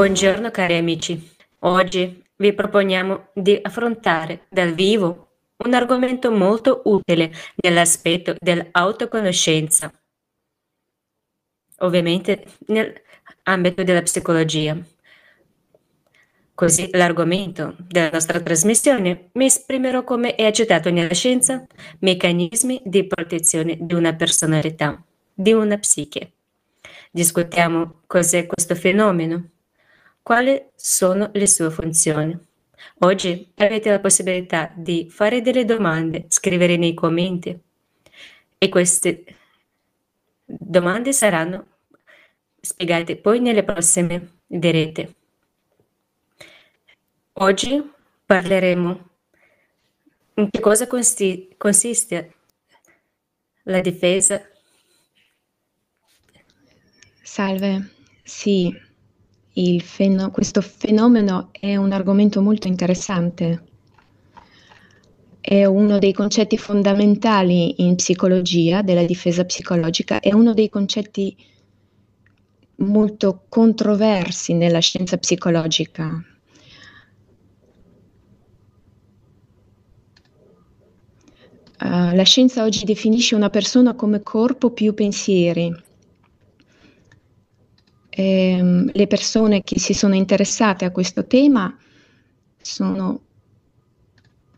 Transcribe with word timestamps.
Buongiorno 0.00 0.50
cari 0.50 0.78
amici. 0.78 1.30
Oggi 1.58 2.24
vi 2.36 2.54
proponiamo 2.54 3.28
di 3.34 3.58
affrontare 3.60 4.46
dal 4.48 4.72
vivo 4.72 5.32
un 5.58 5.74
argomento 5.74 6.30
molto 6.30 6.80
utile 6.86 7.30
nell'aspetto 7.56 8.34
dell'autoconoscenza, 8.38 9.92
ovviamente 11.80 12.46
nell'ambito 12.68 13.82
della 13.82 14.00
psicologia. 14.00 14.74
Così 16.54 16.88
l'argomento 16.92 17.76
della 17.86 18.08
nostra 18.10 18.40
trasmissione 18.40 19.28
mi 19.32 19.44
esprimerò 19.44 20.02
come 20.02 20.34
è 20.34 20.46
accettato 20.46 20.90
nella 20.90 21.12
scienza, 21.12 21.66
meccanismi 21.98 22.80
di 22.86 23.06
protezione 23.06 23.76
di 23.78 23.92
una 23.92 24.14
personalità, 24.14 25.04
di 25.34 25.52
una 25.52 25.76
psiche. 25.76 26.32
Discutiamo 27.10 28.00
cos'è 28.06 28.46
questo 28.46 28.74
fenomeno, 28.74 29.50
quali 30.22 30.62
sono 30.74 31.30
le 31.32 31.46
sue 31.46 31.70
funzioni. 31.70 32.38
Oggi 33.00 33.52
avete 33.56 33.90
la 33.90 34.00
possibilità 34.00 34.72
di 34.74 35.08
fare 35.10 35.40
delle 35.40 35.64
domande, 35.64 36.26
scrivere 36.28 36.76
nei 36.76 36.94
commenti 36.94 37.58
e 38.58 38.68
queste 38.68 39.24
domande 40.44 41.12
saranno 41.12 41.66
spiegate 42.60 43.16
poi 43.16 43.40
nelle 43.40 43.64
prossime 43.64 44.40
dirette. 44.46 45.14
Oggi 47.34 47.90
parleremo 48.26 49.08
in 50.34 50.50
che 50.50 50.60
cosa 50.60 50.86
consi- 50.86 51.54
consiste 51.56 52.34
la 53.64 53.80
difesa. 53.80 54.42
Salve, 57.22 57.94
sì, 58.22 58.74
feno- 59.80 60.30
questo 60.30 60.60
fenomeno 60.60 61.48
è 61.52 61.76
un 61.76 61.92
argomento 61.92 62.40
molto 62.40 62.68
interessante. 62.68 63.64
È 65.40 65.64
uno 65.64 65.98
dei 65.98 66.12
concetti 66.12 66.56
fondamentali 66.58 67.82
in 67.86 67.96
psicologia, 67.96 68.82
della 68.82 69.04
difesa 69.04 69.44
psicologica, 69.44 70.20
è 70.20 70.32
uno 70.32 70.54
dei 70.54 70.68
concetti 70.68 71.36
molto 72.76 73.44
controversi 73.48 74.54
nella 74.54 74.80
scienza 74.80 75.16
psicologica. 75.16 76.24
Uh, 81.82 82.14
la 82.14 82.24
scienza 82.24 82.62
oggi 82.62 82.84
definisce 82.84 83.34
una 83.34 83.48
persona 83.48 83.94
come 83.94 84.22
corpo 84.22 84.70
più 84.70 84.92
pensieri. 84.92 85.74
E, 88.20 88.60
um, 88.60 88.90
le 88.92 89.06
persone 89.06 89.62
che 89.62 89.78
si 89.78 89.94
sono 89.94 90.14
interessate 90.14 90.84
a 90.84 90.90
questo 90.90 91.26
tema 91.26 91.74
sono 92.60 93.20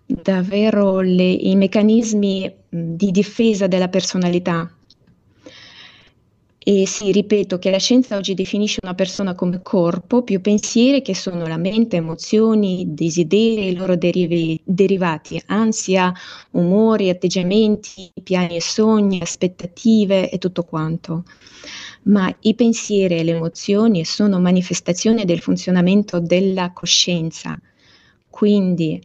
davvero 0.05 0.99
le, 1.01 1.31
i 1.31 1.55
meccanismi 1.55 2.53
di 2.69 3.11
difesa 3.13 3.69
della 3.69 3.89
personalità 3.89 4.69
e 6.65 6.87
sì, 6.87 7.11
ripeto 7.11 7.59
che 7.59 7.71
la 7.71 7.79
scienza 7.79 8.17
oggi 8.17 8.35
definisce 8.35 8.79
una 8.83 8.95
persona 8.95 9.35
come 9.35 9.63
corpo, 9.63 10.23
più 10.23 10.41
pensieri 10.41 11.03
che 11.03 11.13
sono 11.13 11.45
la 11.49 11.57
mente, 11.57 11.97
emozioni, 11.97 12.85
desideri 12.95 13.67
i 13.67 13.75
loro 13.75 13.97
derivi, 13.97 14.61
derivati, 14.65 15.43
ansia, 15.47 16.13
umori, 16.53 17.11
atteggiamenti, 17.11 18.13
piani 18.23 18.57
e 18.57 18.61
sogni, 18.61 19.21
aspettative 19.21 20.31
e 20.31 20.39
tutto 20.39 20.63
quanto. 20.63 21.25
Ma 22.05 22.35
i 22.41 22.55
pensieri 22.55 23.19
e 23.19 23.23
le 23.23 23.37
emozioni 23.37 24.05
sono 24.05 24.41
manifestazioni 24.41 25.25
del 25.25 25.41
funzionamento 25.41 26.19
della 26.21 26.73
coscienza. 26.73 27.59
Quindi 28.29 29.01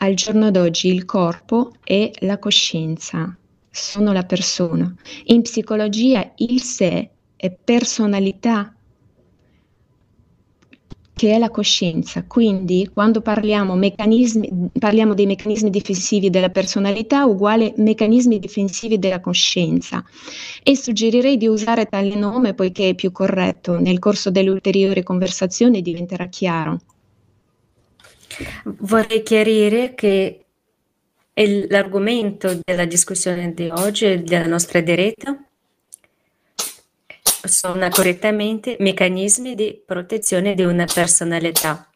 al 0.00 0.14
giorno 0.14 0.50
d'oggi 0.50 0.88
il 0.88 1.04
corpo 1.04 1.72
è 1.82 2.10
la 2.20 2.38
coscienza 2.38 3.36
sono 3.78 4.12
la 4.12 4.24
persona. 4.24 4.92
In 5.26 5.42
psicologia 5.42 6.32
il 6.36 6.60
sé 6.62 7.10
è 7.36 7.50
personalità 7.50 8.74
che 11.18 11.34
è 11.34 11.38
la 11.38 11.50
coscienza. 11.50 12.22
Quindi 12.24 12.88
quando 12.94 13.20
parliamo, 13.20 13.76
parliamo, 14.78 15.14
dei 15.14 15.26
meccanismi 15.26 15.68
difensivi 15.68 16.30
della 16.30 16.50
personalità 16.50 17.24
uguale 17.24 17.72
meccanismi 17.76 18.38
difensivi 18.38 19.00
della 19.00 19.18
coscienza. 19.18 20.04
E 20.62 20.76
suggerirei 20.76 21.36
di 21.36 21.48
usare 21.48 21.86
tale 21.86 22.14
nome 22.14 22.54
poiché 22.54 22.90
è 22.90 22.94
più 22.94 23.10
corretto. 23.10 23.80
Nel 23.80 23.98
corso 23.98 24.30
dell'ulteriore 24.30 25.02
conversazione 25.02 25.82
diventerà 25.82 26.28
chiaro. 26.28 26.80
Vorrei 28.78 29.24
chiarire 29.24 29.94
che 29.96 30.44
l'argomento 31.68 32.60
della 32.62 32.84
discussione 32.84 33.52
di 33.54 33.68
oggi 33.72 34.22
della 34.22 34.46
nostra 34.46 34.80
diretta 34.80 35.36
sono 37.48 37.88
correttamente 37.88 38.76
meccanismi 38.78 39.54
di 39.54 39.82
protezione 39.84 40.54
di 40.54 40.62
una 40.62 40.86
personalità. 40.86 41.88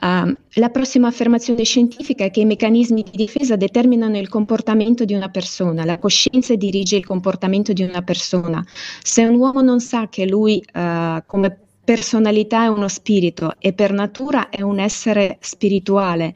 Uh, 0.00 0.34
la 0.54 0.68
prossima 0.70 1.08
affermazione 1.08 1.64
scientifica 1.64 2.24
è 2.24 2.30
che 2.30 2.40
i 2.40 2.44
meccanismi 2.44 3.02
di 3.02 3.16
difesa 3.16 3.56
determinano 3.56 4.16
il 4.18 4.28
comportamento 4.28 5.04
di 5.04 5.14
una 5.14 5.28
persona, 5.28 5.84
la 5.84 5.98
coscienza 5.98 6.54
dirige 6.54 6.96
il 6.96 7.06
comportamento 7.06 7.72
di 7.72 7.82
una 7.82 8.02
persona. 8.02 8.64
Se 9.02 9.24
un 9.24 9.36
uomo 9.36 9.60
non 9.60 9.80
sa 9.80 10.08
che 10.08 10.26
lui 10.26 10.62
uh, 10.74 11.22
come 11.26 11.61
personalità 11.84 12.64
è 12.64 12.66
uno 12.68 12.88
spirito 12.88 13.54
e 13.58 13.72
per 13.72 13.92
natura 13.92 14.48
è 14.50 14.62
un 14.62 14.78
essere 14.78 15.38
spirituale 15.40 16.34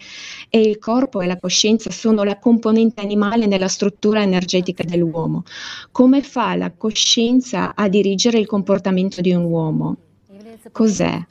e 0.50 0.60
il 0.60 0.78
corpo 0.78 1.20
e 1.20 1.26
la 1.26 1.38
coscienza 1.38 1.90
sono 1.90 2.24
la 2.24 2.38
componente 2.38 3.00
animale 3.00 3.46
nella 3.46 3.68
struttura 3.68 4.22
energetica 4.22 4.82
dell'uomo. 4.82 5.44
Come 5.92 6.22
fa 6.22 6.56
la 6.56 6.72
coscienza 6.72 7.74
a 7.74 7.88
dirigere 7.88 8.38
il 8.38 8.46
comportamento 8.46 9.20
di 9.20 9.32
un 9.32 9.44
uomo? 9.44 9.96
Cos'è? 10.72 11.24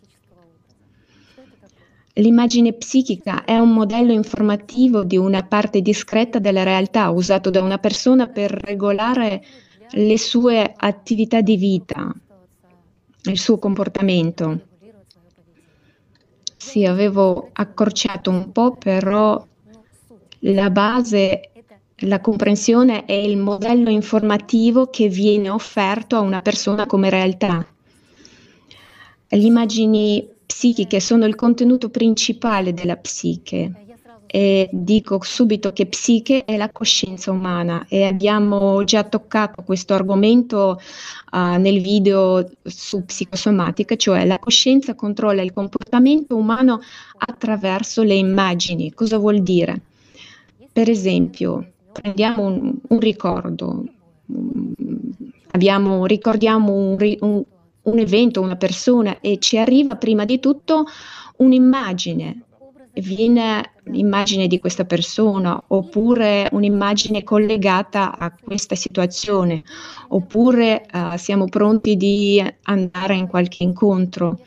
L'immagine 2.17 2.71
psichica 2.71 3.43
è 3.43 3.57
un 3.57 3.73
modello 3.73 4.13
informativo 4.13 5.03
di 5.03 5.17
una 5.17 5.43
parte 5.43 5.81
discreta 5.81 6.39
della 6.39 6.63
realtà 6.63 7.09
usato 7.09 7.49
da 7.49 7.61
una 7.61 7.77
persona 7.77 8.27
per 8.27 8.51
regolare 8.51 9.43
le 9.91 10.17
sue 10.17 10.73
attività 10.75 11.41
di 11.41 11.57
vita, 11.57 12.15
il 13.25 13.39
suo 13.39 13.57
comportamento. 13.57 14.67
Sì, 16.57 16.85
avevo 16.85 17.49
accorciato 17.53 18.29
un 18.29 18.51
po', 18.51 18.75
però 18.75 19.45
la 20.39 20.69
base, 20.69 21.51
la 21.97 22.19
comprensione 22.21 23.05
è 23.05 23.13
il 23.13 23.37
modello 23.37 23.89
informativo 23.89 24.89
che 24.89 25.07
viene 25.07 25.49
offerto 25.49 26.15
a 26.15 26.21
una 26.21 26.41
persona 26.41 26.85
come 26.85 27.09
realtà. 27.09 27.65
Le 29.27 29.37
immagini 29.37 30.27
psichiche 30.45 30.99
sono 30.99 31.25
il 31.25 31.35
contenuto 31.35 31.89
principale 31.89 32.73
della 32.73 32.97
psiche 32.97 33.84
e 34.35 34.67
dico 34.69 35.19
subito 35.23 35.71
che 35.71 35.85
psiche 35.85 36.43
è 36.43 36.57
la 36.57 36.69
coscienza 36.69 37.31
umana 37.31 37.85
e 37.87 38.03
abbiamo 38.03 38.83
già 38.83 39.05
toccato 39.05 39.63
questo 39.63 39.93
argomento 39.93 40.77
uh, 41.31 41.57
nel 41.57 41.79
video 41.79 42.45
su 42.61 43.05
psicosomatica, 43.05 43.95
cioè 43.95 44.25
la 44.25 44.37
coscienza 44.37 44.93
controlla 44.93 45.41
il 45.41 45.53
comportamento 45.53 46.35
umano 46.35 46.81
attraverso 47.17 48.03
le 48.03 48.15
immagini. 48.15 48.91
Cosa 48.93 49.17
vuol 49.17 49.41
dire? 49.41 49.79
Per 50.69 50.89
esempio, 50.89 51.71
prendiamo 51.93 52.43
un, 52.45 52.75
un 52.89 52.99
ricordo, 52.99 53.85
abbiamo, 55.51 56.05
ricordiamo 56.05 56.73
un, 56.73 56.97
un, 57.21 57.43
un 57.83 57.99
evento, 57.99 58.41
una 58.41 58.57
persona 58.57 59.21
e 59.21 59.39
ci 59.39 59.57
arriva 59.57 59.95
prima 59.95 60.25
di 60.25 60.41
tutto 60.41 60.83
un'immagine 61.37 62.44
viene 63.01 63.73
l'immagine 63.85 64.47
di 64.47 64.59
questa 64.59 64.85
persona 64.85 65.61
oppure 65.67 66.47
un'immagine 66.51 67.23
collegata 67.23 68.17
a 68.17 68.31
questa 68.31 68.75
situazione 68.75 69.63
oppure 70.09 70.85
uh, 70.91 71.17
siamo 71.17 71.45
pronti 71.45 71.95
di 71.95 72.43
andare 72.63 73.15
in 73.15 73.27
qualche 73.27 73.63
incontro. 73.63 74.39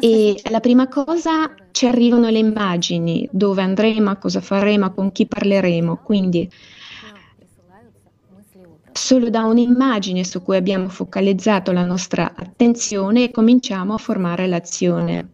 E 0.00 0.40
la 0.48 0.60
prima 0.60 0.88
cosa 0.88 1.54
ci 1.70 1.86
arrivano 1.86 2.30
le 2.30 2.38
immagini, 2.38 3.28
dove 3.30 3.60
andremo, 3.60 4.16
cosa 4.16 4.40
faremo, 4.40 4.94
con 4.94 5.12
chi 5.12 5.26
parleremo. 5.26 5.96
Quindi 6.02 6.50
solo 8.92 9.28
da 9.28 9.44
un'immagine 9.44 10.24
su 10.24 10.42
cui 10.42 10.56
abbiamo 10.56 10.88
focalizzato 10.88 11.72
la 11.72 11.84
nostra 11.84 12.32
attenzione 12.34 13.30
cominciamo 13.30 13.92
a 13.94 13.98
formare 13.98 14.46
l'azione 14.46 15.28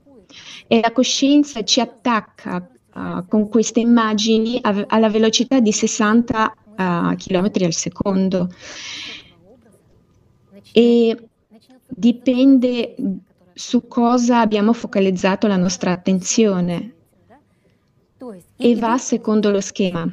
e 0.72 0.78
la 0.81 0.93
coscienza 0.93 1.64
ci 1.64 1.81
attacca 1.81 2.70
uh, 2.94 3.26
con 3.26 3.49
queste 3.49 3.81
immagini 3.81 4.61
a, 4.62 4.84
alla 4.87 5.11
velocità 5.11 5.58
di 5.58 5.72
60 5.72 6.55
a 6.76 7.14
chilometri 7.17 7.64
al 7.64 7.72
secondo 7.72 8.49
e 10.72 11.17
dipende 11.88 12.94
su 13.52 13.88
cosa 13.88 14.38
abbiamo 14.38 14.72
focalizzato 14.72 15.49
la 15.49 15.56
nostra 15.56 15.90
attenzione 15.90 16.94
e 18.56 18.76
va 18.76 18.96
secondo 18.96 19.50
lo 19.50 19.61
schema. 19.61 20.08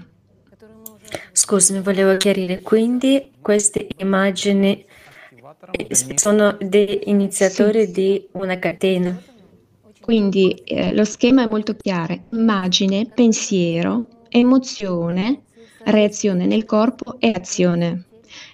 Scusami, 1.34 1.82
volevo 1.82 2.18
chiarire, 2.18 2.62
quindi 2.62 3.32
queste 3.40 3.88
immagini 3.98 4.84
sono 6.16 6.58
degli 6.60 7.02
iniziatori 7.04 7.86
sì. 7.86 7.92
di 7.92 8.28
una 8.32 8.58
catena. 8.58 9.36
Quindi 10.08 10.52
eh, 10.64 10.94
lo 10.94 11.04
schema 11.04 11.44
è 11.44 11.50
molto 11.52 11.76
chiaro, 11.76 12.18
immagine, 12.32 13.12
pensiero, 13.14 14.06
emozione, 14.30 15.42
reazione 15.84 16.46
nel 16.46 16.64
corpo 16.64 17.20
e 17.20 17.34
azione. 17.36 18.06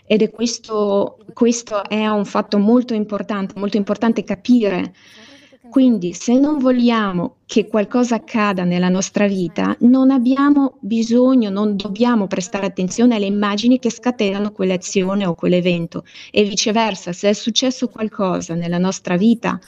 Ed 0.07 0.23
è 0.23 0.31
questo, 0.31 1.19
questo 1.31 1.87
è 1.87 2.07
un 2.07 2.25
fatto 2.25 2.57
molto 2.57 2.95
importante, 2.95 3.53
molto 3.59 3.77
importante 3.77 4.23
capire. 4.23 4.95
Quindi 5.69 6.13
se 6.13 6.39
non 6.39 6.57
vogliamo 6.57 7.35
che 7.45 7.67
qualcosa 7.67 8.15
accada 8.15 8.63
nella 8.63 8.89
nostra 8.89 9.27
vita, 9.27 9.77
non 9.81 10.09
abbiamo 10.09 10.77
bisogno, 10.79 11.51
non 11.51 11.75
dobbiamo 11.75 12.25
prestare 12.25 12.65
attenzione 12.65 13.13
alle 13.13 13.27
immagini 13.27 13.77
che 13.77 13.91
scatenano 13.91 14.51
quell'azione 14.51 15.27
o 15.27 15.35
quell'evento. 15.35 16.03
E 16.31 16.45
viceversa, 16.45 17.13
se 17.13 17.29
è 17.29 17.33
successo 17.33 17.89
qualcosa 17.89 18.55
nella 18.55 18.79
nostra 18.79 19.17
vita, 19.17 19.59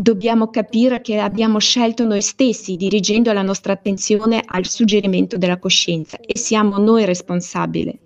dobbiamo 0.00 0.48
capire 0.48 1.00
che 1.00 1.18
abbiamo 1.18 1.58
scelto 1.58 2.04
noi 2.04 2.22
stessi 2.22 2.76
dirigendo 2.76 3.32
la 3.32 3.42
nostra 3.42 3.72
attenzione 3.72 4.40
al 4.46 4.64
suggerimento 4.64 5.36
della 5.36 5.58
coscienza 5.58 6.18
e 6.20 6.38
siamo 6.38 6.78
noi 6.78 7.04
responsabili. 7.04 7.98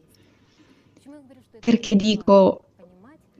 Perché 1.60 1.94
dico 1.94 2.64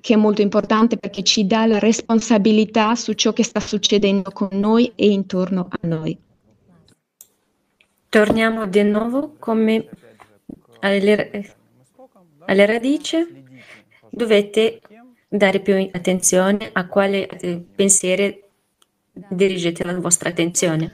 che 0.03 0.13
è 0.15 0.17
molto 0.17 0.43
importante 0.43 0.99
perché 0.99 1.23
ci 1.23 1.47
dà 1.47 1.65
la 1.65 1.79
responsabilità 1.79 2.95
su 2.95 3.15
ciò 3.15 3.33
che 3.33 3.43
sta 3.43 3.59
succedendo 3.59 4.31
con 4.33 4.49
noi 4.53 4.93
e 4.97 5.09
intorno 5.09 5.69
a 5.71 5.87
noi. 5.87 6.19
Torniamo 8.11 8.67
di 8.67 8.83
nuovo 8.83 9.35
come 9.39 9.89
alle, 10.81 11.55
alle 12.45 12.67
radici. 12.67 13.17
Dovete 14.11 14.81
dare 15.27 15.61
più 15.61 15.89
attenzione 15.91 16.69
a 16.71 16.87
quale 16.87 17.27
eh, 17.27 17.65
pensieri 17.75 18.42
dirigete 19.13 19.85
la 19.85 19.99
vostra 19.99 20.31
attenzione. 20.31 20.93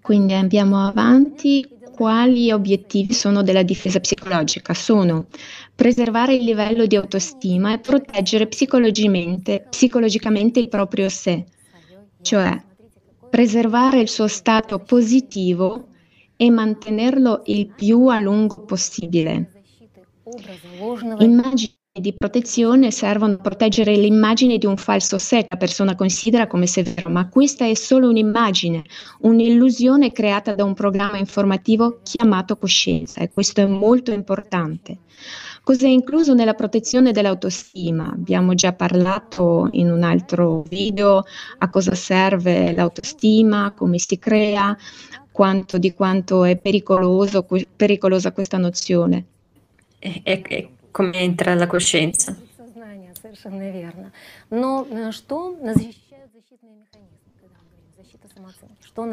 Quindi 0.00 0.34
andiamo 0.34 0.86
avanti. 0.86 1.68
Quali 1.94 2.50
obiettivi 2.50 3.14
sono 3.14 3.42
della 3.42 3.62
difesa 3.62 4.00
psicologica? 4.00 4.74
Sono 4.74 5.26
preservare 5.74 6.34
il 6.34 6.42
livello 6.42 6.86
di 6.86 6.96
autostima 6.96 7.72
e 7.72 7.78
proteggere 7.78 8.48
psicologicamente, 8.48 9.66
psicologicamente 9.70 10.58
il 10.58 10.68
proprio 10.68 11.08
sé, 11.08 11.44
cioè 12.20 12.60
preservare 13.30 14.00
il 14.00 14.08
suo 14.08 14.26
stato 14.26 14.80
positivo 14.80 15.86
e 16.36 16.50
mantenerlo 16.50 17.42
il 17.46 17.72
più 17.72 18.06
a 18.08 18.18
lungo 18.18 18.64
possibile. 18.64 19.62
Immagini 21.20 21.76
di 21.96 22.12
protezione 22.12 22.90
servono 22.90 23.34
a 23.34 23.36
proteggere 23.36 23.94
l'immagine 23.94 24.58
di 24.58 24.66
un 24.66 24.76
falso 24.76 25.16
sé 25.16 25.42
che 25.42 25.46
la 25.50 25.56
persona 25.56 25.94
considera 25.94 26.48
come 26.48 26.66
se 26.66 26.82
vero, 26.82 27.08
ma 27.08 27.28
questa 27.28 27.66
è 27.66 27.74
solo 27.74 28.08
un'immagine, 28.08 28.82
un'illusione 29.20 30.10
creata 30.10 30.56
da 30.56 30.64
un 30.64 30.74
programma 30.74 31.18
informativo 31.18 32.00
chiamato 32.02 32.56
coscienza 32.56 33.20
e 33.20 33.30
questo 33.30 33.60
è 33.60 33.66
molto 33.66 34.10
importante. 34.10 34.98
Cos'è 35.62 35.86
incluso 35.86 36.34
nella 36.34 36.54
protezione 36.54 37.12
dell'autostima? 37.12 38.10
Abbiamo 38.10 38.54
già 38.54 38.72
parlato 38.72 39.68
in 39.70 39.88
un 39.88 40.02
altro 40.02 40.64
video 40.68 41.22
a 41.58 41.70
cosa 41.70 41.94
serve 41.94 42.72
l'autostima, 42.74 43.70
come 43.70 43.98
si 43.98 44.18
crea, 44.18 44.76
quanto, 45.30 45.78
di 45.78 45.94
quanto 45.94 46.42
è 46.42 46.56
pericolosa 46.56 48.32
questa 48.32 48.58
nozione. 48.58 49.26
E, 50.00 50.20
e, 50.24 50.68
come 50.94 51.18
entra 51.18 51.56
la 51.56 51.66
coscienza. 51.66 52.36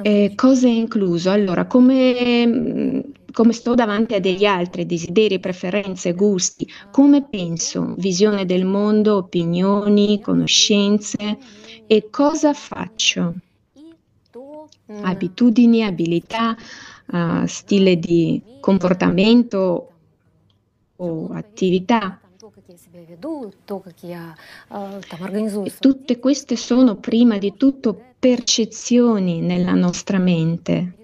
Eh, 0.04 0.34
cosa 0.36 0.68
è 0.68 0.70
incluso? 0.70 1.32
Allora, 1.32 1.66
come, 1.66 3.04
come, 3.32 3.52
sto 3.52 3.74
davanti 3.74 4.14
a 4.14 4.20
degli 4.20 4.46
altri 4.46 4.86
desideri, 4.86 5.40
preferenze, 5.40 6.14
gusti, 6.14 6.72
come 6.92 7.24
penso, 7.24 7.96
visione 7.98 8.46
del 8.46 8.64
mondo, 8.64 9.16
opinioni, 9.16 10.22
conoscenze 10.22 11.40
e 11.88 12.10
cosa 12.12 12.54
faccio? 12.54 13.34
Abitudini, 15.02 15.84
abilità, 15.84 16.56
uh, 17.08 17.46
stile 17.48 17.98
di 17.98 18.40
comportamento 18.60 19.91
o 21.02 21.30
attività. 21.34 22.20
Tutte 25.80 26.20
queste 26.20 26.56
sono 26.56 26.96
prima 26.96 27.38
di 27.38 27.54
tutto 27.58 28.00
percezioni 28.20 29.42
nella 29.42 29.74
nostra 29.74 30.20
mente 30.20 30.96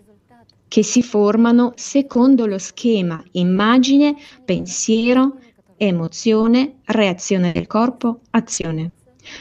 che 0.67 0.83
si 0.83 1.01
formano 1.01 1.73
secondo 1.75 2.45
lo 2.45 2.57
schema 2.57 3.23
immagine, 3.31 4.15
pensiero, 4.43 5.39
emozione, 5.77 6.79
reazione 6.85 7.53
del 7.53 7.67
corpo, 7.67 8.21
azione. 8.31 8.91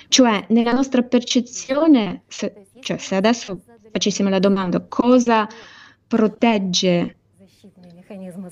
Cioè 0.09 0.47
nella 0.50 0.73
nostra 0.73 1.02
percezione, 1.02 2.23
se, 2.29 2.69
cioè 2.81 2.97
se 2.99 3.17
adesso 3.17 3.61
facessimo 3.90 4.28
la 4.28 4.38
domanda 4.38 4.80
cosa 4.80 5.49
protegge 6.07 7.16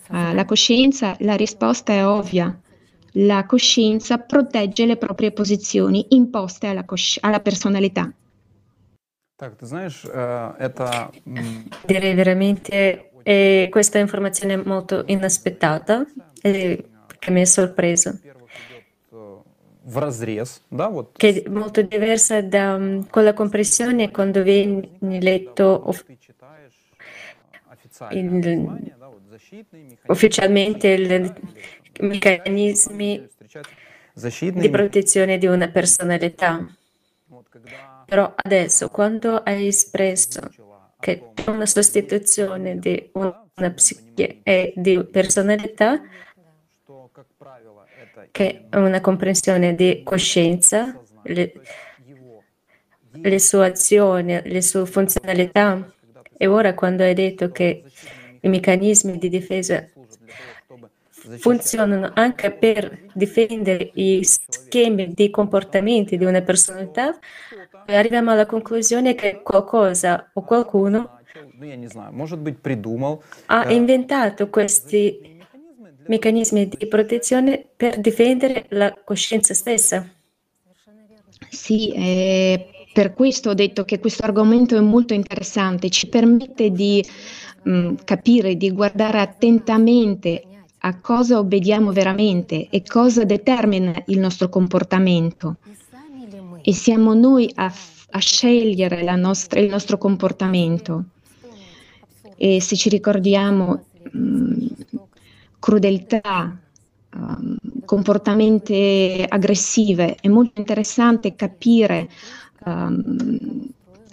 Ah, 0.09 0.33
la 0.33 0.45
coscienza? 0.45 1.17
La 1.21 1.35
risposta 1.35 1.93
è 1.93 2.07
ovvia. 2.07 2.59
La 3.19 3.47
coscienza 3.47 4.19
protegge 4.19 4.87
le 4.87 4.97
proprie 4.97 5.31
posizioni 5.31 6.07
imposte 6.11 6.67
alla, 6.67 6.85
cosci- 6.85 7.21
alla 7.23 7.41
personalità. 7.41 8.13
Direi 11.87 12.15
veramente 12.15 13.11
eh, 13.23 13.69
questa 13.71 13.99
informazione 13.99 14.55
è 14.55 14.63
molto 14.65 15.05
inaspettata 15.07 16.07
eh, 16.43 16.85
che 17.19 17.31
mi 17.31 17.41
ha 17.41 17.47
sorpreso. 17.47 18.19
Che 21.13 21.43
è 21.43 21.49
molto 21.49 21.83
diversa 21.83 22.41
da 22.41 22.75
um, 22.75 23.07
quella 23.09 23.35
comprensione 23.35 24.11
quando 24.11 24.43
vieni 24.43 25.21
letto 25.21 25.65
of- 25.87 26.05
in, 28.11 28.93
ufficialmente 30.07 30.89
i 30.89 31.33
meccanismi 32.01 33.29
di 34.53 34.71
protezione 34.71 35.39
di 35.39 35.47
una 35.47 35.69
personalità. 35.69 36.67
Però 38.07 38.33
adesso, 38.37 38.89
quando 38.89 39.43
hai 39.43 39.67
espresso 39.67 40.41
che 41.01 41.33
c'è 41.35 41.51
una 41.51 41.67
sostituzione 41.67 42.79
di 42.79 43.11
una 43.13 43.71
psiche 43.71 44.41
e 44.43 44.73
di 44.77 45.05
personalità, 45.05 46.01
che 48.31 48.67
è 48.71 48.77
una 48.77 49.01
comprensione 49.01 49.75
di 49.75 50.03
coscienza, 50.03 51.01
le, 51.23 51.53
le 53.13 53.39
sue 53.39 53.67
azioni, 53.67 54.41
le 54.43 54.63
sue 54.63 54.87
funzionalità, 54.87 55.93
e 56.37 56.47
ora 56.47 56.75
quando 56.75 57.05
hai 57.05 57.15
detto 57.15 57.51
che 57.51 57.85
i 58.45 58.49
meccanismi 58.49 59.19
di 59.19 59.29
difesa 59.29 59.87
funzionano 61.39 62.11
anche 62.15 62.51
per 62.51 63.07
difendere 63.15 63.91
gli 63.95 64.23
schemi 64.23 65.13
di 65.15 65.31
comportamenti 65.31 66.19
di 66.19 66.25
una 66.25 66.43
personalità, 66.43 67.19
arriviamo 67.87 68.31
alla 68.31 68.45
conclusione 68.45 69.15
che 69.15 69.41
qualcosa 69.43 70.31
o 70.35 70.43
qualcuno 70.43 71.19
ha 73.47 73.73
inventato 73.73 74.51
questi 74.51 75.39
meccanismi 76.07 76.69
di 76.69 76.87
protezione 76.87 77.67
per 77.75 77.99
difendere 77.99 78.67
la 78.71 78.95
coscienza 79.03 79.55
stessa. 79.55 80.07
Sì, 81.49 81.93
eh, 81.95 82.69
per 82.93 83.15
questo 83.15 83.51
ho 83.51 83.55
detto 83.55 83.85
che 83.85 83.99
questo 83.99 84.25
argomento 84.25 84.77
è 84.77 84.81
molto 84.81 85.15
interessante, 85.15 85.89
ci 85.89 86.09
permette 86.09 86.71
di 86.71 87.05
mh, 87.65 87.71
mm, 87.71 87.95
capire, 88.05 88.57
di 88.57 88.71
guardare 88.71 89.21
attentamente 89.21 90.43
a 90.79 91.01
cosa 91.01 91.39
obbediamo 91.39 91.93
veramente 91.93 92.69
e 92.69 92.83
cosa 92.83 93.25
determina 93.25 94.03
il 94.07 94.19
nostro 94.19 94.49
comportamento. 94.49 95.57
E 96.63 96.73
siamo 96.73 97.15
noi 97.15 97.51
a, 97.55 97.73
a 98.11 98.19
scegliere 98.19 99.03
nostra, 99.17 99.61
il 99.61 99.71
nostro 99.71 99.99
comportamento. 99.99 101.05
E 102.37 102.61
se 102.61 102.77
ci 102.77 102.89
ricordiamo 102.89 103.85
mh, 104.11 104.19
mm, 104.19 104.67
crudeltà, 105.59 106.59
um, 107.15 107.57
comportamenti 107.85 109.25
aggressive. 109.27 110.17
È 110.21 110.29
molto 110.29 110.61
interessante 110.61 111.35
capire 111.35 112.09
um, 112.67 113.67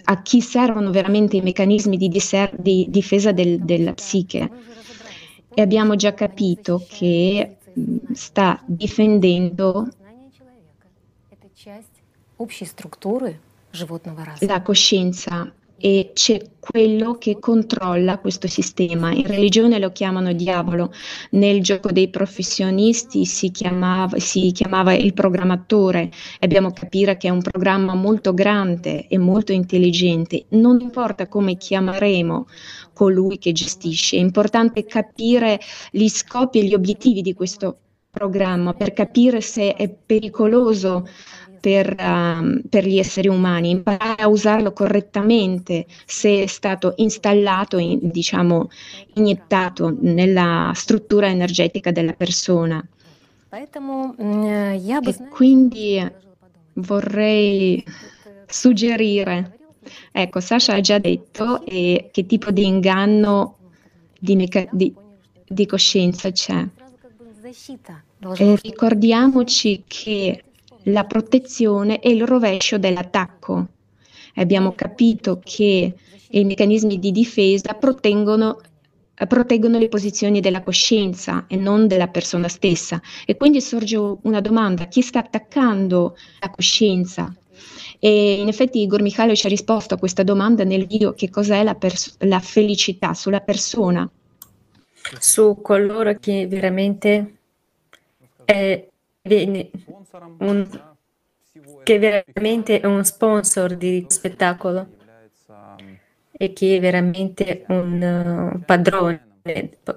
a 0.04 0.22
chi 0.22 0.40
servono 0.40 0.90
veramente 0.90 1.36
i 1.36 1.42
meccanismi 1.42 1.96
di, 1.96 2.08
diser- 2.08 2.56
di 2.58 2.86
difesa 2.88 3.32
del, 3.32 3.60
della 3.64 3.92
psiche. 3.94 4.50
E 5.54 5.60
abbiamo 5.60 5.96
già 5.96 6.14
capito 6.14 6.84
che 6.88 7.56
mh, 7.72 8.12
sta 8.12 8.62
difendendo 8.66 9.88
la 14.40 14.62
coscienza 14.62 15.52
e 15.84 16.12
c'è 16.14 16.40
quello 16.60 17.18
che 17.18 17.40
controlla 17.40 18.18
questo 18.18 18.46
sistema. 18.46 19.10
In 19.10 19.26
religione 19.26 19.80
lo 19.80 19.90
chiamano 19.90 20.32
diavolo, 20.32 20.92
nel 21.30 21.60
gioco 21.60 21.90
dei 21.90 22.08
professionisti 22.08 23.24
si 23.24 23.50
chiamava, 23.50 24.16
si 24.20 24.52
chiamava 24.52 24.94
il 24.94 25.12
programmatore. 25.12 26.08
Abbiamo 26.38 26.70
capire 26.70 27.16
che 27.16 27.26
è 27.26 27.30
un 27.32 27.42
programma 27.42 27.94
molto 27.94 28.32
grande 28.32 29.08
e 29.08 29.18
molto 29.18 29.50
intelligente. 29.50 30.44
Non 30.50 30.78
importa 30.80 31.26
come 31.26 31.56
chiameremo 31.56 32.46
colui 32.92 33.38
che 33.38 33.50
gestisce, 33.50 34.16
è 34.16 34.20
importante 34.20 34.84
capire 34.84 35.58
gli 35.90 36.06
scopi 36.06 36.60
e 36.60 36.64
gli 36.64 36.74
obiettivi 36.74 37.22
di 37.22 37.34
questo 37.34 37.78
programma 38.12 38.74
per 38.74 38.92
capire 38.92 39.40
se 39.40 39.74
è 39.74 39.88
pericoloso 39.88 41.08
per, 41.62 41.94
uh, 41.96 42.60
per, 42.68 42.84
gli 42.84 42.98
esseri 42.98 43.28
umani, 43.28 43.70
imparare 43.70 44.20
a 44.20 44.26
usarlo 44.26 44.72
correttamente 44.72 45.86
se 46.04 46.42
è 46.42 46.46
stato 46.48 46.94
installato, 46.96 47.78
in, 47.78 48.00
diciamo, 48.02 48.68
iniettato 49.14 49.96
nella 50.00 50.72
struttura 50.74 51.28
energetica 51.28 51.92
della 51.92 52.14
persona. 52.14 52.84
E 53.48 53.68
quindi 55.30 56.12
vorrei 56.72 57.84
suggerire, 58.44 59.58
ecco, 60.10 60.40
Sasha 60.40 60.74
ha 60.74 60.80
già 60.80 60.98
detto 60.98 61.64
eh, 61.64 62.08
che 62.10 62.26
tipo 62.26 62.50
di 62.50 62.66
inganno 62.66 63.58
di, 64.18 64.34
meca- 64.34 64.66
di, 64.72 64.92
di 65.46 65.66
coscienza 65.66 66.32
c'è. 66.32 66.66
E 68.36 68.58
ricordiamoci 68.60 69.84
che 69.86 70.42
la 70.84 71.04
protezione 71.04 72.00
e 72.00 72.10
il 72.10 72.26
rovescio 72.26 72.78
dell'attacco. 72.78 73.66
Abbiamo 74.36 74.72
capito 74.72 75.40
che 75.42 75.94
i 76.30 76.44
meccanismi 76.44 76.98
di 76.98 77.12
difesa 77.12 77.74
proteggono, 77.74 78.60
proteggono 79.28 79.78
le 79.78 79.88
posizioni 79.88 80.40
della 80.40 80.62
coscienza 80.62 81.44
e 81.46 81.56
non 81.56 81.86
della 81.86 82.08
persona 82.08 82.48
stessa. 82.48 83.00
E 83.26 83.36
quindi 83.36 83.60
sorge 83.60 83.96
una 84.22 84.40
domanda, 84.40 84.86
chi 84.86 85.02
sta 85.02 85.18
attaccando 85.20 86.16
la 86.40 86.50
coscienza? 86.50 87.34
E 87.98 88.40
in 88.40 88.48
effetti 88.48 88.80
Igor 88.80 89.02
Mikhailo 89.02 89.34
ci 89.34 89.46
ha 89.46 89.50
risposto 89.50 89.94
a 89.94 89.98
questa 89.98 90.22
domanda 90.22 90.64
nel 90.64 90.86
video 90.86 91.12
che 91.12 91.30
cos'è 91.30 91.62
la, 91.62 91.74
pers- 91.74 92.16
la 92.20 92.40
felicità 92.40 93.14
sulla 93.14 93.40
persona. 93.40 94.10
Su 95.18 95.58
coloro 95.60 96.14
che 96.18 96.46
veramente 96.46 97.36
è 98.44 98.86
un, 100.38 100.68
che 101.82 101.98
veramente 101.98 102.80
è 102.80 102.86
un 102.86 103.04
sponsor 103.04 103.76
di 103.76 104.04
spettacolo 104.08 104.86
e 106.32 106.52
che 106.52 106.76
è 106.76 106.80
veramente 106.80 107.64
un 107.68 108.54
uh, 108.56 108.64
padrone, 108.64 109.22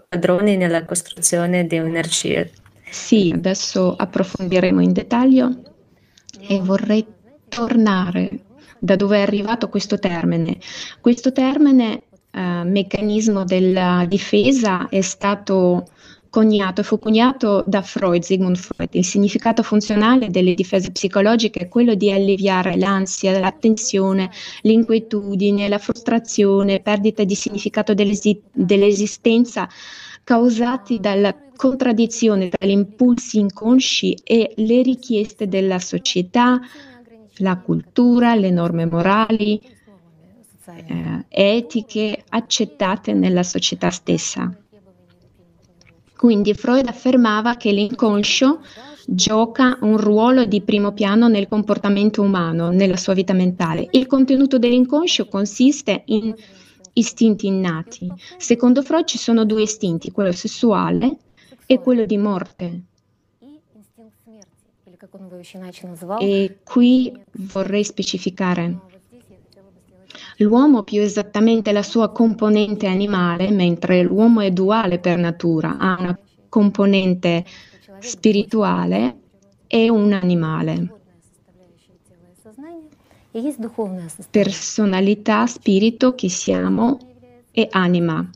padrone 0.08 0.56
nella 0.56 0.86
costruzione 0.86 1.66
di 1.66 1.80
un'energia. 1.80 2.48
Sì, 2.90 3.32
adesso 3.34 3.96
approfondiremo 3.96 4.82
in 4.82 4.94
dettaglio 4.94 5.50
e 6.48 6.60
vorrei 6.60 7.06
tornare 7.50 8.30
da 8.80 8.96
dove 8.96 9.18
è 9.18 9.22
arrivato 9.22 9.70
questo 9.70 9.98
termine. 9.98 10.58
Questo 11.02 11.32
termine, 11.32 12.04
eh, 12.32 12.64
meccanismo 12.64 13.44
della 13.44 14.06
difesa, 14.08 14.88
è 14.90 15.02
stato 15.02 15.88
coniato, 16.36 16.84
fu 16.84 17.00
coniato 17.00 17.64
da 17.66 17.82
Freud, 17.82 18.22
Sigmund 18.22 18.58
Freud. 18.58 18.90
Il 18.92 19.06
significato 19.06 19.64
funzionale 19.64 20.30
delle 20.30 20.54
difese 20.54 20.92
psicologiche 20.92 21.62
è 21.62 21.68
quello 21.70 21.94
di 21.96 22.12
alleviare 22.12 22.76
l'ansia, 22.76 23.40
la 23.40 23.54
tensione, 23.58 24.30
l'inquietudine, 24.64 25.70
la 25.70 25.78
frustrazione, 25.78 26.82
perdita 26.82 27.24
di 27.24 27.36
significato 27.36 27.94
dell'esi- 27.94 28.42
dell'esistenza 28.52 29.70
causati 30.26 31.00
dalla 31.00 31.34
contraddizione 31.56 32.50
tra 32.50 32.68
gli 32.68 32.72
impulsi 32.72 33.40
inconsci 33.40 34.18
e 34.22 34.56
le 34.58 34.82
richieste 34.82 35.48
della 35.48 35.80
società, 35.80 36.60
la 37.38 37.58
cultura, 37.60 38.36
le 38.36 38.50
norme 38.50 38.86
morali, 38.86 39.62
eh, 40.66 41.26
etiche 41.30 42.26
accettate 42.28 43.14
nella 43.14 43.44
società 43.44 43.90
stessa. 43.90 44.54
Quindi 46.16 46.54
Freud 46.54 46.88
affermava 46.88 47.56
che 47.56 47.72
l'inconscio 47.72 48.62
gioca 49.08 49.78
un 49.82 49.98
ruolo 49.98 50.46
di 50.46 50.62
primo 50.62 50.94
piano 50.94 51.28
nel 51.28 51.48
comportamento 51.48 52.22
umano, 52.22 52.70
nella 52.70 52.98
sua 52.98 53.14
vita 53.14 53.34
mentale. 53.34 53.88
Il 53.92 54.08
contenuto 54.08 54.58
dell'inconscio 54.58 55.28
consiste 55.28 56.04
in 56.06 56.34
istinti 56.94 57.48
innati. 57.48 58.12
Secondo 58.38 58.82
Freud 58.82 59.06
ci 59.06 59.18
sono 59.18 59.46
due 59.46 59.64
istinti, 59.64 60.12
quello 60.12 60.32
sessuale 60.32 61.18
e 61.66 61.80
quello 61.80 62.06
di 62.06 62.18
morte. 62.18 62.82
E 66.20 66.58
qui 66.64 67.14
vorrei 67.32 67.84
specificare 67.84 68.80
L'uomo 70.38 70.84
più 70.84 71.02
esattamente 71.02 71.72
la 71.72 71.84
sua 71.84 72.12
componente 72.12 72.88
animale, 72.88 73.52
mentre 73.52 74.04
l'uomo 74.04 74.42
è 74.42 74.52
duale 74.52 75.00
per 75.00 75.18
natura, 75.18 75.78
ha 75.78 75.96
una 76.00 76.20
componente 76.50 77.46
spirituale 78.00 79.20
e 79.68 79.90
un 79.90 80.12
animale. 80.12 80.94
Personalità, 84.30 85.46
spirito 85.46 86.16
che 86.16 86.30
siamo 86.30 86.98
e 87.52 87.68
anima. 87.72 88.30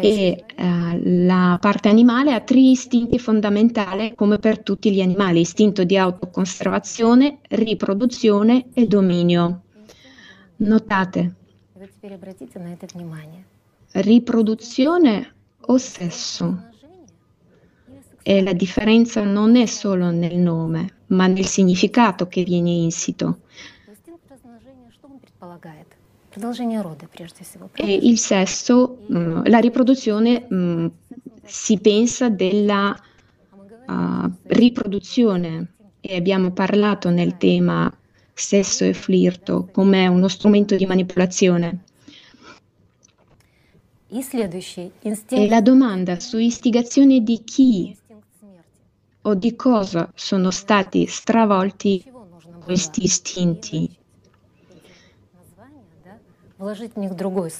E 0.00 0.44
eh, 0.56 1.24
la 1.24 1.56
parte 1.60 1.88
animale 1.88 2.34
ha 2.34 2.40
tre 2.40 2.58
istinti 2.58 3.18
fondamentali 3.18 4.14
come 4.14 4.38
per 4.38 4.60
tutti 4.60 4.92
gli 4.92 5.00
animali, 5.00 5.40
istinto 5.40 5.84
di 5.84 5.96
autoconservazione, 5.96 7.38
riproduzione 7.48 8.66
e 8.74 8.86
dominio. 8.86 9.62
Notate, 10.56 11.34
riproduzione 13.92 15.34
o 15.60 15.78
sesso. 15.78 16.66
E 18.22 18.42
la 18.42 18.52
differenza 18.52 19.22
non 19.22 19.56
è 19.56 19.66
solo 19.66 20.10
nel 20.10 20.36
nome, 20.36 20.96
ma 21.08 21.26
nel 21.26 21.46
significato 21.46 22.26
che 22.26 22.42
viene 22.42 22.70
insito. 22.70 23.38
E 27.74 27.94
il 27.94 28.18
sesso, 28.18 28.98
la 29.08 29.58
riproduzione, 29.58 30.46
si 31.44 31.78
pensa 31.78 32.28
della 32.28 32.96
uh, 33.86 34.30
riproduzione. 34.44 35.72
E 36.00 36.16
abbiamo 36.16 36.52
parlato 36.52 37.10
nel 37.10 37.36
tema 37.36 37.92
sesso 38.32 38.84
e 38.84 38.92
flirto 38.92 39.68
come 39.72 40.06
uno 40.06 40.28
strumento 40.28 40.76
di 40.76 40.86
manipolazione. 40.86 41.84
E 45.28 45.48
la 45.48 45.60
domanda 45.60 46.20
su 46.20 46.38
istigazione 46.38 47.22
di 47.22 47.42
chi 47.44 47.96
o 49.22 49.34
di 49.34 49.56
cosa 49.56 50.10
sono 50.14 50.50
stati 50.50 51.06
stravolti 51.06 52.04
questi 52.64 53.04
istinti 53.04 53.96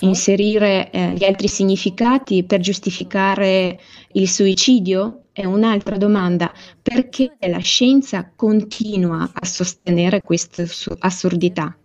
Inserire 0.00 0.90
eh, 0.90 1.12
gli 1.12 1.24
altri 1.24 1.46
significati 1.46 2.42
per 2.42 2.58
giustificare 2.58 3.78
il 4.12 4.28
suicidio 4.28 5.26
è 5.32 5.44
un'altra 5.44 5.96
domanda. 5.96 6.52
Perché 6.82 7.36
la 7.40 7.58
scienza 7.58 8.28
continua 8.34 9.30
a 9.32 9.44
sostenere 9.44 10.20
queste 10.20 10.66
assurdità 10.98 11.76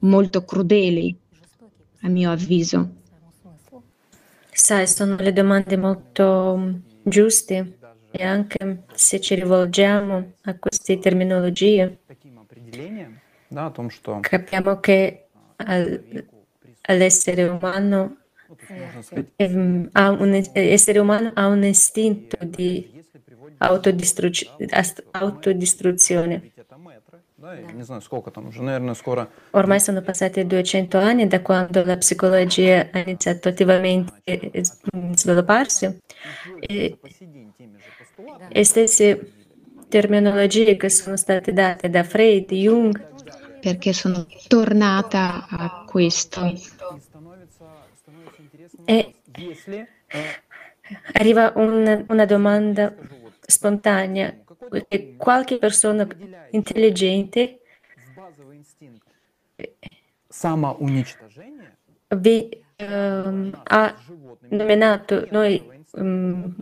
molto 0.00 0.44
crudeli, 0.44 1.16
a 2.02 2.08
mio 2.08 2.30
avviso? 2.30 3.02
Sai, 4.52 4.86
sono 4.86 5.16
le 5.16 5.32
domande 5.32 5.76
molto 5.76 6.56
mm, 6.56 6.74
giuste 7.02 7.78
e 8.12 8.22
anche 8.22 8.84
se 8.94 9.20
ci 9.20 9.34
rivolgiamo 9.34 10.34
a 10.42 10.56
queste 10.56 11.00
terminologie, 11.00 11.98
capiamo 14.20 14.78
che 14.78 15.26
all'essere 16.86 17.44
umano 17.44 18.16
ehm, 19.36 19.88
ha 19.92 20.10
un, 20.10 20.42
essere 20.52 20.98
umano 20.98 21.30
ha 21.34 21.46
un 21.46 21.64
istinto 21.64 22.36
di 22.44 23.02
autodistru- 23.58 24.50
autodistruzione. 25.12 26.52
Ormai 29.50 29.80
sono 29.80 30.00
passati 30.00 30.46
200 30.46 30.98
anni 30.98 31.26
da 31.26 31.42
quando 31.42 31.84
la 31.84 31.96
psicologia 31.96 32.88
ha 32.90 32.98
iniziato 33.00 33.48
attivamente 33.48 34.12
a 34.24 35.14
svilupparsi 35.14 35.98
e, 36.58 36.98
e 38.48 38.64
stesse 38.64 39.32
terminologie 39.88 40.76
che 40.76 40.88
sono 40.88 41.16
state 41.16 41.52
date 41.52 41.90
da 41.90 42.02
Freud, 42.02 42.50
Jung. 42.50 43.13
Perché 43.64 43.94
sono 43.94 44.26
tornata 44.46 45.46
a 45.48 45.84
questo. 45.86 46.52
E 48.84 49.14
arriva 51.14 51.50
un, 51.56 52.04
una 52.08 52.24
domanda 52.26 52.94
spontanea 53.40 54.36
qualche 55.16 55.56
persona 55.56 56.06
intelligente 56.50 57.60
vi, 62.16 62.62
um, 62.76 63.60
ha 63.64 63.94
nominato 64.50 65.26
noi 65.30 65.82
um, 65.92 66.54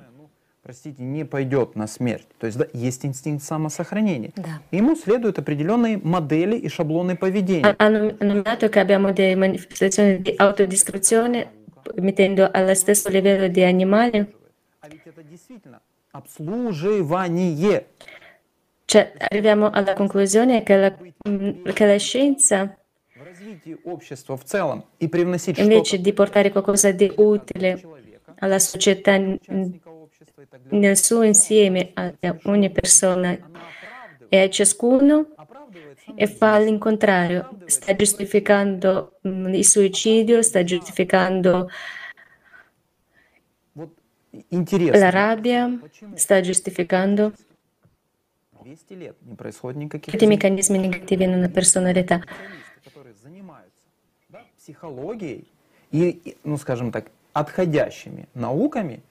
простите, 0.72 1.02
не 1.02 1.24
пойдет 1.26 1.76
на 1.76 1.86
смерть. 1.86 2.26
То 2.38 2.46
есть 2.46 2.56
да, 2.56 2.66
есть 2.72 3.04
инстинкт 3.04 3.44
самосохранения. 3.44 4.32
Да. 4.36 4.62
Ему 4.70 4.96
следуют 4.96 5.38
определенные 5.38 5.98
модели 5.98 6.56
и 6.56 6.68
шаблоны 6.68 7.14
поведения. 7.14 7.76
Hanno 7.78 8.16
nominato 8.20 8.70
che 8.70 8.80
abbiamo 8.80 9.12
delle 9.12 9.36
manifestazioni 9.36 10.22
di 10.22 10.34
autodistruzione 10.38 11.50
mettendo 11.96 12.48
allo 12.50 12.74
stesso 12.74 13.10
livello 13.10 13.48
di 13.48 13.62
animali. 13.62 14.26
А 14.80 14.88
ведь 14.88 15.02
это 15.04 15.22
действительно 15.22 15.80
обслуживание. 16.12 17.84
Cioè, 18.86 19.12
arriviamo 19.30 19.70
alla 19.70 19.92
conclusione 19.92 20.62
che 20.62 20.76
la, 20.76 20.90
che 21.72 21.86
la 21.86 21.98
scienza 21.98 22.76
invece 25.56 26.00
di 26.00 26.12
portare 26.14 26.50
qualcosa 26.50 26.90
di 26.92 27.12
utile 27.16 27.80
alla 28.38 28.58
società 28.58 29.16
nel 30.70 30.96
suo 30.96 31.22
insieme 31.22 31.90
a 31.94 32.12
ogni 32.44 32.70
persona 32.70 33.36
e 34.28 34.40
a 34.40 34.48
ciascuno 34.48 35.34
e 36.14 36.26
fa 36.26 36.58
l'incontrario, 36.58 37.58
sta 37.66 37.94
giustificando 37.94 39.18
il 39.22 39.64
suicidio, 39.64 40.42
sta 40.42 40.62
giustificando 40.62 41.68
la 44.92 45.10
rabbia, 45.10 45.78
sta 46.14 46.40
giustificando 46.40 47.32
tutti 50.00 50.24
i 50.24 50.26
meccanismi 50.26 50.78
negativi 50.78 51.24
in 51.24 51.34
una 51.34 51.48
personalità. 51.48 52.22
Психологией 54.56 55.50
и, 55.90 56.36
ну 56.44 56.56
скажем 56.56 56.92
так, 56.92 57.10
отходящими 57.32 58.28
науками 58.34 59.02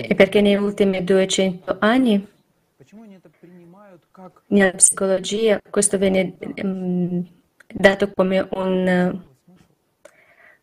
e 0.00 0.14
perché 0.14 0.40
negli 0.40 0.54
ultimi 0.54 1.02
200 1.02 1.76
anni 1.80 2.26
nella 4.48 4.72
psicologia 4.72 5.60
questo 5.70 5.98
viene 5.98 6.36
um, 6.62 7.24
dato 7.66 8.10
come 8.12 8.46
un, 8.52 9.20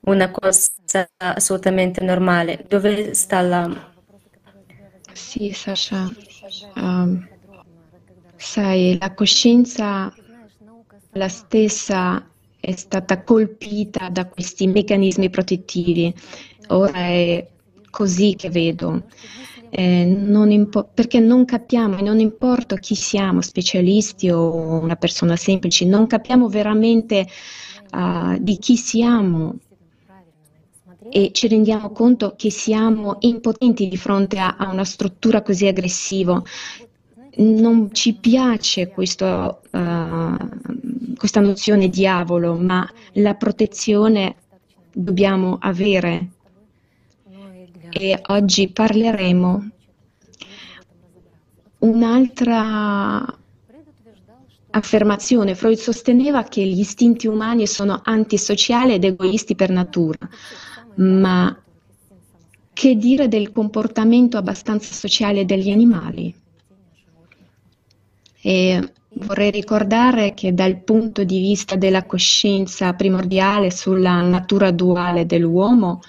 una 0.01 0.31
cosa 0.31 1.09
assolutamente 1.17 2.03
normale. 2.03 2.65
Dove 2.67 3.13
sta 3.13 3.41
la... 3.41 3.93
Sì, 5.13 5.51
Sasha, 5.51 6.09
um, 6.75 7.27
sai, 8.35 8.97
la 8.99 9.13
coscienza 9.13 10.13
la 11.11 11.29
stessa 11.29 12.29
è 12.59 12.75
stata 12.75 13.23
colpita 13.23 14.09
da 14.09 14.27
questi 14.27 14.67
meccanismi 14.67 15.29
protettivi. 15.29 16.13
Ora 16.67 16.99
è 16.99 17.47
così 17.89 18.35
che 18.35 18.49
vedo. 18.49 19.03
Eh, 19.69 20.05
non 20.05 20.49
impo- 20.51 20.89
perché 20.93 21.19
non 21.19 21.43
capiamo, 21.43 21.99
non 21.99 22.19
importa 22.19 22.77
chi 22.77 22.95
siamo, 22.95 23.41
specialisti 23.41 24.29
o 24.29 24.79
una 24.79 24.95
persona 24.95 25.35
semplice, 25.35 25.85
non 25.85 26.07
capiamo 26.07 26.47
veramente 26.47 27.27
uh, 27.91 28.37
di 28.39 28.57
chi 28.59 28.77
siamo 28.77 29.55
e 31.09 31.31
ci 31.31 31.47
rendiamo 31.47 31.91
conto 31.91 32.33
che 32.37 32.49
siamo 32.49 33.17
impotenti 33.19 33.87
di 33.87 33.97
fronte 33.97 34.39
a, 34.39 34.55
a 34.57 34.69
una 34.71 34.85
struttura 34.85 35.41
così 35.41 35.67
aggressiva. 35.67 36.41
Non 37.39 37.93
ci 37.93 38.15
piace 38.15 38.87
questo, 38.87 39.61
uh, 39.71 41.15
questa 41.17 41.39
nozione 41.39 41.89
diavolo, 41.89 42.55
ma 42.55 42.89
la 43.13 43.35
protezione 43.35 44.35
dobbiamo 44.91 45.57
avere 45.59 46.29
e 47.97 48.21
oggi 48.27 48.69
parleremo 48.69 49.69
un'altra 51.79 53.25
affermazione. 54.69 55.55
Freud 55.55 55.77
sosteneva 55.77 56.43
che 56.43 56.63
gli 56.65 56.79
istinti 56.79 57.27
umani 57.27 57.65
sono 57.65 58.01
antisociali 58.03 58.93
ed 58.93 59.03
egoisti 59.03 59.55
per 59.55 59.71
natura, 59.71 60.29
ma 60.95 61.59
che 62.73 62.95
dire 62.95 63.27
del 63.27 63.51
comportamento 63.51 64.37
abbastanza 64.37 64.93
sociale 64.93 65.45
degli 65.45 65.71
animali? 65.71 66.33
E 68.39 68.91
vorrei 69.09 69.49
ricordare 69.49 70.35
che 70.35 70.53
dal 70.53 70.77
punto 70.83 71.23
di 71.23 71.39
vista 71.39 71.75
della 71.75 72.05
coscienza 72.05 72.93
primordiale 72.93 73.71
sulla 73.71 74.21
natura 74.21 74.69
duale 74.69 75.25
dell'uomo, 75.25 76.01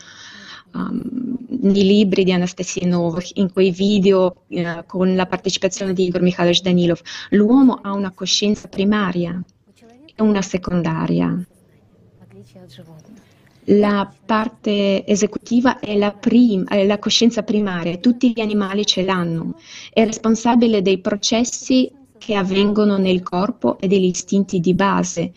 um, 0.78 1.36
nei 1.60 1.84
libri 1.84 2.24
di 2.24 2.32
Anastasia 2.32 2.86
Novak, 2.86 3.30
in 3.34 3.52
quei 3.52 3.70
video 3.70 4.44
uh, 4.48 4.84
con 4.86 5.14
la 5.14 5.26
partecipazione 5.26 5.92
di 5.92 6.04
Igor 6.04 6.22
Mikhailovich 6.22 6.62
Danilov, 6.62 7.00
l'uomo 7.30 7.80
ha 7.82 7.92
una 7.92 8.12
coscienza 8.12 8.68
primaria 8.68 9.42
e 10.14 10.22
una 10.22 10.42
secondaria. 10.42 11.44
La 13.70 14.10
parte 14.24 15.04
esecutiva 15.06 15.78
è 15.78 15.96
la, 15.96 16.12
prim- 16.12 16.66
è 16.68 16.86
la 16.86 16.98
coscienza 16.98 17.42
primaria, 17.42 17.98
tutti 17.98 18.32
gli 18.32 18.40
animali 18.40 18.86
ce 18.86 19.02
l'hanno, 19.02 19.58
è 19.92 20.04
responsabile 20.04 20.80
dei 20.80 21.00
processi 21.00 21.90
che 22.16 22.34
avvengono 22.34 22.96
nel 22.98 23.22
corpo 23.22 23.78
e 23.78 23.86
degli 23.86 24.06
istinti 24.06 24.60
di 24.60 24.74
base 24.74 25.32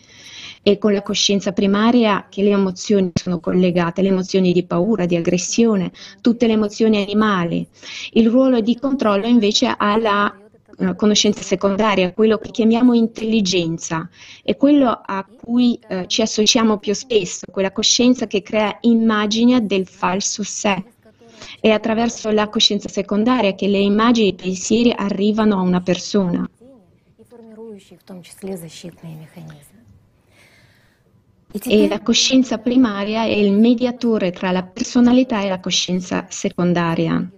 e 0.62 0.78
con 0.78 0.92
la 0.92 1.02
coscienza 1.02 1.52
primaria 1.52 2.26
che 2.28 2.42
le 2.42 2.50
emozioni 2.50 3.10
sono 3.14 3.40
collegate, 3.40 4.02
le 4.02 4.08
emozioni 4.08 4.52
di 4.52 4.64
paura, 4.64 5.06
di 5.06 5.16
aggressione, 5.16 5.90
tutte 6.20 6.46
le 6.46 6.52
emozioni 6.52 7.02
animali. 7.02 7.66
Il 8.12 8.28
ruolo 8.30 8.60
di 8.60 8.78
controllo 8.78 9.26
invece 9.26 9.74
ha 9.76 9.96
la 9.96 10.32
uh, 10.76 10.94
conoscenza 10.94 11.42
secondaria, 11.42 12.12
quello 12.12 12.38
che 12.38 12.50
chiamiamo 12.50 12.94
intelligenza, 12.94 14.08
è 14.42 14.56
quello 14.56 15.00
a 15.04 15.24
cui 15.24 15.78
uh, 15.88 16.06
ci 16.06 16.22
associamo 16.22 16.78
più 16.78 16.94
spesso, 16.94 17.46
quella 17.50 17.72
coscienza 17.72 18.26
che 18.26 18.42
crea 18.42 18.78
immagini 18.82 19.66
del 19.66 19.86
falso 19.86 20.44
sé. 20.44 20.84
È 21.60 21.70
attraverso 21.70 22.30
la 22.30 22.48
coscienza 22.48 22.88
secondaria 22.88 23.54
che 23.54 23.66
le 23.66 23.78
immagini 23.78 24.28
e 24.28 24.30
i 24.30 24.34
pensieri 24.34 24.92
arrivano 24.96 25.58
a 25.58 25.62
una 25.62 25.80
persona. 25.80 26.48
E 31.64 31.86
la 31.88 32.00
coscienza 32.00 32.58
primaria 32.58 33.24
è 33.24 33.34
il 33.34 33.52
mediatore 33.52 34.30
tra 34.32 34.50
la 34.50 34.62
personalità 34.62 35.42
e 35.42 35.48
la 35.48 35.60
coscienza 35.60 36.26
secondaria. 36.30 37.30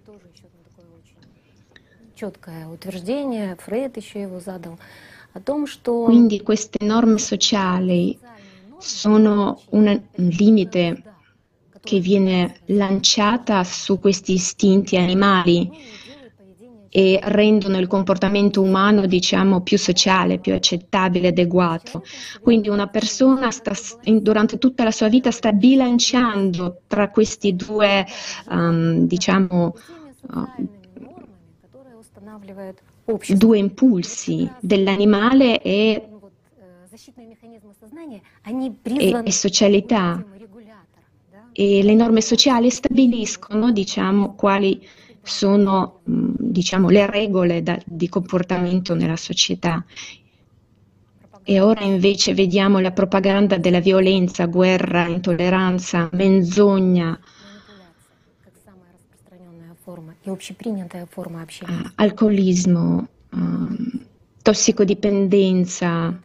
Quindi 6.05 6.43
queste 6.43 6.85
norme 6.85 7.19
sociali 7.19 8.19
sono 8.79 9.61
un 9.71 10.01
limite 10.15 11.03
che 11.81 11.99
viene 11.99 12.61
lanciata 12.67 13.65
su 13.65 13.99
questi 13.99 14.35
istinti 14.35 14.97
animali 14.97 15.71
e 16.97 17.19
rendono 17.21 17.77
il 17.79 17.89
comportamento 17.89 18.63
umano, 18.63 19.07
diciamo, 19.07 19.63
più 19.63 19.77
sociale, 19.77 20.39
più 20.39 20.55
accettabile, 20.55 21.29
adeguato. 21.29 22.05
Quindi 22.41 22.69
una 22.69 22.87
persona 22.87 23.51
sta, 23.51 23.73
durante 24.21 24.59
tutta 24.59 24.85
la 24.85 24.93
sua 24.93 25.09
vita 25.09 25.33
sta 25.33 25.51
bilanciando 25.51 26.83
tra 26.87 27.11
questi 27.11 27.57
due, 27.57 28.07
um, 28.49 29.09
diciamo, 29.09 29.75
uh, 30.31 30.69
due 33.27 33.59
impulsi 33.59 34.49
dell'animale 34.61 35.61
e, 35.63 36.09
e, 38.83 39.21
e 39.25 39.33
socialità. 39.33 40.25
e 41.51 41.83
le 41.83 41.95
norme 41.95 42.21
sociali 42.21 42.71
stabiliscono 42.71 43.73
diciamo, 43.73 44.35
quali 44.37 44.81
sono 45.25 46.01
diciamo, 46.05 46.89
le 46.89 47.07
regole 47.07 47.63
da, 47.63 47.79
di 47.85 48.09
comportamento 48.09 48.95
nella 48.95 49.17
società. 49.17 49.85
E 51.47 51.61
ora 51.61 51.83
invece 51.83 52.33
vediamo 52.33 52.79
la 52.79 52.93
propaganda 52.93 53.59
della 53.59 53.81
violenza, 53.81 54.47
guerra, 54.47 55.07
intolleranza, 55.07 56.09
menzogna, 56.13 57.19
alcolismo, 61.97 63.09
tossicodipendenza, 64.43 66.19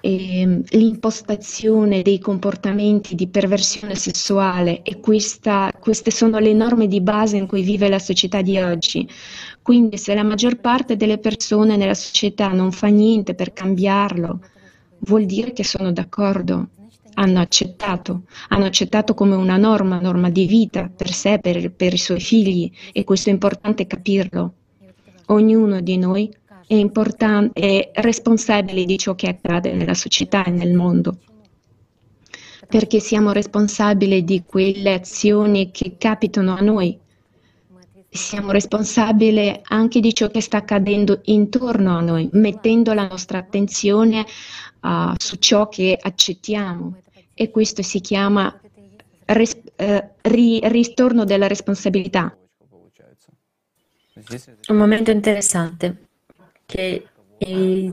e 0.00 0.62
l'impostazione 0.70 2.02
dei 2.02 2.18
comportamenti 2.18 3.14
di 3.14 3.28
perversione 3.28 3.94
sessuale 3.94 4.82
e 4.82 5.00
questa, 5.00 5.72
queste 5.78 6.10
sono 6.10 6.38
le 6.38 6.52
norme 6.52 6.86
di 6.86 7.00
base 7.00 7.36
in 7.36 7.46
cui 7.46 7.62
vive 7.62 7.88
la 7.88 7.98
società 7.98 8.42
di 8.42 8.58
oggi. 8.58 9.08
Quindi 9.62 9.98
se 9.98 10.14
la 10.14 10.22
maggior 10.22 10.60
parte 10.60 10.96
delle 10.96 11.18
persone 11.18 11.76
nella 11.76 11.94
società 11.94 12.48
non 12.48 12.72
fa 12.72 12.86
niente 12.86 13.34
per 13.34 13.52
cambiarlo, 13.52 14.40
vuol 15.00 15.26
dire 15.26 15.52
che 15.52 15.64
sono 15.64 15.92
d'accordo, 15.92 16.68
hanno 17.14 17.40
accettato, 17.40 18.22
hanno 18.48 18.66
accettato 18.66 19.14
come 19.14 19.34
una 19.34 19.56
norma, 19.56 20.00
norma 20.00 20.30
di 20.30 20.46
vita 20.46 20.88
per 20.94 21.12
sé, 21.12 21.38
per, 21.40 21.72
per 21.72 21.92
i 21.92 21.98
suoi 21.98 22.20
figli 22.20 22.70
e 22.92 23.04
questo 23.04 23.28
è 23.28 23.32
importante 23.32 23.86
capirlo. 23.86 24.54
Ognuno 25.26 25.80
di 25.80 25.98
noi 25.98 26.32
è, 26.68 26.74
importan- 26.74 27.50
è 27.54 27.90
responsabile 27.94 28.84
di 28.84 28.98
ciò 28.98 29.14
che 29.14 29.28
accade 29.28 29.72
nella 29.72 29.94
società 29.94 30.44
e 30.44 30.50
nel 30.50 30.74
mondo, 30.74 31.16
perché 32.68 33.00
siamo 33.00 33.32
responsabili 33.32 34.22
di 34.22 34.42
quelle 34.44 34.92
azioni 34.92 35.70
che 35.70 35.96
capitano 35.96 36.54
a 36.54 36.60
noi. 36.60 36.96
Siamo 38.10 38.52
responsabili 38.52 39.60
anche 39.64 40.00
di 40.00 40.12
ciò 40.12 40.28
che 40.28 40.42
sta 40.42 40.58
accadendo 40.58 41.20
intorno 41.24 41.96
a 41.96 42.00
noi, 42.00 42.28
mettendo 42.32 42.92
la 42.92 43.06
nostra 43.06 43.38
attenzione 43.38 44.26
uh, 44.82 45.12
su 45.16 45.36
ciò 45.36 45.68
che 45.68 45.98
accettiamo 46.00 47.00
e 47.32 47.50
questo 47.50 47.82
si 47.82 48.00
chiama 48.00 48.60
res- 49.26 49.60
uh, 49.76 50.04
ri- 50.22 50.60
ritorno 50.64 51.24
della 51.24 51.46
responsabilità. 51.46 52.36
Un 54.68 54.76
momento 54.76 55.10
interessante 55.10 56.07
che 56.68 57.08
i 57.38 57.90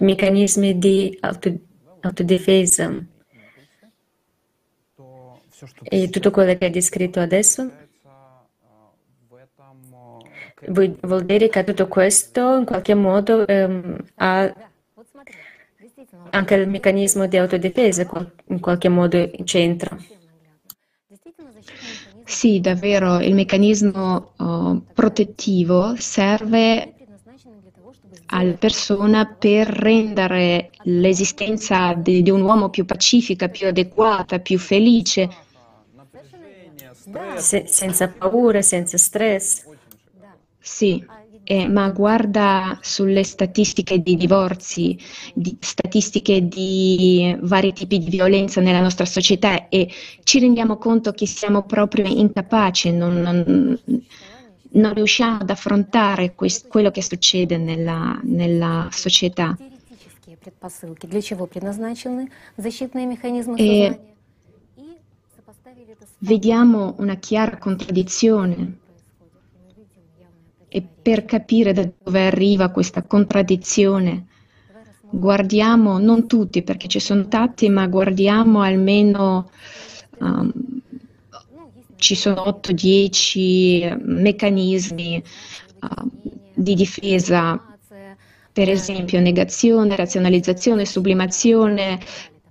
meccanismi 0.00 0.78
di 0.78 1.16
auto, 1.20 1.50
autodifesa 2.00 2.92
e 5.82 6.10
tutto 6.10 6.30
quello 6.30 6.54
che 6.58 6.66
hai 6.66 6.70
descritto 6.70 7.20
adesso 7.20 7.72
vuol 10.66 11.24
dire 11.24 11.48
che 11.48 11.64
tutto 11.64 11.88
questo 11.88 12.58
in 12.58 12.66
qualche 12.66 12.94
modo 12.94 13.46
ehm, 13.46 13.96
ha 14.16 14.54
anche 16.30 16.54
il 16.54 16.68
meccanismo 16.68 17.26
di 17.26 17.38
autodifesa 17.38 18.06
in 18.48 18.60
qualche 18.60 18.90
modo 18.90 19.30
c'entra. 19.44 19.96
Sì, 22.24 22.60
davvero, 22.60 23.20
il 23.20 23.34
meccanismo 23.34 24.32
uh, 24.36 24.82
protettivo 24.92 25.94
serve 25.96 26.97
alla 28.30 28.54
persona 28.54 29.26
per 29.26 29.68
rendere 29.68 30.70
l'esistenza 30.82 31.94
di, 31.94 32.22
di, 32.22 32.30
un 32.30 32.42
uomo 32.42 32.68
più 32.68 32.84
pacifica, 32.84 33.48
più 33.48 33.68
adeguata, 33.68 34.38
più 34.40 34.58
felice. 34.58 35.28
Se, 37.36 37.64
senza 37.66 38.08
paura, 38.08 38.60
senza 38.60 38.98
stress. 38.98 39.64
Sì, 40.58 41.02
eh, 41.50 41.66
ma 41.66 41.88
guarda 41.88 42.78
sulle 42.82 43.24
statistiche 43.24 44.02
di 44.02 44.16
divorzi, 44.16 44.98
di 45.32 45.56
statistiche 45.58 46.46
di 46.46 47.34
vari 47.40 47.72
tipi 47.72 47.98
di 47.98 48.10
violenza 48.10 48.60
nella 48.60 48.82
nostra 48.82 49.06
società 49.06 49.70
e 49.70 49.88
ci 50.24 50.40
rendiamo 50.40 50.76
conto 50.76 51.12
che 51.12 51.26
siamo 51.26 51.62
proprio 51.62 52.06
incapaci, 52.06 52.92
non, 52.92 53.20
non, 53.22 53.80
non 54.70 54.94
riusciamo 54.94 55.38
ad 55.40 55.50
affrontare 55.50 56.34
questo, 56.34 56.68
quello 56.68 56.90
che 56.90 57.02
succede 57.02 57.56
nella, 57.56 58.18
nella 58.22 58.88
società. 58.90 59.56
E 63.56 64.00
vediamo 66.18 66.94
una 66.98 67.16
chiara 67.16 67.58
contraddizione 67.58 68.78
e 70.68 70.82
per 71.02 71.24
capire 71.24 71.72
da 71.72 71.88
dove 72.02 72.26
arriva 72.26 72.70
questa 72.70 73.02
contraddizione 73.02 74.26
guardiamo, 75.10 75.98
non 75.98 76.26
tutti 76.26 76.62
perché 76.62 76.88
ci 76.88 77.00
sono 77.00 77.28
tanti, 77.28 77.68
ma 77.68 77.86
guardiamo 77.86 78.60
almeno 78.60 79.50
um, 80.18 80.52
ci 81.98 82.14
sono 82.14 82.42
8-10 82.42 83.98
meccanismi 84.02 85.22
uh, 85.80 86.10
di 86.54 86.74
difesa, 86.74 87.62
per 88.52 88.68
esempio 88.68 89.20
negazione, 89.20 89.94
razionalizzazione, 89.94 90.84
sublimazione, 90.84 92.00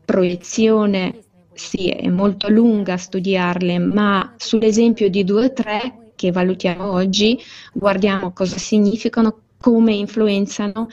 proiezione. 0.06 1.24
Sì, 1.54 1.90
è 1.90 2.08
molto 2.08 2.50
lunga 2.50 2.98
studiarle, 2.98 3.80
ma 3.80 4.36
sull'esempio 4.38 5.10
di 5.10 5.24
due 5.24 5.46
o 5.46 5.54
tre 5.54 6.12
che 6.16 6.32
valutiamo 6.32 6.92
oggi, 6.92 7.40
guardiamo 7.74 8.32
cosa 8.32 8.58
significano, 8.58 9.42
come 9.60 9.94
influenzano 9.94 10.88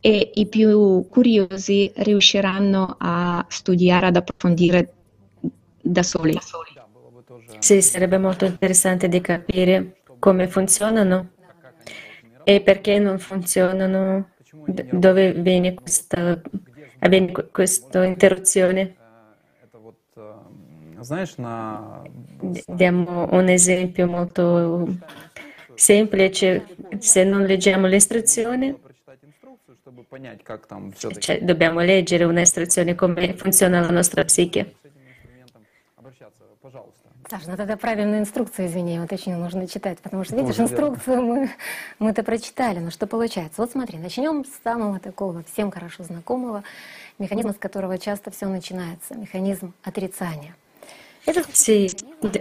e 0.00 0.30
i 0.34 0.46
più 0.46 1.06
curiosi 1.08 1.92
riusciranno 1.96 2.96
a 2.98 3.44
studiare, 3.48 4.06
ad 4.06 4.16
approfondire 4.16 4.94
da 5.80 6.02
soli. 6.02 6.32
Da 6.32 6.40
soli. 6.40 6.75
Sì, 7.58 7.82
sarebbe 7.82 8.18
molto 8.18 8.44
interessante 8.44 9.08
di 9.08 9.20
capire 9.20 10.02
come 10.18 10.48
funzionano 10.48 11.30
e 12.44 12.60
perché 12.60 12.98
non 12.98 13.18
funzionano, 13.18 14.30
dove 14.92 15.32
viene 15.32 15.74
questa, 15.74 16.40
avviene 17.00 17.32
questa 17.50 18.04
interruzione. 18.04 18.96
Diamo 22.66 23.28
un 23.32 23.48
esempio 23.48 24.06
molto 24.06 24.86
semplice, 25.74 26.64
se 26.98 27.24
non 27.24 27.42
leggiamo 27.44 27.86
l'istruzione, 27.86 28.78
cioè, 31.18 31.40
dobbiamo 31.42 31.80
leggere 31.80 32.24
un'istruzione 32.24 32.94
come 32.94 33.34
funziona 33.34 33.80
la 33.80 33.90
nostra 33.90 34.24
psiche. 34.24 34.74
Саша, 37.28 37.50
ну 37.50 37.56
тогда 37.56 37.76
правильную 37.76 38.20
инструкцию, 38.20 38.68
извини, 38.68 39.00
вот 39.00 39.12
очень 39.12 39.34
нужно 39.34 39.66
читать, 39.66 39.98
потому 39.98 40.22
что, 40.22 40.36
видишь, 40.36 40.60
инструкцию 40.60 41.22
мы, 41.22 41.50
мы-то 41.98 42.22
прочитали, 42.22 42.78
но 42.78 42.90
что 42.92 43.08
получается? 43.08 43.62
Вот 43.62 43.72
смотри, 43.72 43.98
начнем 43.98 44.44
с 44.44 44.62
самого 44.62 45.00
такого 45.00 45.42
всем 45.42 45.72
хорошо 45.72 46.04
знакомого 46.04 46.62
механизма, 47.18 47.52
с 47.52 47.56
которого 47.56 47.98
часто 47.98 48.30
все 48.30 48.46
начинается, 48.46 49.16
механизм 49.16 49.74
отрицания. 49.82 50.54
Sì, 51.52 51.90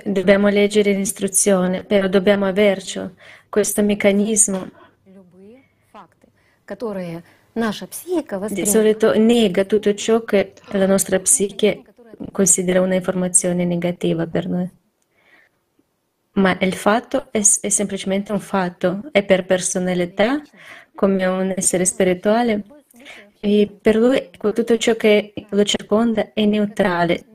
dobbiamo 0.05 0.49
leggere 0.49 0.93
l'istruzione, 0.93 1.83
però 1.83 2.07
dobbiamo 2.07 2.45
averci 2.45 3.09
questo 3.49 3.81
meccanismo. 3.81 4.69
Di 8.49 8.65
solito 8.67 9.17
nega 9.17 9.65
tutto 9.65 9.95
ciò 9.95 10.23
che 10.23 10.53
la 10.71 10.85
nostra 10.85 11.19
psiche 11.19 11.81
considera 12.31 12.81
una 12.81 12.95
informazione 12.95 13.65
negativa 13.65 14.27
per 14.27 14.47
noi. 14.47 14.69
Ma 16.33 16.57
il 16.59 16.73
fatto 16.73 17.31
è, 17.31 17.39
è 17.39 17.69
semplicemente 17.69 18.31
un 18.31 18.39
fatto, 18.39 19.07
è 19.11 19.23
per 19.23 19.45
personalità, 19.45 20.41
come 20.93 21.25
un 21.25 21.53
essere 21.55 21.85
spirituale, 21.85 22.63
e 23.39 23.77
per 23.81 23.95
lui 23.95 24.29
tutto 24.39 24.77
ciò 24.77 24.95
che 24.95 25.33
lo 25.49 25.63
circonda 25.63 26.33
è 26.33 26.45
neutrale. 26.45 27.25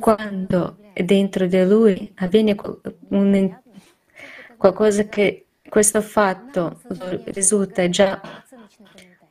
Quando 0.00 0.78
dentro 0.94 1.46
di 1.46 1.64
lui 1.64 2.12
avviene 2.16 2.56
un, 3.08 3.60
qualcosa 4.56 5.04
che 5.04 5.46
questo 5.68 6.00
fatto 6.00 6.80
risulta 7.26 7.88
già 7.88 8.20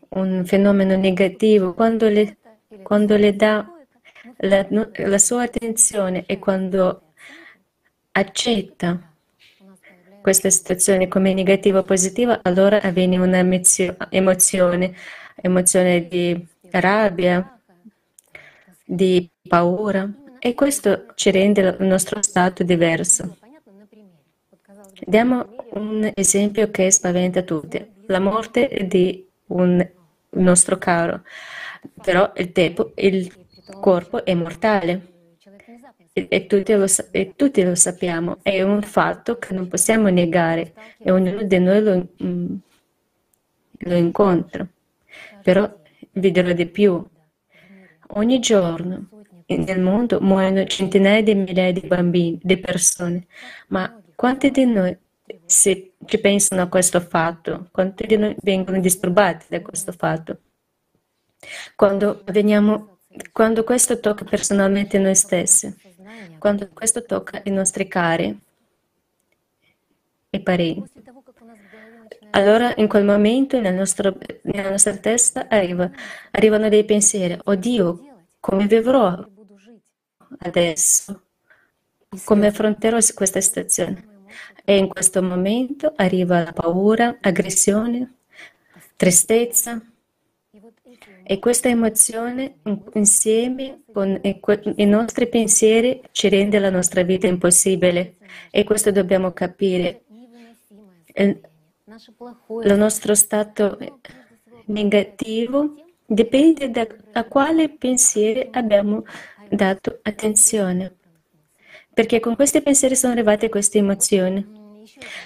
un 0.09 0.43
fenomeno 0.45 0.95
negativo, 0.95 1.73
quando 1.73 2.07
le 2.07 2.37
quando 2.81 3.15
le 3.15 3.35
dà 3.35 3.65
la, 4.37 4.65
la 4.69 5.17
sua 5.17 5.43
attenzione 5.43 6.25
e 6.25 6.39
quando 6.39 7.13
accetta 8.11 9.11
questa 10.21 10.49
situazione 10.49 11.07
come 11.07 11.33
negativa 11.33 11.79
o 11.79 11.83
positiva, 11.83 12.39
allora 12.43 12.81
avviene 12.81 13.17
una 13.17 13.39
emozione, 14.09 14.95
emozione 15.35 16.07
di 16.07 16.47
rabbia, 16.71 17.59
di 18.85 19.29
paura 19.47 20.09
e 20.39 20.53
questo 20.53 21.07
ci 21.15 21.29
rende 21.31 21.61
il 21.61 21.85
nostro 21.85 22.21
stato 22.21 22.63
diverso. 22.63 23.37
Diamo 25.05 25.55
un 25.71 26.09
esempio 26.13 26.71
che 26.71 26.89
spaventa 26.91 27.41
tutti, 27.41 27.85
la 28.07 28.19
morte 28.19 28.85
di 28.87 29.27
un 29.47 29.85
nostro 30.29 30.77
caro, 30.77 31.23
però 32.01 32.31
il, 32.35 32.51
tempo, 32.51 32.91
il 32.95 33.31
corpo 33.79 34.23
è 34.23 34.33
mortale 34.33 35.11
e 36.13 36.45
tutti, 36.45 36.73
lo, 36.73 36.85
e 37.11 37.33
tutti, 37.35 37.63
lo, 37.63 37.73
sappiamo, 37.73 38.37
è 38.43 38.61
un 38.61 38.83
fatto 38.83 39.39
che 39.39 39.53
non 39.53 39.67
possiamo 39.67 40.09
negare 40.09 40.73
e 40.99 41.11
ognuno 41.11 41.41
di 41.41 41.59
noi 41.59 41.81
lo, 41.81 42.07
mm, 42.23 42.55
lo 43.79 43.95
incontra. 43.95 44.67
Però 45.41 45.81
vi 46.11 46.31
dirò 46.31 46.53
di 46.53 46.67
più. 46.67 47.03
Ogni 48.15 48.39
giorno 48.39 49.09
nel 49.47 49.81
mondo 49.81 50.19
muoiono 50.21 50.65
centinaia 50.65 51.23
di 51.23 51.35
migliaia 51.35 51.71
di 51.71 51.81
bambini, 51.81 52.39
di 52.41 52.57
persone, 52.57 53.25
ma 53.69 53.99
quanti 54.15 54.51
di 54.51 54.65
noi 54.65 54.97
ci 55.45 56.19
pensano 56.21 56.61
a 56.61 56.67
questo 56.67 56.99
fatto? 56.99 57.67
Quanti 57.71 58.05
di 58.05 58.17
noi 58.17 58.35
vengono 58.41 58.79
disturbati 58.79 59.45
da 59.49 59.61
questo 59.61 59.91
fatto? 59.91 60.39
Quando, 61.75 62.23
veniamo, 62.25 62.99
quando 63.31 63.63
questo 63.63 63.99
tocca 63.99 64.23
personalmente 64.25 64.97
noi 64.99 65.15
stessi, 65.15 65.75
quando 66.39 66.69
questo 66.73 67.03
tocca 67.03 67.41
i 67.45 67.51
nostri 67.51 67.87
cari 67.87 68.39
e 70.29 70.39
parenti. 70.39 71.01
Allora 72.31 72.73
in 72.77 72.87
quel 72.87 73.05
momento 73.05 73.59
nel 73.59 73.75
nostro, 73.75 74.17
nella 74.43 74.71
nostra 74.71 74.97
testa 74.97 75.47
arriva, 75.47 75.89
arrivano 76.31 76.67
dei 76.67 76.83
pensieri, 76.83 77.37
oddio, 77.43 78.25
come 78.39 78.65
vivrò 78.65 79.23
adesso? 80.39 81.21
Come 82.23 82.47
affronterò 82.47 82.97
questa 83.13 83.39
situazione? 83.39 84.25
E 84.65 84.77
in 84.77 84.87
questo 84.87 85.21
momento 85.21 85.93
arriva 85.95 86.43
la 86.43 86.53
paura, 86.53 87.17
aggressione, 87.21 88.15
tristezza, 88.95 89.79
e 91.23 91.39
questa 91.39 91.69
emozione 91.69 92.57
insieme 92.93 93.83
con 93.91 94.19
i 94.21 94.85
nostri 94.85 95.27
pensieri 95.27 96.01
ci 96.11 96.29
rende 96.29 96.59
la 96.59 96.69
nostra 96.69 97.03
vita 97.03 97.27
impossibile 97.27 98.15
e 98.51 98.63
questo 98.63 98.91
dobbiamo 98.91 99.31
capire. 99.31 100.03
Il 101.15 102.77
nostro 102.77 103.15
stato 103.15 103.77
negativo 104.65 105.75
dipende 106.05 106.69
da 106.69 106.87
a 107.13 107.23
quale 107.25 107.69
pensieri 107.69 108.47
abbiamo 108.51 109.03
dato 109.49 109.99
attenzione, 110.01 110.95
perché 111.93 112.19
con 112.19 112.35
questi 112.35 112.61
pensieri 112.61 112.95
sono 112.95 113.13
arrivate 113.13 113.49
queste 113.49 113.77
emozioni. 113.77 114.61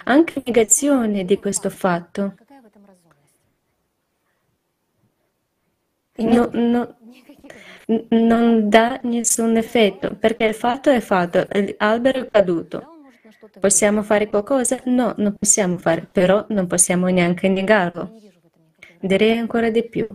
Anche 0.06 0.42
negazione 0.46 1.26
di 1.26 1.38
questo 1.38 1.70
fatto 1.70 2.36
no, 6.18 6.50
no, 6.54 6.98
non 8.10 8.70
dà 8.70 9.00
nessun 9.04 9.56
effetto, 9.58 10.16
perché 10.16 10.46
il 10.46 10.54
fatto 10.54 10.90
è 10.90 11.00
fatto, 11.00 11.48
l'albero 11.78 12.20
è 12.22 12.30
caduto. 12.30 12.96
Possiamo 13.60 14.04
fare 14.04 14.28
qualcosa? 14.28 14.80
No, 14.86 15.14
non 15.18 15.36
possiamo 15.38 15.78
fare, 15.78 16.08
però 16.12 16.46
non 16.50 16.68
possiamo 16.68 17.08
neanche 17.08 17.48
negarlo. 17.48 18.20
Direi 19.00 19.38
ancora 19.38 19.70
di 19.70 19.84
più. 19.84 20.08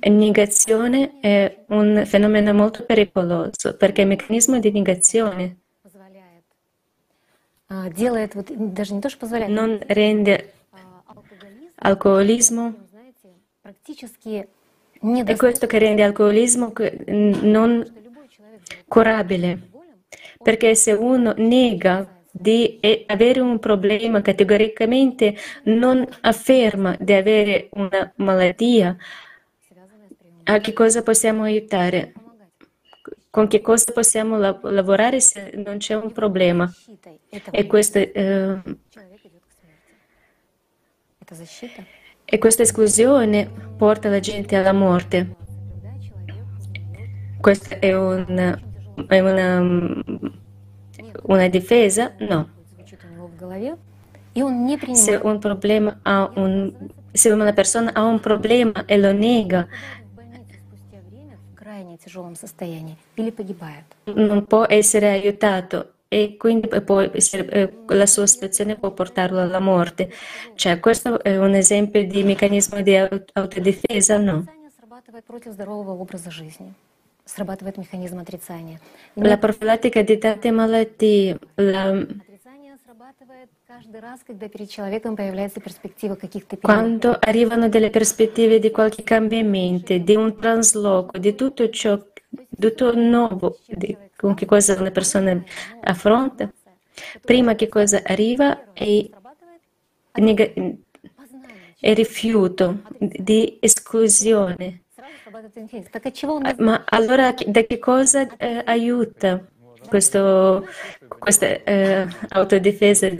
Negazione 0.00 1.20
è 1.20 1.64
un 1.68 2.02
fenomeno 2.06 2.52
molto 2.52 2.84
pericoloso 2.84 3.76
perché 3.76 4.00
il 4.00 4.08
meccanismo 4.08 4.58
di 4.58 4.72
negazione 4.72 5.58
non 9.46 9.78
rende 9.86 10.52
alcolismo 11.76 12.83
è 15.24 15.36
questo 15.36 15.66
che 15.66 15.78
rende 15.78 16.02
l'alcolismo 16.02 16.72
non 17.06 17.82
curabile, 18.86 19.70
perché 20.42 20.74
se 20.74 20.92
uno 20.92 21.32
nega 21.38 22.22
di 22.30 22.78
avere 23.06 23.40
un 23.40 23.58
problema 23.58 24.20
categoricamente 24.20 25.34
non 25.64 26.06
afferma 26.20 26.94
di 27.00 27.14
avere 27.14 27.70
una 27.72 28.12
malattia, 28.16 28.94
a 30.44 30.58
che 30.58 30.72
cosa 30.74 31.02
possiamo 31.02 31.44
aiutare? 31.44 32.12
Con 33.30 33.48
che 33.48 33.62
cosa 33.62 33.92
possiamo 33.92 34.36
lavorare 34.36 35.20
se 35.20 35.52
non 35.54 35.78
c'è 35.78 35.94
un 35.94 36.12
problema? 36.12 36.70
E 37.50 37.66
questo 37.66 37.98
eh, 37.98 38.60
e 42.24 42.38
questa 42.38 42.62
esclusione 42.62 43.48
porta 43.76 44.08
la 44.08 44.20
gente 44.20 44.56
alla 44.56 44.72
morte. 44.72 45.36
Questa 47.40 47.78
è, 47.78 47.94
un, 47.94 48.58
è 49.06 49.20
una, 49.20 49.60
una 51.22 51.48
difesa? 51.48 52.14
No. 52.20 52.48
Se, 54.94 55.20
un 55.22 55.38
problema 55.38 55.98
ha 56.02 56.30
un, 56.34 56.72
se 57.12 57.30
una 57.30 57.52
persona 57.52 57.92
ha 57.92 58.02
un 58.02 58.18
problema 58.20 58.84
e 58.86 58.96
lo 58.96 59.12
nega, 59.12 59.68
non 64.14 64.44
può 64.46 64.64
essere 64.66 65.10
aiutato 65.10 65.93
e 66.08 66.36
quindi 66.36 66.68
poi 66.82 67.10
eh, 67.10 67.72
la 67.88 68.06
sua 68.06 68.26
situazione 68.26 68.76
può 68.76 68.92
portarlo 68.92 69.40
alla 69.40 69.60
morte. 69.60 70.10
Cioè, 70.54 70.78
questo 70.80 71.22
è 71.22 71.36
un 71.36 71.54
esempio 71.54 72.04
di 72.06 72.22
meccanismo 72.22 72.80
di 72.82 72.96
autodifesa? 73.32 74.18
No. 74.18 74.44
La 79.14 79.38
profilattica 79.38 80.02
di 80.02 80.18
tante 80.18 80.50
malattie, 80.50 81.38
la... 81.54 82.06
Quando 86.60 87.16
arrivano 87.18 87.68
delle 87.68 87.90
prospettive 87.90 88.58
di 88.58 88.70
qualche 88.70 89.02
cambiamento, 89.02 89.96
di 89.96 90.14
un 90.14 90.36
trasloco, 90.36 91.18
di 91.18 91.34
tutto 91.34 91.68
ciò, 91.70 91.98
tutto 92.58 92.94
nuovo, 92.94 93.58
di 93.66 93.96
con 94.16 94.34
che 94.34 94.46
cosa 94.46 94.78
una 94.78 94.90
persona 94.90 95.42
affronta, 95.82 96.50
prima 97.20 97.54
che 97.54 97.68
cosa 97.68 98.02
arriva 98.04 98.72
è, 98.72 99.08
è 101.80 101.94
rifiuto 101.94 102.82
di 102.98 103.58
esclusione. 103.60 104.82
Ma 106.58 106.84
allora 106.86 107.34
da 107.46 107.62
che 107.64 107.78
cosa 107.78 108.36
eh, 108.36 108.62
aiuta 108.64 109.44
questo, 109.88 110.66
questa 111.18 111.46
eh, 111.46 112.06
autodifesa 112.28 113.10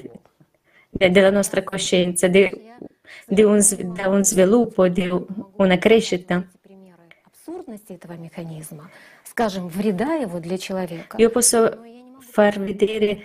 della 0.90 1.30
nostra 1.30 1.62
coscienza, 1.62 2.28
di, 2.28 2.48
di 3.26 3.42
un, 3.42 3.60
da 3.92 4.08
un 4.08 4.24
sviluppo, 4.24 4.88
di 4.88 5.10
una 5.56 5.78
crescita? 5.78 6.46
скажем, 9.33 9.67
вреда 9.67 10.15
его 10.15 10.39
для 10.39 10.57
человека. 10.57 11.17
Io 11.17 11.29
posso 11.29 11.77
far 12.19 12.59
vedere, 12.59 13.23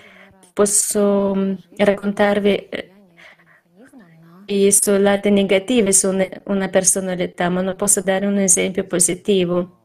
posso 0.55 1.57
raccontarvi 1.77 2.69
i 4.47 4.71
suoi 4.73 5.01
lati 5.01 5.31
negativi 5.31 5.93
su 5.93 6.11
una 6.45 6.69
personalità, 6.69 7.49
ma 7.49 7.63
non 7.63 7.77
posso 7.77 8.01
dare 8.01 8.27
un 8.27 8.39
esempio 8.39 8.85
positivo. 8.85 9.79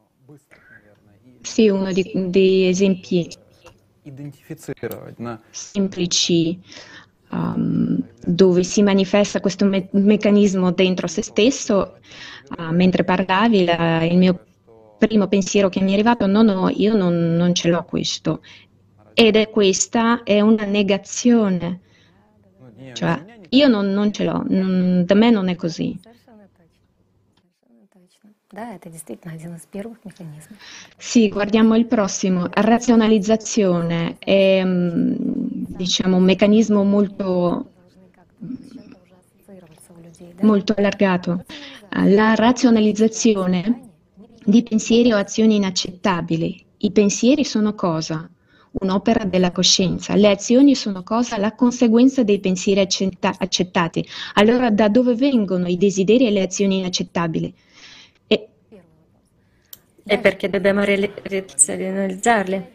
Sì, 1.42 1.70
uno 1.70 1.92
degli 1.94 2.66
esempi 2.66 3.30
semplici 5.52 6.60
um, 7.32 8.04
dove 8.26 8.64
si 8.64 8.82
manifesta 8.82 9.40
questo 9.40 9.66
me- 9.66 9.88
meccanismo 9.92 10.72
dentro 10.72 11.08
se 11.08 11.22
stesso. 11.22 11.98
Uh, 12.58 12.74
mentre 12.74 13.04
parlavi, 13.04 13.66
la, 13.66 14.04
il 14.04 14.18
mio 14.18 14.46
primo 15.07 15.27
pensiero 15.29 15.69
che 15.69 15.81
mi 15.81 15.91
è 15.91 15.95
arrivato, 15.95 16.27
no, 16.27 16.43
no, 16.43 16.69
io 16.69 16.95
non, 16.95 17.35
non 17.37 17.55
ce 17.55 17.69
l'ho 17.69 17.85
questo. 17.85 18.43
Ed 19.15 19.37
è 19.37 19.51
questa, 19.51 20.23
è 20.23 20.41
una 20.41 20.65
negazione. 20.65 21.81
Cioè, 22.93 23.25
io 23.51 23.69
non, 23.69 23.91
non 23.93 24.13
ce 24.13 24.25
l'ho, 24.25 24.45
non, 24.49 25.05
da 25.05 25.15
me 25.15 25.31
non 25.31 25.49
è 25.49 25.57
così. 25.57 25.99
Sì, 30.97 31.29
guardiamo 31.29 31.75
il 31.75 31.87
prossimo. 31.87 32.47
Razionalizzazione 32.51 34.17
è 34.19 34.63
diciamo, 34.65 36.17
un 36.17 36.23
meccanismo 36.23 36.85
molto, 36.85 37.71
molto 40.41 40.75
allargato. 40.77 41.45
La 42.05 42.35
razionalizzazione 42.35 43.94
di 44.45 44.63
pensieri 44.63 45.13
o 45.13 45.17
azioni 45.17 45.57
inaccettabili. 45.57 46.65
I 46.79 46.93
pensieri 46.93 47.45
sono 47.45 47.75
cosa? 47.75 48.29
Un'opera 48.73 49.25
della 49.25 49.53
coscienza. 49.53 50.15
Le 50.17 50.29
azioni 50.29 50.75
sono 50.75 51.03
cosa? 51.03 51.39
La 51.39 51.55
conseguenza 51.55 52.23
dei 52.23 52.41
pensieri 52.41 52.81
accetta- 52.81 53.35
accettati. 53.39 54.07
Allora 54.35 54.71
da 54.71 54.89
dove 54.89 55.15
vengono 55.15 55.69
i 55.69 55.77
desideri 55.77 56.27
e 56.27 56.31
le 56.31 56.43
azioni 56.43 56.79
inaccettabili? 56.79 57.55
E, 58.27 58.49
e 60.05 60.19
perché 60.19 60.51
dobbiamo 60.51 60.83
razionalizzarle? 60.85 62.73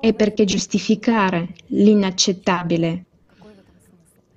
E 0.00 0.14
perché 0.14 0.44
giustificare 0.44 1.54
l'inaccettabile 1.68 3.04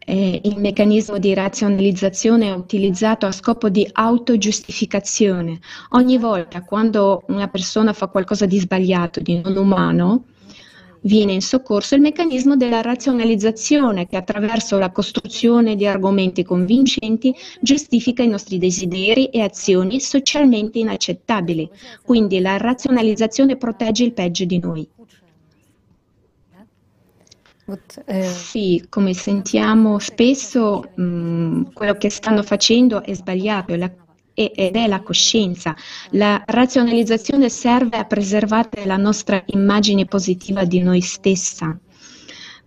eh, 0.05 0.39
il 0.43 0.57
meccanismo 0.57 1.17
di 1.17 1.33
razionalizzazione 1.33 2.47
è 2.47 2.53
utilizzato 2.53 3.25
a 3.25 3.31
scopo 3.31 3.69
di 3.69 3.87
autogiustificazione. 3.91 5.59
Ogni 5.89 6.17
volta 6.17 6.61
quando 6.61 7.23
una 7.27 7.47
persona 7.47 7.91
fa 7.91 8.07
qualcosa 8.07 8.45
di 8.45 8.59
sbagliato, 8.59 9.19
di 9.19 9.41
non 9.41 9.57
umano, 9.57 10.25
viene 11.05 11.33
in 11.33 11.41
soccorso 11.41 11.95
il 11.95 12.01
meccanismo 12.01 12.55
della 12.55 12.81
razionalizzazione 12.81 14.07
che 14.07 14.17
attraverso 14.17 14.77
la 14.77 14.91
costruzione 14.91 15.75
di 15.75 15.85
argomenti 15.85 16.43
convincenti 16.43 17.33
giustifica 17.61 18.23
i 18.23 18.27
nostri 18.27 18.57
desideri 18.57 19.27
e 19.27 19.41
azioni 19.41 19.99
socialmente 19.99 20.79
inaccettabili. 20.79 21.69
Quindi 22.03 22.39
la 22.39 22.57
razionalizzazione 22.57 23.55
protegge 23.55 24.03
il 24.03 24.13
peggio 24.13 24.45
di 24.45 24.59
noi. 24.59 24.87
Eh, 28.05 28.23
sì, 28.23 28.85
come 28.89 29.15
sentiamo 29.15 29.97
spesso 29.97 30.83
mh, 30.95 31.03
mm, 31.03 31.63
quello 31.73 31.95
che 31.95 32.11
stanno 32.11 32.43
facendo 32.43 33.01
è 33.01 33.13
sbagliato 33.15 33.75
la, 33.75 33.91
è, 34.35 34.51
ed 34.53 34.75
è 34.75 34.87
la 34.87 35.01
coscienza. 35.01 35.75
La 36.11 36.43
razionalizzazione 36.45 37.49
serve 37.49 37.97
a 37.97 38.05
preservare 38.05 38.85
la 38.85 38.97
nostra 38.97 39.41
immagine 39.47 40.05
positiva 40.05 40.63
di 40.63 40.81
noi 40.81 41.01
stessa. 41.01 41.75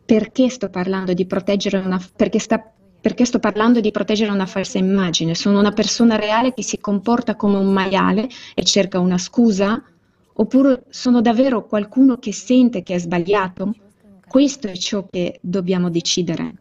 Perché 0.05 0.49
sto 0.49 0.69
parlando 0.69 1.13
di 1.13 1.27
proteggere 1.27 1.79
una 1.79 2.03
perché 2.17 2.39
sta 2.41 2.73
perché 3.01 3.25
sto 3.25 3.39
parlando 3.39 3.79
di 3.81 3.93
proteggere 3.93 4.33
una 4.33 4.47
falsa 4.47 4.79
immagine. 4.79 5.37
Sono 5.37 5.61
una 5.61 5.71
persona 5.71 6.17
reale 6.17 6.53
che 6.53 6.65
si 6.65 6.81
comporta 6.81 7.37
come 7.37 7.57
un 7.57 7.73
maiale 7.73 8.29
e 8.55 8.65
cerca 8.65 8.99
una 8.99 9.19
scusa? 9.19 9.81
Oppure 10.33 10.83
sono 10.89 11.21
davvero 11.21 11.65
qualcuno 11.67 12.17
che 12.17 12.33
sente 12.33 12.83
che 12.83 12.95
è 12.95 12.99
sbagliato? 12.99 13.73
Questo 14.29 14.69
è 14.69 14.77
ciò 14.77 15.07
che 15.11 15.39
dobbiamo 15.41 15.89
decidere. 15.89 16.55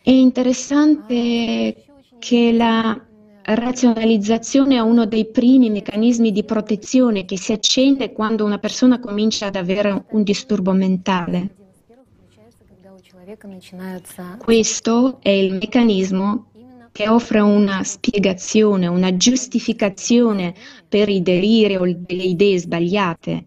È 0.00 0.10
interessante 0.10 1.84
che 2.20 2.52
la 2.52 3.04
razionalizzazione 3.42 4.76
è 4.76 4.80
uno 4.80 5.04
dei 5.04 5.26
primi 5.26 5.68
meccanismi 5.68 6.30
di 6.30 6.44
protezione 6.44 7.24
che 7.24 7.36
si 7.36 7.52
accende 7.52 8.12
quando 8.12 8.44
una 8.44 8.58
persona 8.58 9.00
comincia 9.00 9.46
ad 9.46 9.56
avere 9.56 10.04
un 10.10 10.22
disturbo 10.22 10.72
mentale. 10.72 11.54
Questo 14.38 15.18
è 15.20 15.30
il 15.30 15.52
meccanismo 15.54 16.50
che 16.92 17.08
offre 17.08 17.40
una 17.40 17.82
spiegazione, 17.82 18.86
una 18.86 19.16
giustificazione 19.16 20.54
per 20.88 21.08
i 21.08 21.20
deliri 21.20 21.74
o 21.74 21.84
le 21.84 22.04
idee 22.06 22.58
sbagliate 22.58 23.44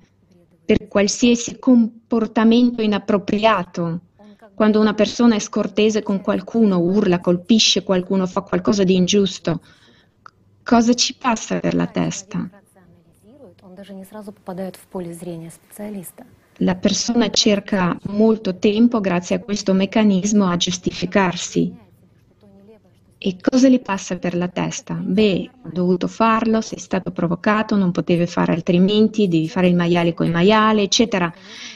per 0.70 0.88
qualsiasi 0.88 1.58
comportamento 1.58 2.84
inappropriato. 2.84 4.02
Quando 4.54 4.80
una 4.80 4.94
persona 4.94 5.34
è 5.34 5.40
scortese 5.40 6.04
con 6.04 6.22
qualcuno, 6.22 6.78
urla, 6.78 7.20
colpisce 7.20 7.82
qualcuno, 7.82 8.28
fa 8.28 8.42
qualcosa 8.42 8.84
di 8.84 8.96
ingiusto, 8.96 9.62
cosa 10.62 10.94
ci 10.94 11.16
passa 11.16 11.60
per 11.60 11.74
la 11.74 11.88
testa? 11.88 12.48
La 16.58 16.76
persona 16.76 17.30
cerca 17.32 17.98
molto 18.04 18.60
tempo, 18.60 19.00
grazie 19.00 19.38
a 19.38 19.40
questo 19.40 19.74
meccanismo, 19.74 20.46
a 20.46 20.56
giustificarsi 20.56 21.76
e 23.22 23.36
cosa 23.42 23.68
gli 23.68 23.82
passa 23.82 24.18
per 24.18 24.34
la 24.34 24.48
testa? 24.48 24.94
Beh, 24.94 25.50
ho 25.66 25.70
dovuto 25.74 26.08
farlo, 26.08 26.62
sei 26.62 26.80
stato 26.80 27.12
provocato, 27.12 27.76
non 27.76 27.92
potevi 27.92 28.26
fare 28.26 28.54
altrimenti, 28.54 29.28
devi 29.28 29.50
fare 29.50 29.68
il 29.68 29.76
maiale 29.76 30.14
con 30.14 30.26
il 30.26 30.32
maiale, 30.32 30.84
eccetera. 30.84 31.32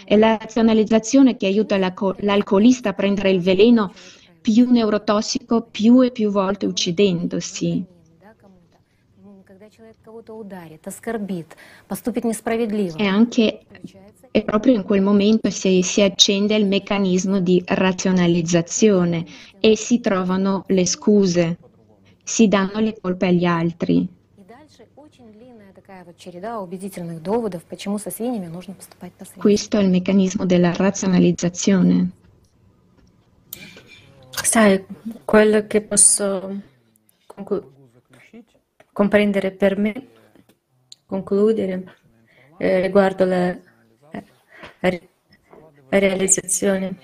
È 0.06 0.16
la 0.16 0.38
razionalizzazione 0.38 1.36
che 1.36 1.46
aiuta 1.46 1.78
l'alcolista 1.78 2.90
a 2.90 2.94
prendere 2.94 3.30
il 3.32 3.42
veleno 3.42 3.92
più 4.40 4.72
neurotossico 4.72 5.68
più 5.70 6.02
e 6.02 6.12
più 6.12 6.32
volte 6.32 6.66
uccidendosi. 6.66 7.86
E 12.98 13.06
anche 13.06 13.60
e 14.36 14.44
proprio 14.44 14.74
in 14.74 14.82
quel 14.82 15.04
momento 15.04 15.52
si, 15.52 15.84
si, 15.84 16.02
accende 16.02 16.56
il 16.56 16.66
meccanismo 16.66 17.40
di 17.40 17.62
razionalizzazione 17.64 19.24
e 19.60 19.78
si 19.78 20.00
trovano 20.00 20.64
le 20.70 20.88
scuse, 20.88 21.60
si 22.24 22.48
danno 22.48 22.80
le 22.80 22.98
colpe 23.00 23.28
agli 23.28 23.46
altri. 23.46 24.08
Questo 29.38 29.78
è 29.78 29.82
il 29.84 29.90
meccanismo 29.90 30.46
della 30.48 30.74
razionalizzazione. 30.74 32.10
Sai, 34.32 34.84
quello 35.26 35.68
che 35.68 35.82
posso 35.82 36.60
conclu- 37.28 37.72
comprendere 38.92 39.52
per 39.52 39.78
me, 39.78 40.08
concludere 41.06 41.98
eh, 42.58 42.82
riguardo 42.82 43.26
la 43.26 43.72
realizzazione 45.90 46.98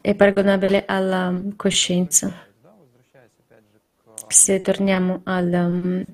è 0.00 0.14
paragonabile 0.14 0.84
alla 0.86 1.40
coscienza. 1.56 2.48
Se 4.28 4.60
torniamo 4.60 5.20
alla 5.24 5.66
um, 5.66 6.04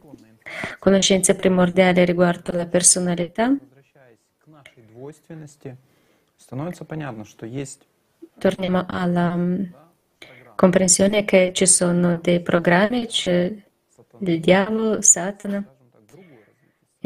conoscenza 0.78 1.34
primordiale 1.34 2.04
riguardo 2.04 2.52
alla 2.52 2.66
personalità, 2.66 3.54
torniamo 8.38 8.86
alla 8.88 9.34
um, 9.34 9.72
comprensione 10.54 11.24
che 11.24 11.52
ci 11.52 11.66
sono 11.66 12.18
dei 12.18 12.40
programmi, 12.40 13.06
c'è 13.06 13.54
il 14.18 14.40
diavolo, 14.40 15.02
Satana, 15.02 15.75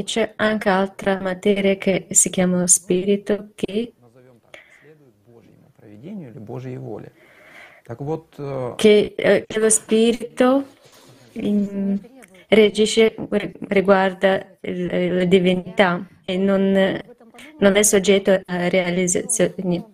e 0.00 0.04
c'è 0.04 0.32
anche 0.36 0.70
altra 0.70 1.20
materia 1.20 1.76
che 1.76 2.06
si 2.10 2.30
chiama 2.30 2.66
spirito 2.66 3.50
che, 3.54 3.92
che 8.76 9.14
eh, 9.16 9.44
lo 9.58 9.68
spirito 9.68 10.66
in, 11.32 12.00
reagisce 12.48 13.14
riguarda 13.68 14.46
la 14.60 15.24
divinità 15.24 16.06
e 16.24 16.38
non, 16.38 16.98
non 17.58 17.76
è 17.76 17.82
soggetto 17.82 18.40
a 18.42 18.68
realizzazioni. 18.68 19.84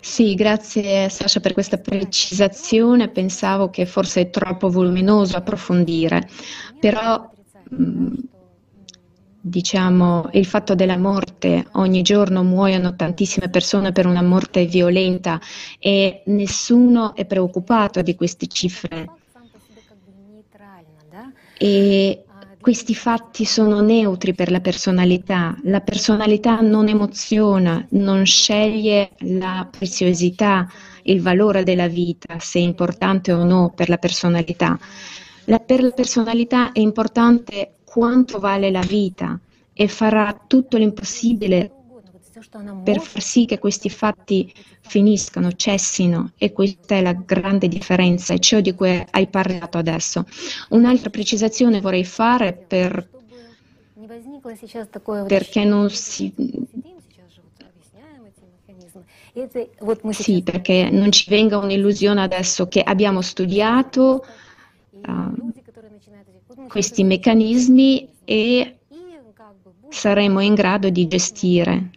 Sì, 0.00 0.34
grazie 0.34 1.10
Sasha 1.10 1.40
per 1.40 1.52
questa 1.52 1.76
precisazione. 1.76 3.10
Pensavo 3.10 3.68
che 3.68 3.84
forse 3.84 4.22
è 4.22 4.30
troppo 4.30 4.70
voluminoso 4.70 5.36
approfondire, 5.36 6.26
però 6.80 7.30
diciamo, 9.40 10.28
il 10.32 10.46
fatto 10.46 10.74
della 10.74 10.98
morte, 10.98 11.66
ogni 11.72 12.02
giorno 12.02 12.42
muoiono 12.42 12.94
tantissime 12.94 13.48
persone 13.48 13.92
per 13.92 14.06
una 14.06 14.22
morte 14.22 14.66
violenta 14.66 15.40
e 15.78 16.22
nessuno 16.26 17.14
è 17.14 17.24
preoccupato 17.24 18.02
di 18.02 18.14
queste 18.14 18.46
cifre. 18.46 19.08
E 21.56 22.24
questi 22.60 22.94
fatti 22.94 23.46
sono 23.46 23.80
neutri 23.80 24.34
per 24.34 24.50
la 24.50 24.60
personalità. 24.60 25.56
La 25.64 25.80
personalità 25.80 26.60
non 26.60 26.88
emoziona, 26.88 27.84
non 27.90 28.26
sceglie 28.26 29.12
la 29.20 29.66
preziosità, 29.70 30.68
il 31.04 31.22
valore 31.22 31.62
della 31.62 31.88
vita, 31.88 32.38
se 32.38 32.58
è 32.58 32.62
importante 32.62 33.32
o 33.32 33.44
no 33.44 33.72
per 33.74 33.88
la 33.88 33.96
personalità. 33.96 34.78
La, 35.50 35.58
per 35.58 35.82
la 35.82 35.90
personalità 35.90 36.70
è 36.70 36.78
importante 36.78 37.72
quanto 37.84 38.38
vale 38.38 38.70
la 38.70 38.82
vita 38.82 39.36
e 39.72 39.88
farà 39.88 40.44
tutto 40.46 40.76
l'impossibile 40.76 41.72
per 42.84 43.00
far 43.00 43.20
sì 43.20 43.46
che 43.46 43.58
questi 43.58 43.90
fatti 43.90 44.52
finiscano, 44.80 45.50
cessino 45.52 46.30
e 46.38 46.52
questa 46.52 46.94
è 46.94 47.02
la 47.02 47.14
grande 47.14 47.66
differenza, 47.66 48.32
è 48.32 48.38
ciò 48.38 48.60
di 48.60 48.72
cui 48.74 49.04
hai 49.10 49.26
parlato 49.26 49.76
adesso. 49.76 50.24
Un'altra 50.68 51.10
precisazione 51.10 51.80
vorrei 51.80 52.04
fare 52.04 52.52
per, 52.52 53.08
perché 55.26 55.64
non 55.64 55.90
si 55.90 56.32
Sì, 60.10 60.42
perché 60.42 60.90
non 60.90 61.10
ci 61.10 61.28
venga 61.28 61.58
un'illusione 61.58 62.22
adesso 62.22 62.68
che 62.68 62.82
abbiamo 62.82 63.20
studiato 63.20 64.24
uh, 65.06 66.66
questi 66.68 67.04
meccanismi 67.04 68.08
e 68.24 68.78
saremo 69.88 70.40
in 70.40 70.54
grado 70.54 70.88
di 70.90 71.06
gestire. 71.06 71.90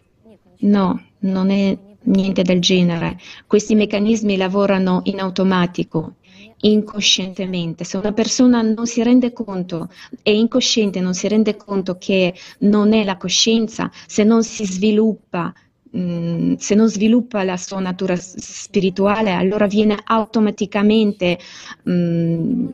No, 0.60 1.02
non 1.20 1.50
è 1.50 1.76
niente 2.04 2.42
del 2.42 2.60
genere. 2.60 3.18
Questi 3.46 3.74
meccanismi 3.74 4.36
lavorano 4.36 5.00
in 5.04 5.20
automatico, 5.20 6.14
incoscientemente. 6.58 7.84
Se 7.84 7.96
una 7.96 8.12
persona 8.12 8.62
non 8.62 8.86
si 8.86 9.02
rende 9.02 9.32
conto, 9.32 9.88
è 10.22 10.30
incosciente, 10.30 11.00
non 11.00 11.14
si 11.14 11.28
rende 11.28 11.56
conto 11.56 11.96
che 11.98 12.34
non 12.60 12.92
è 12.92 13.04
la 13.04 13.16
coscienza, 13.16 13.90
se 14.06 14.24
non 14.24 14.42
si 14.42 14.64
sviluppa, 14.64 15.52
mm, 15.96 16.54
se 16.54 16.74
non 16.74 16.88
sviluppa 16.88 17.42
la 17.44 17.56
sua 17.56 17.80
natura 17.80 18.16
spirituale, 18.16 19.32
allora 19.32 19.66
viene 19.66 19.98
automaticamente 20.04 21.38
mh, 21.82 21.92
mm, 21.92 22.66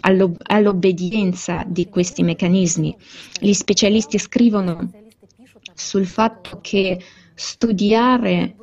all'ob- 0.00 0.40
all'obbedienza 0.42 1.64
di 1.66 1.88
questi 1.88 2.22
meccanismi. 2.22 2.96
Gli 3.40 3.52
specialisti 3.52 4.18
scrivono 4.18 4.90
sul 5.74 6.06
fatto 6.06 6.60
che 6.60 7.00
studiare 7.34 8.56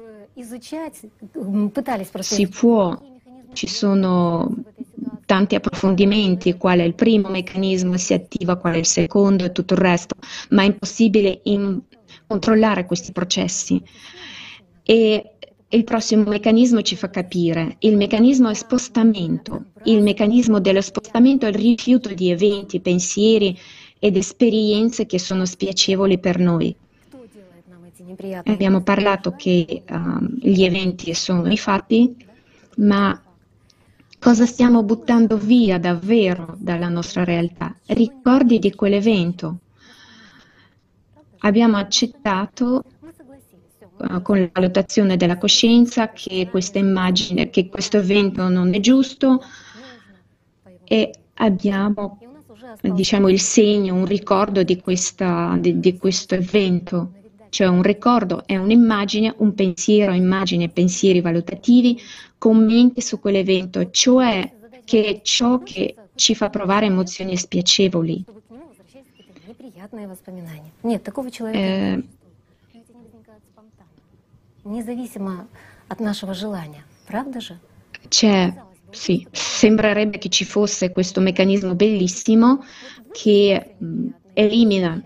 si 2.20 2.48
può, 2.48 3.00
ci 3.54 3.68
sono 3.68 4.64
tanti 5.26 5.56
approfondimenti, 5.56 6.58
qual 6.58 6.80
è 6.80 6.84
il 6.84 6.96
primo 6.96 7.30
meccanismo, 7.30 7.98
si 7.98 8.14
attiva, 8.14 8.56
qual 8.56 8.76
è 8.76 8.78
il 8.78 8.86
secondo 8.86 9.46
e 9.46 9.52
tutto 9.52 9.74
il 9.74 9.80
resto, 9.80 10.16
ma 10.50 10.64
è 10.64 10.66
impossibile 10.66 11.42
in 11.44 11.80
controllare 12.32 12.86
questi 12.86 13.12
processi. 13.12 13.82
E 14.84 15.32
il 15.68 15.84
prossimo 15.84 16.24
meccanismo 16.24 16.82
ci 16.82 16.96
fa 16.96 17.10
capire, 17.10 17.76
il 17.80 17.98
meccanismo 17.98 18.50
è 18.50 18.54
spostamento, 18.54 19.66
il 19.86 20.02
meccanismo 20.02 20.60
dello 20.60 20.82
spostamento 20.82 21.46
è 21.46 21.50
il 21.50 21.56
rifiuto 21.56 22.14
di 22.14 22.30
eventi, 22.30 22.80
pensieri 22.80 23.58
ed 24.00 24.16
esperienze 24.16 25.06
che 25.06 25.20
sono 25.20 25.46
spiacevoli 25.46 26.20
per 26.20 26.40
noi. 26.40 26.76
Abbiamo 28.46 28.82
parlato 28.82 29.32
che 29.32 29.84
uh, 29.88 30.26
gli 30.42 30.64
eventi 30.64 31.14
sono 31.14 31.50
i 31.50 31.58
fatti, 31.58 32.16
ma 32.78 33.22
cosa 34.20 34.46
stiamo 34.46 34.84
buttando 34.84 35.38
via 35.38 35.80
davvero 35.80 36.56
dalla 36.58 36.90
nostra 36.90 37.24
realtà? 37.24 37.74
Ricordi 37.86 38.60
di 38.60 38.74
quell'evento. 38.74 39.60
Abbiamo 41.42 41.78
accettato 41.78 42.84
uh, 43.98 44.22
con 44.22 44.40
la 44.40 44.50
valutazione 44.52 45.18
della 45.18 45.38
coscienza 45.38 46.12
che 46.12 46.48
questa 46.50 46.80
immagine, 46.80 47.50
che 47.50 47.68
questo 47.68 47.98
evento 47.98 48.48
non 48.50 48.74
è 48.74 48.80
giusto 48.80 49.42
e 50.84 51.12
abbiamo 51.36 52.20
diciamo 52.82 53.30
il 53.30 53.40
segno, 53.40 53.96
un 53.96 54.06
ricordo 54.06 54.64
di, 54.64 54.80
questa, 54.80 55.58
di, 55.60 55.80
di 55.80 55.98
questo 55.98 56.36
evento 56.36 57.14
cioè 57.52 57.68
un 57.68 57.82
ricordo 57.84 58.44
è 58.46 58.56
un'immagine, 58.56 59.36
un 59.40 59.54
pensiero, 59.54 60.14
immagini 60.14 60.64
e 60.64 60.70
pensieri 60.70 61.20
valutativi, 61.20 62.00
commenti 62.38 63.02
su 63.02 63.20
quell'evento, 63.20 63.90
cioè 63.92 64.50
che 64.86 65.04
è 65.04 65.22
ciò 65.22 65.60
che 65.60 65.96
ci 66.16 66.34
fa 66.34 66.50
provare 66.50 66.86
emozioni 66.86 67.36
spiacevoli. 67.36 68.24
Eh, 71.52 72.04
c'è, 78.08 78.54
sì, 78.90 79.28
sembrerebbe 79.32 80.18
che 80.18 80.30
ci 80.30 80.46
fosse 80.46 80.92
questo 80.92 81.22
meccanismo 81.22 81.76
bellissimo 81.76 82.64
che 83.12 83.76
elimina. 84.34 85.02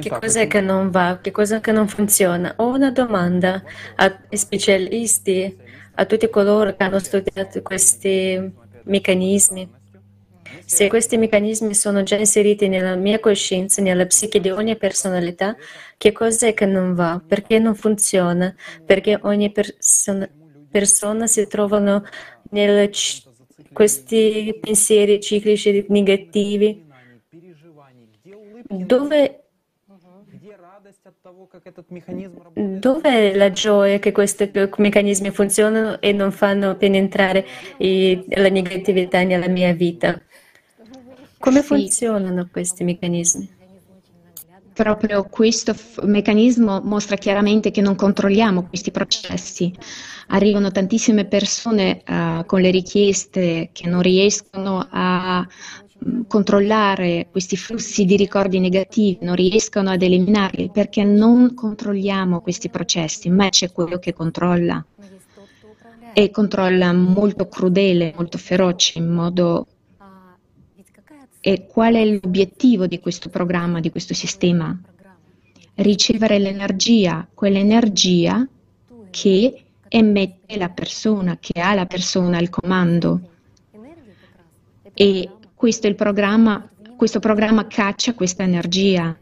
Che 0.00 0.08
cos'è 0.20 0.46
che 0.46 0.60
non 0.60 0.90
va? 0.90 1.18
Che 1.20 1.30
cosa 1.30 1.60
che 1.60 1.72
non 1.72 1.88
funziona? 1.88 2.54
Ho 2.56 2.74
una 2.74 2.90
domanda 2.90 3.62
ai 3.96 4.36
specialisti, 4.36 5.56
a 5.94 6.04
tutti 6.06 6.28
coloro 6.30 6.74
che 6.74 6.82
hanno 6.82 6.98
studiato 6.98 7.62
questi 7.62 8.52
meccanismi. 8.84 9.82
Se 10.64 10.88
questi 10.88 11.16
meccanismi 11.16 11.74
sono 11.74 12.02
già 12.02 12.16
inseriti 12.16 12.68
nella 12.68 12.94
mia 12.94 13.20
coscienza, 13.20 13.82
nella 13.82 14.06
psiche 14.06 14.40
di 14.40 14.50
ogni 14.50 14.76
personalità, 14.76 15.56
che 15.96 16.12
cos'è 16.12 16.54
che 16.54 16.66
non 16.66 16.94
va? 16.94 17.22
Perché 17.26 17.58
non 17.58 17.74
funziona? 17.74 18.54
Perché 18.84 19.18
ogni 19.22 19.50
persona, 19.50 20.28
persona 20.70 21.26
si 21.26 21.46
trova 21.46 22.02
in 22.50 22.90
questi 23.72 24.58
pensieri 24.60 25.20
ciclici 25.20 25.86
negativi 25.88 26.84
dove, 28.68 29.44
dove 32.54 33.08
è 33.08 33.34
la 33.34 33.50
gioia 33.50 33.98
che 33.98 34.12
questi 34.12 34.50
meccanismi 34.76 35.30
funzionano 35.30 36.00
e 36.00 36.12
non 36.12 36.32
fanno 36.32 36.76
penetrare 36.76 37.44
la 37.78 38.48
negatività 38.48 39.22
nella 39.22 39.48
mia 39.48 39.72
vita? 39.72 40.20
Come 41.44 41.62
funzionano 41.62 42.48
questi 42.50 42.84
meccanismi? 42.84 43.46
Proprio 44.72 45.24
questo 45.24 45.74
meccanismo 46.04 46.80
mostra 46.82 47.16
chiaramente 47.16 47.70
che 47.70 47.82
non 47.82 47.96
controlliamo 47.96 48.66
questi 48.66 48.90
processi. 48.90 49.70
Arrivano 50.28 50.70
tantissime 50.70 51.26
persone 51.26 52.02
uh, 52.06 52.46
con 52.46 52.62
le 52.62 52.70
richieste 52.70 53.68
che 53.72 53.86
non 53.86 54.00
riescono 54.00 54.88
a 54.90 55.46
controllare 56.26 57.28
questi 57.30 57.58
flussi 57.58 58.06
di 58.06 58.16
ricordi 58.16 58.58
negativi, 58.58 59.18
non 59.20 59.34
riescono 59.34 59.90
ad 59.90 60.00
eliminarli 60.00 60.70
perché 60.72 61.04
non 61.04 61.52
controlliamo 61.52 62.40
questi 62.40 62.70
processi, 62.70 63.28
ma 63.28 63.50
c'è 63.50 63.70
quello 63.70 63.98
che 63.98 64.14
controlla 64.14 64.82
e 66.14 66.30
controlla 66.30 66.90
molto 66.94 67.48
crudele, 67.48 68.14
molto 68.16 68.38
feroce, 68.38 68.98
in 68.98 69.08
modo... 69.08 69.66
E 71.46 71.66
qual 71.66 71.92
è 71.92 72.02
l'obiettivo 72.06 72.86
di 72.86 73.00
questo 73.00 73.28
programma, 73.28 73.78
di 73.78 73.90
questo 73.90 74.14
sistema? 74.14 74.74
Ricevere 75.74 76.38
l'energia, 76.38 77.28
quell'energia 77.34 78.48
che 79.10 79.64
emette 79.86 80.56
la 80.56 80.70
persona, 80.70 81.36
che 81.38 81.60
ha 81.60 81.74
la 81.74 81.84
persona 81.84 82.38
al 82.38 82.48
comando. 82.48 83.20
E 84.94 85.30
questo, 85.54 85.92
programma, 85.92 86.66
questo 86.96 87.18
programma 87.20 87.66
caccia 87.66 88.14
questa 88.14 88.42
energia. 88.42 89.14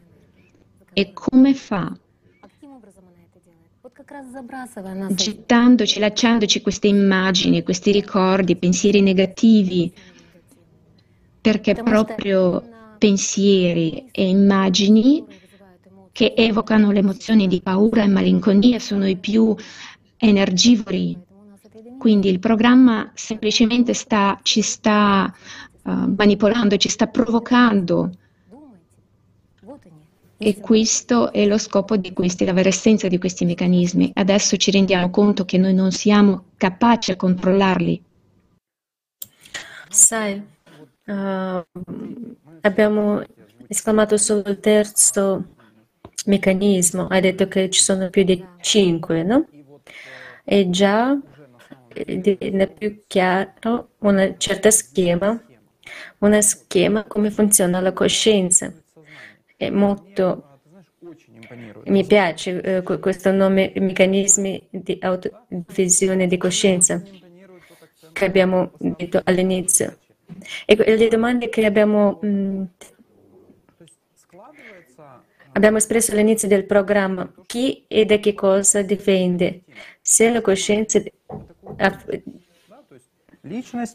E 0.93 1.11
come 1.11 1.53
fa? 1.53 1.93
Gettandoci, 5.09 5.99
lasciandoci 5.99 6.61
queste 6.61 6.87
immagini, 6.87 7.63
questi 7.63 7.91
ricordi, 7.91 8.55
pensieri 8.55 9.01
negativi, 9.01 9.93
perché 11.43 11.73
proprio 11.73 12.63
pensieri 12.97 14.07
e 14.11 14.29
immagini 14.29 15.25
che 16.13 16.33
evocano 16.37 16.91
le 16.91 16.99
emozioni 16.99 17.49
di 17.49 17.59
paura 17.59 18.03
e 18.03 18.07
malinconia 18.07 18.79
sono 18.79 19.05
i 19.05 19.17
più 19.17 19.53
energivori. 20.15 21.19
Quindi 21.99 22.29
il 22.29 22.39
programma 22.39 23.11
semplicemente 23.13 23.93
sta, 23.93 24.39
ci 24.41 24.61
sta 24.61 25.33
uh, 25.81 26.15
manipolando, 26.15 26.77
ci 26.77 26.87
sta 26.87 27.07
provocando. 27.07 28.09
E 30.37 30.59
questo 30.61 31.33
è 31.33 31.45
lo 31.45 31.57
scopo 31.57 31.97
di 31.97 32.13
questi, 32.13 32.45
la 32.45 32.53
vera 32.53 32.69
essenza 32.69 33.09
di 33.09 33.17
questi 33.17 33.43
meccanismi. 33.43 34.11
Adesso 34.13 34.55
ci 34.55 34.71
rendiamo 34.71 35.09
conto 35.09 35.43
che 35.43 35.57
noi 35.57 35.73
non 35.73 35.91
siamo 35.91 36.45
capaci 36.55 37.11
a 37.11 37.17
controllarli. 37.17 38.01
Sai, 39.89 40.41
uh, 41.05 41.65
abbiamo 42.61 43.23
esclamato 43.67 44.17
solo 44.17 44.43
il 44.47 44.59
terzo 44.59 45.55
meccanismo, 46.25 47.07
hai 47.07 47.21
detto 47.21 47.47
che 47.47 47.69
ci 47.69 47.81
sono 47.81 48.09
più 48.09 48.23
di 48.23 48.43
cinque, 48.61 49.23
no? 49.23 49.47
E 50.43 50.69
già 50.69 51.17
eh, 51.93 52.19
diventa 52.19 52.67
più 52.67 53.03
chiaro 53.07 53.91
un 53.99 54.35
certo 54.37 54.69
schema 54.71 55.41
uno 56.19 56.41
schema 56.41 57.03
come 57.03 57.29
funziona 57.31 57.79
la 57.79 57.93
coscienza. 57.93 58.73
È 59.55 59.69
molto 59.69 60.47
mi 61.85 62.05
piace 62.05 62.61
eh, 62.61 62.81
questo 62.81 63.31
nome, 63.31 63.71
meccanismi 63.75 64.67
di 64.71 64.97
autovisione 65.01 66.27
di 66.27 66.37
coscienza 66.37 67.01
che 68.13 68.25
abbiamo 68.25 68.71
detto 68.77 69.21
all'inizio. 69.23 69.97
E 70.65 70.95
le 70.97 71.07
domande 71.07 71.49
che 71.49 71.65
abbiamo 71.65 72.19
mh, 72.21 72.63
Abbiamo 75.55 75.77
espresso 75.77 76.11
all'inizio 76.11 76.47
del 76.47 76.65
programma 76.65 77.31
chi 77.45 77.85
e 77.87 78.05
da 78.05 78.17
che 78.17 78.33
cosa 78.33 78.81
difende. 78.81 79.61
Se 80.01 80.31
la 80.31 80.41
coscienza, 80.41 80.99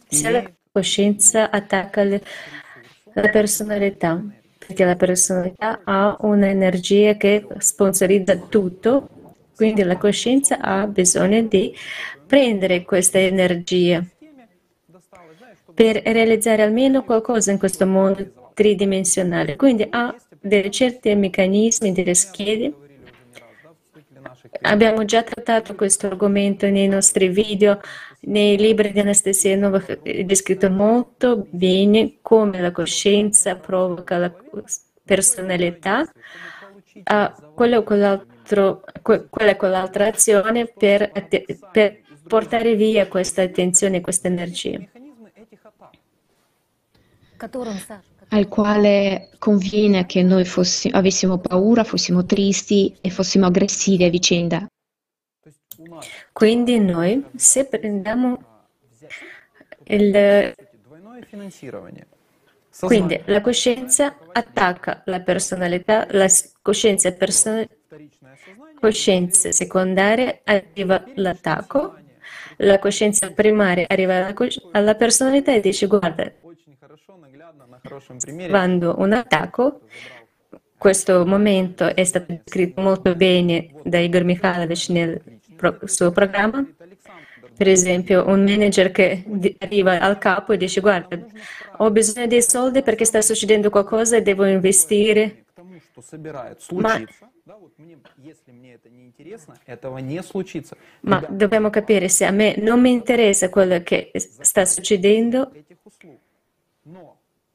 se 0.09 0.31
la 0.31 0.53
coscienza 0.71 1.51
attacca 1.51 2.05
la 2.05 3.29
personalità, 3.33 4.23
perché 4.59 4.85
la 4.85 4.95
personalità 4.95 5.81
ha 5.83 6.17
un'energia 6.21 7.17
che 7.17 7.45
sponsorizza 7.59 8.37
tutto, 8.37 9.09
quindi 9.57 9.83
la 9.83 9.97
coscienza 9.97 10.61
ha 10.61 10.87
bisogno 10.87 11.43
di 11.43 11.75
prendere 12.25 12.85
questa 12.85 13.19
energia 13.19 14.05
per 15.79 16.03
realizzare 16.03 16.63
almeno 16.63 17.05
qualcosa 17.05 17.53
in 17.53 17.59
questo 17.59 17.87
mondo 17.87 18.51
tridimensionale. 18.53 19.55
Quindi 19.55 19.87
ha 19.89 20.13
dei 20.41 20.73
certi 20.73 21.15
meccanismi 21.15 21.93
delle 21.93 22.15
schede. 22.15 22.75
Abbiamo 24.63 25.05
già 25.05 25.23
trattato 25.23 25.77
questo 25.77 26.09
argomento 26.09 26.69
nei 26.69 26.89
nostri 26.89 27.29
video, 27.29 27.79
nei 28.23 28.57
libri 28.57 28.91
di 28.91 28.99
Anastasia 28.99 29.57
Nova 29.57 29.81
descritto 30.25 30.69
molto 30.69 31.47
bene 31.49 32.15
come 32.23 32.61
la 32.61 32.73
coscienza 32.73 33.55
provoca 33.55 34.19
la 34.19 34.35
personalità 35.05 36.11
a 37.05 37.33
quello 37.55 37.85
quell'altro, 37.85 38.83
quella 39.01 39.55
quell'altra 39.55 40.09
azione 40.09 40.67
per, 40.67 41.13
per 41.71 42.01
portare 42.27 42.75
via 42.75 43.07
questa 43.07 43.43
attenzione, 43.43 44.01
questa 44.01 44.27
energia 44.27 44.81
al 48.31 48.49
quale 48.49 49.31
conviene 49.39 50.07
che 50.07 50.23
noi 50.23 50.45
fossi, 50.45 50.91
avessimo 50.93 51.39
paura, 51.39 51.85
fossimo 51.85 52.25
tristi 52.25 52.97
e 53.01 53.11
fossimo 53.11 53.47
aggressivi 53.47 54.05
a 54.05 54.11
vicenda. 54.11 54.67
Quindi 56.33 56.79
noi, 56.79 57.25
se 57.37 57.67
prendiamo 57.67 58.39
il... 59.85 60.55
Quindi 62.81 63.21
la 63.25 63.41
coscienza 63.41 64.17
attacca 64.33 65.03
la 65.07 65.21
personalità, 65.21 66.07
la 66.11 66.29
coscienza, 66.63 67.11
person... 67.13 67.67
coscienza 68.79 69.51
secondaria 69.51 70.41
arriva 70.45 71.03
l'attacco, 71.15 71.97
la 72.59 72.79
coscienza 72.79 73.31
primaria 73.33 73.87
arriva 73.89 74.27
alla, 74.27 74.35
alla 74.73 74.95
personalità 74.95 75.53
e 75.53 75.61
dice 75.61 75.87
guarda, 75.87 76.33
quando 78.49 78.95
un 78.99 79.13
attacco, 79.13 79.81
questo 80.77 81.27
momento 81.27 81.95
è 81.95 82.05
stato 82.05 82.27
descritto 82.45 82.81
molto 82.81 83.15
bene 83.15 83.75
da 83.83 83.99
Igor 83.99 84.25
Mikhailovich 84.25 84.89
nel 84.91 85.21
suo 85.85 86.11
programma, 86.13 86.67
per 87.57 87.69
esempio 87.69 88.27
un 88.29 88.45
manager 88.45 88.91
che 88.93 89.25
arriva 89.59 89.99
al 89.99 90.19
capo 90.19 90.53
e 90.53 90.57
dice 90.57 90.81
guarda 90.81 91.19
ho 91.79 91.91
bisogno 91.91 92.27
dei 92.27 92.43
soldi 92.43 92.83
perché 92.83 93.05
sta 93.05 93.21
succedendo 93.21 93.71
qualcosa 93.71 94.17
e 94.17 94.23
devo 94.23 94.45
investire. 94.47 95.45
Ma, 96.73 97.01
ma 101.01 101.27
dobbiamo 101.29 101.71
capire 101.71 102.09
se 102.09 102.25
a 102.25 102.31
me 102.31 102.55
non 102.59 102.81
mi 102.81 102.93
interessa 102.93 103.49
quello 103.49 103.83
che 103.83 104.13
sta 104.15 104.65
succedendo 104.65 105.51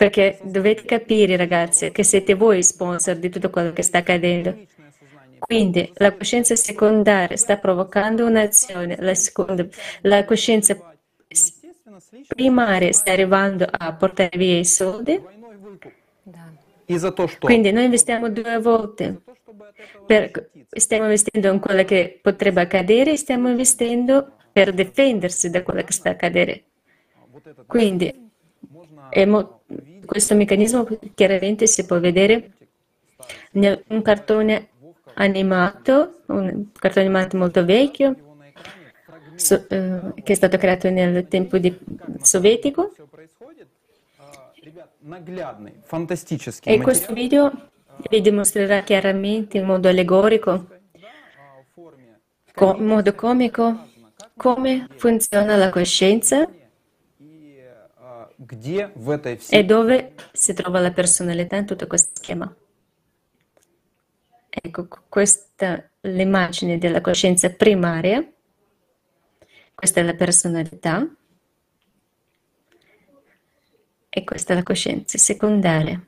perché 0.04 0.38
dovete 0.44 0.84
capire, 0.84 1.38
ragazzi, 1.38 1.90
che 1.92 2.04
siete 2.04 2.34
voi 2.34 2.62
sponsor 2.62 3.16
di 3.16 3.30
tutto 3.30 3.50
quello 3.50 3.72
che 3.72 3.84
sta 3.84 4.00
accadendo. 4.00 4.54
Quindi 5.40 5.90
la 5.96 6.14
coscienza 6.14 6.58
secondaria 6.58 7.38
sta 7.38 7.56
provocando 7.58 8.26
un'azione, 8.26 8.98
la, 9.00 9.16
seconda, 9.16 9.66
la 10.02 10.26
coscienza 10.26 10.78
primaria 12.28 12.92
sta 12.92 13.14
arrivando 13.14 13.66
a 13.70 13.94
portare 13.94 14.38
via 14.38 14.58
i 14.58 14.66
soldi. 14.66 15.22
Quindi 17.40 17.72
noi 17.72 17.86
investiamo 17.86 18.30
due 18.30 18.58
volte. 18.60 19.22
Per, 20.06 20.50
stiamo 20.70 21.06
investendo 21.06 21.50
in 21.50 21.60
quello 21.60 21.86
che 21.86 22.20
potrebbe 22.22 22.60
accadere 22.60 23.14
e 23.14 23.18
stiamo 23.18 23.50
investendo 23.50 24.34
per 24.52 24.74
difendersi 24.74 25.50
da 25.50 25.64
quello 25.64 25.82
che 25.84 25.94
sta 25.94 26.10
accadendo. 26.10 26.60
Quindi 27.66 28.24
mo- 29.26 29.62
questo 30.06 30.36
meccanismo 30.36 30.88
chiaramente 31.14 31.68
si 31.68 31.86
può 31.86 32.00
vedere 32.00 32.52
in 33.52 33.82
un 33.88 34.02
cartone 34.02 34.70
animato, 35.16 36.22
un 36.28 36.68
cartone 36.74 37.06
animato 37.06 37.38
molto 37.38 37.64
vecchio, 37.64 38.16
so, 39.36 39.66
eh, 39.70 40.14
che 40.24 40.34
è 40.34 40.36
stato 40.36 40.58
creato 40.58 40.90
nel 40.90 41.28
tempo 41.28 41.58
di, 41.58 41.78
sovietico. 42.22 42.92
E 46.64 46.82
questo 46.82 47.14
video 47.14 47.52
vi 48.10 48.22
dimostrerà 48.22 48.82
chiaramente 48.82 49.58
in 49.58 49.66
modo 49.66 49.90
allegorico, 49.90 50.68
in 52.56 52.86
modo 52.86 53.14
comico, 53.14 53.88
come 54.36 54.88
funziona 54.96 55.56
la 55.56 55.70
coscienza 55.70 56.50
e 59.50 59.64
dove 59.64 60.14
si 60.32 60.54
trova 60.54 60.80
la 60.80 60.92
personalità 60.92 61.56
in 61.56 61.66
tutto 61.66 61.88
questo 61.88 62.12
schema? 62.16 62.54
Ecco, 64.50 64.88
questa 65.10 65.74
è 65.74 65.90
l'immagine 66.02 66.78
della 66.78 67.02
coscienza 67.02 67.50
primaria, 67.50 68.24
questa 69.74 70.00
è 70.00 70.04
la 70.04 70.14
personalità 70.14 71.08
e 74.10 74.24
questa 74.24 74.54
è 74.54 74.56
la 74.56 74.64
coscienza 74.64 75.18
secondaria. 75.18 76.06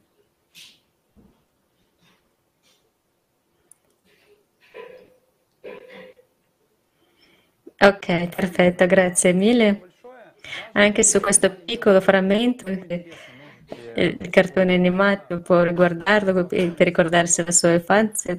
Ok, 7.77 8.29
perfetto, 8.29 8.85
grazie 8.85 9.33
mille 9.33 9.84
anche 10.73 11.03
su 11.03 11.19
questo 11.19 11.53
piccolo 11.53 12.01
frammento 12.01 12.69
il 12.69 14.29
cartone 14.29 14.73
animato 14.75 15.41
può 15.41 15.63
riguardarlo 15.63 16.45
per 16.45 16.73
ricordarsi 16.77 17.43
la 17.43 17.51
sua 17.51 17.73
infanzia 17.73 18.37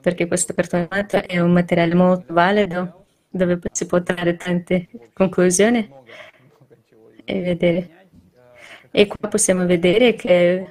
perché 0.00 0.26
questo 0.26 0.52
cartone 0.54 0.88
animato 0.90 1.26
è 1.26 1.38
un 1.38 1.52
materiale 1.52 1.94
molto 1.94 2.32
valido 2.32 3.04
dove 3.28 3.58
si 3.72 3.86
può 3.86 4.02
trarre 4.02 4.36
tante 4.36 4.88
conclusioni 5.12 5.88
e 7.24 7.40
vedere. 7.40 8.08
E 8.90 9.06
qua 9.06 9.28
possiamo 9.28 9.64
vedere 9.64 10.14
che, 10.14 10.68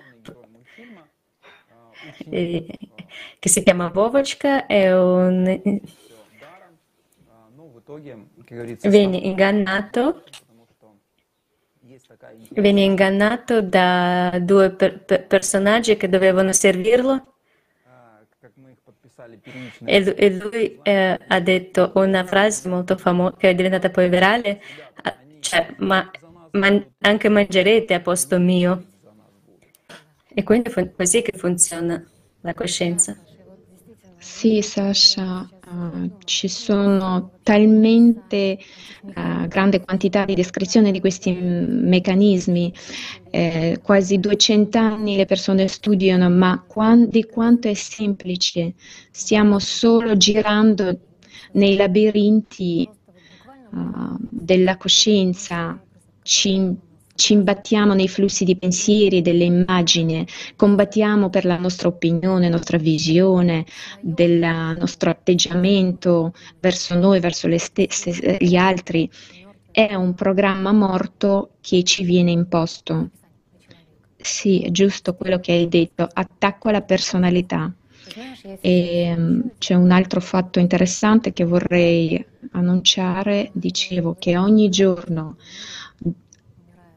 che 2.27 3.49
si 3.49 3.63
chiama 3.63 3.87
Vovochka 3.87 4.67
è 4.67 4.93
un 4.95 5.81
viene 8.83 9.17
ingannato 9.17 10.23
Viene 12.49 12.81
ingannato 12.81 13.61
da 13.61 14.37
due 14.41 14.71
per, 14.71 14.99
per 15.03 15.25
personaggi 15.25 15.97
che 15.97 16.09
dovevano 16.09 16.53
servirlo 16.53 17.31
e, 19.85 20.29
lui 20.31 20.79
eh, 20.83 21.19
ha 21.27 21.39
detto 21.39 21.91
una 21.95 22.25
frase 22.25 22.67
molto 22.69 22.97
famosa 22.97 23.35
che 23.37 23.49
è 23.49 23.55
diventata 23.55 23.89
poi 23.89 24.09
virale, 24.09 24.61
cioè, 25.39 25.73
ma, 25.77 26.09
ma 26.51 26.85
anche 26.99 27.29
mangerete 27.29 27.93
a 27.93 27.99
posto 27.99 28.39
mio. 28.39 28.85
E 30.33 30.43
quindi 30.43 30.69
è 30.69 30.91
così 30.95 31.21
che 31.21 31.37
funziona 31.37 32.03
la 32.41 32.53
coscienza. 32.53 33.15
Sì, 34.17 34.61
Sasha, 34.61 35.49
ci 36.23 36.47
sono 36.47 37.31
talmente 37.43 38.57
uh, 39.15 39.47
grande 39.47 39.81
quantità 39.81 40.25
di 40.25 40.35
descrizione 40.35 40.91
di 40.91 40.99
questi 40.99 41.31
meccanismi, 41.33 42.73
eh, 43.29 43.79
quasi 43.81 44.19
200 44.19 44.77
anni 44.77 45.15
le 45.15 45.25
persone 45.25 45.67
studiano, 45.67 46.29
ma 46.29 46.65
di 47.07 47.25
quanto 47.25 47.67
è 47.67 47.73
semplice, 47.73 48.73
stiamo 49.11 49.59
solo 49.59 50.17
girando 50.17 50.99
nei 51.53 51.75
labirinti 51.75 52.89
uh, 53.71 54.17
della 54.29 54.77
coscienza, 54.77 55.81
ci 56.21 56.89
ci 57.21 57.33
imbattiamo 57.33 57.93
nei 57.93 58.07
flussi 58.07 58.43
di 58.43 58.57
pensieri, 58.57 59.21
delle 59.21 59.43
immagini, 59.43 60.25
combattiamo 60.55 61.29
per 61.29 61.45
la 61.45 61.57
nostra 61.57 61.87
opinione, 61.87 62.49
nostra 62.49 62.79
visione, 62.79 63.65
del 64.01 64.39
nostro 64.39 65.11
atteggiamento 65.11 66.33
verso 66.59 66.97
noi, 66.97 67.19
verso 67.19 67.47
stesse, 67.59 68.37
gli 68.39 68.55
altri. 68.55 69.07
È 69.69 69.93
un 69.93 70.15
programma 70.15 70.71
morto 70.71 71.51
che 71.61 71.83
ci 71.83 72.03
viene 72.03 72.31
imposto. 72.31 73.11
Sì, 74.17 74.61
è 74.61 74.71
giusto 74.71 75.13
quello 75.13 75.39
che 75.39 75.51
hai 75.51 75.67
detto, 75.67 76.09
attacco 76.11 76.69
alla 76.69 76.81
personalità. 76.81 77.71
E 78.61 79.15
mm, 79.15 79.41
c'è 79.59 79.75
un 79.75 79.91
altro 79.91 80.19
fatto 80.21 80.57
interessante 80.57 81.33
che 81.33 81.45
vorrei 81.45 82.25
annunciare, 82.53 83.51
dicevo 83.53 84.15
che 84.17 84.37
ogni 84.37 84.69
giorno 84.69 85.37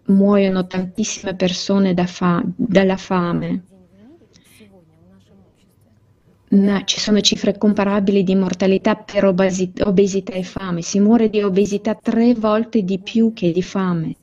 muoiono 0.06 0.66
tantissime 0.66 1.34
persone 1.34 1.94
da 1.94 2.06
fa- 2.06 2.42
dalla 2.44 2.96
fame. 2.96 3.62
No, 6.46 6.84
ci 6.84 7.00
sono 7.00 7.20
cifre 7.20 7.58
comparabili 7.58 8.22
di 8.22 8.36
mortalità 8.36 8.94
per 8.94 9.24
obesi- 9.24 9.72
obesità 9.82 10.34
e 10.34 10.44
fame. 10.44 10.82
Si 10.82 11.00
muore 11.00 11.28
di 11.28 11.42
obesità 11.42 11.94
tre 11.94 12.34
volte 12.34 12.82
di 12.82 13.00
più 13.00 13.32
che 13.32 13.50
di 13.50 13.62
fame. 13.62 14.14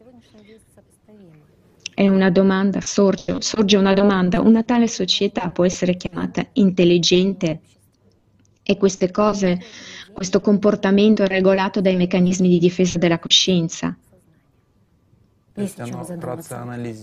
È 1.93 2.07
una 2.07 2.29
domanda, 2.29 2.79
sorge, 2.79 3.41
sorge 3.41 3.75
una 3.75 3.93
domanda. 3.93 4.39
Una 4.39 4.63
tale 4.63 4.87
società 4.87 5.49
può 5.49 5.65
essere 5.65 5.97
chiamata 5.97 6.47
intelligente? 6.53 7.59
E 8.63 8.77
queste 8.77 9.11
cose, 9.11 9.59
questo 10.13 10.39
comportamento 10.39 11.23
è 11.23 11.27
regolato 11.27 11.81
dai 11.81 11.97
meccanismi 11.97 12.47
di 12.47 12.59
difesa 12.59 12.97
della 12.97 13.19
coscienza. 13.19 13.97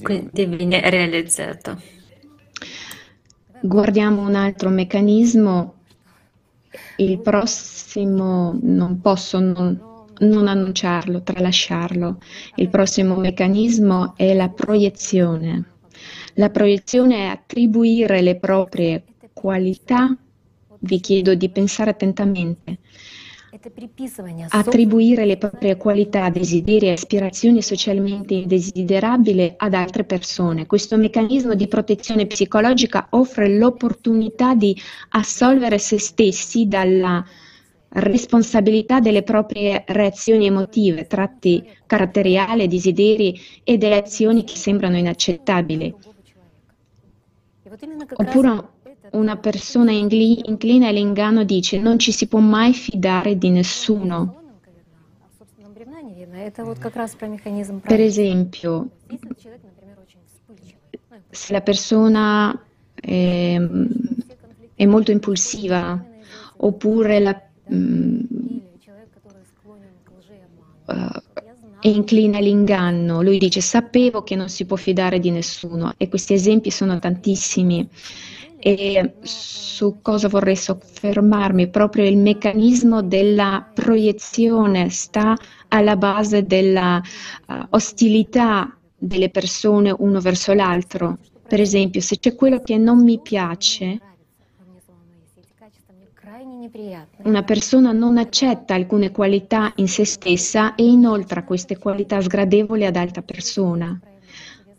Quindi 0.02 0.46
viene 0.46 0.90
realizzato. 0.90 1.80
Guardiamo 3.61 4.22
un 4.22 4.34
altro 4.34 4.68
meccanismo. 4.70 5.74
Il 6.96 7.20
prossimo 7.20 8.56
non 8.61 9.00
posso 9.00 9.40
non, 9.40 10.04
non 10.18 10.48
annunciarlo, 10.48 11.22
tralasciarlo. 11.22 12.18
Il 12.56 12.68
prossimo 12.68 13.16
meccanismo 13.16 14.14
è 14.16 14.34
la 14.34 14.48
proiezione. 14.48 15.64
La 16.34 16.50
proiezione 16.50 17.16
è 17.16 17.24
attribuire 17.26 18.20
le 18.20 18.36
proprie 18.36 19.02
qualità, 19.32 20.16
vi 20.80 21.00
chiedo 21.00 21.34
di 21.34 21.48
pensare 21.48 21.90
attentamente, 21.90 22.78
attribuire 24.49 25.24
le 25.24 25.36
proprie 25.36 25.76
qualità, 25.76 26.28
desideri 26.28 26.86
e 26.86 26.92
aspirazioni 26.92 27.62
socialmente 27.62 28.44
desiderabili 28.46 29.55
ad 29.57 29.74
altre 29.74 30.05
persone. 30.05 30.66
Questo 30.66 30.96
meccanismo 30.96 31.55
di 31.55 31.66
protezione 31.66 32.26
psicologica 32.26 33.07
offre 33.11 33.49
l'opportunità 33.57 34.55
di 34.55 34.76
assolvere 35.11 35.78
se 35.78 35.99
stessi 35.99 36.66
dalla 36.66 37.24
responsabilità 37.90 39.01
delle 39.01 39.22
proprie 39.22 39.84
reazioni 39.86 40.46
emotive, 40.46 41.07
tratti 41.07 41.66
caratteriali, 41.86 42.68
desideri 42.68 43.38
e 43.64 43.78
delle 43.78 43.96
azioni 43.96 44.44
che 44.44 44.57
sembrano 44.57 44.99
inaccettabili. 44.99 45.94
Oppure 48.16 48.76
una 49.12 49.36
persona 49.36 49.92
inclina 49.92 50.88
all'inganno 50.88 51.44
dice 51.44 51.78
non 51.78 51.98
ci 51.98 52.12
si 52.12 52.26
può 52.26 52.38
mai 52.38 52.72
fidare 52.72 53.36
di 53.38 53.50
nessuno. 53.50 54.36
Per 57.82 58.00
esempio, 58.00 58.88
se 61.30 61.52
la 61.52 61.61
persona 61.61 62.62
è, 62.94 63.61
è 64.74 64.86
molto 64.86 65.11
impulsiva 65.11 66.04
oppure 66.56 67.18
la, 67.20 67.42
mh, 67.66 68.20
uh, 70.86 71.22
è 71.80 71.86
inclina 71.86 72.38
all'inganno, 72.38 73.22
lui 73.22 73.38
dice 73.38 73.61
sapevo 73.61 74.22
che 74.22 74.34
non 74.34 74.48
si 74.48 74.64
può 74.64 74.76
fidare 74.76 75.20
di 75.20 75.30
nessuno 75.30 75.94
e 75.96 76.09
questi 76.09 76.34
esempi 76.34 76.70
sono 76.70 76.98
tantissimi 76.98 77.88
e 78.68 79.14
su 79.22 80.00
cosa 80.02 80.28
vorrei 80.28 80.56
soffermarmi, 80.56 81.68
proprio 81.68 82.04
il 82.04 82.18
meccanismo 82.18 83.00
della 83.02 83.66
proiezione 83.72 84.90
sta 84.90 85.34
alla 85.68 85.96
base 85.96 86.44
della 86.44 87.00
uh, 87.46 87.54
ostilità 87.70 88.76
delle 88.94 89.30
persone 89.30 89.94
uno 89.96 90.20
verso 90.20 90.52
l'altro. 90.52 91.16
Per 91.48 91.62
esempio, 91.62 92.02
se 92.02 92.18
c'è 92.18 92.34
quello 92.34 92.60
che 92.60 92.76
non 92.76 93.02
mi 93.02 93.18
piace, 93.20 94.00
una 97.22 97.42
persona 97.42 97.92
non 97.92 98.18
accetta 98.18 98.74
alcune 98.74 99.10
qualità 99.10 99.72
in 99.76 99.88
se 99.88 100.04
stessa 100.04 100.74
e 100.74 100.84
inoltre 100.84 101.42
queste 101.44 101.78
qualità 101.78 102.20
sgradevoli 102.20 102.84
ad 102.84 102.96
altra 102.96 103.22
persona 103.22 103.98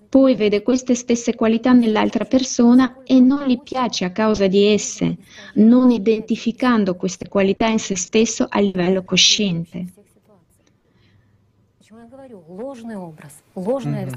poi 0.10 0.34
vede 0.36 0.64
queste 0.64 0.96
stesse 0.96 1.36
qualità 1.36 1.72
nell'altra 1.72 2.26
persona 2.26 3.04
e 3.04 3.20
non 3.20 3.46
gli 3.46 3.60
piace 3.62 4.06
a 4.06 4.12
causa 4.12 4.48
di 4.48 4.66
esse, 4.66 5.18
non 5.56 5.92
identificando 5.92 6.96
queste 6.96 7.28
qualità 7.28 7.68
in 7.68 7.78
se 7.78 7.96
stesso 7.96 8.48
a 8.50 8.60
livello 8.60 9.04
cosciente. 9.04 9.86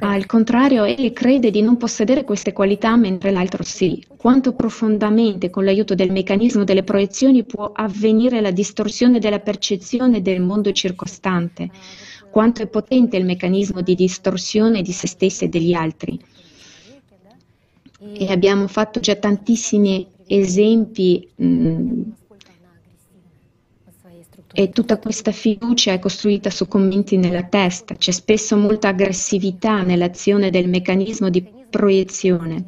Al 0.00 0.26
contrario, 0.26 0.84
egli 0.84 1.12
crede 1.12 1.50
di 1.50 1.60
non 1.60 1.76
possedere 1.76 2.24
queste 2.24 2.52
qualità 2.52 2.96
mentre 2.96 3.30
l'altro 3.30 3.62
sì. 3.62 4.02
Quanto 4.16 4.54
profondamente 4.54 5.50
con 5.50 5.64
l'aiuto 5.64 5.94
del 5.94 6.10
meccanismo 6.10 6.64
delle 6.64 6.84
proiezioni 6.84 7.44
può 7.44 7.70
avvenire 7.72 8.40
la 8.40 8.50
distorsione 8.50 9.18
della 9.18 9.40
percezione 9.40 10.22
del 10.22 10.40
mondo 10.40 10.72
circostante 10.72 11.70
quanto 12.32 12.62
è 12.62 12.66
potente 12.66 13.18
il 13.18 13.26
meccanismo 13.26 13.82
di 13.82 13.94
distorsione 13.94 14.80
di 14.80 14.90
se 14.90 15.06
stessi 15.06 15.44
e 15.44 15.48
degli 15.48 15.74
altri. 15.74 16.18
E 18.14 18.32
abbiamo 18.32 18.66
fatto 18.66 18.98
già 18.98 19.14
tantissimi 19.14 20.08
esempi 20.26 21.28
mh, 21.36 22.00
e 24.54 24.70
tutta 24.70 24.98
questa 24.98 25.30
fiducia 25.30 25.92
è 25.92 25.98
costruita 25.98 26.50
su 26.50 26.66
commenti 26.68 27.16
nella 27.16 27.44
testa, 27.44 27.94
c'è 27.94 28.10
spesso 28.10 28.56
molta 28.56 28.88
aggressività 28.88 29.82
nell'azione 29.82 30.50
del 30.50 30.68
meccanismo 30.68 31.30
di 31.30 31.46
proiezione. 31.70 32.66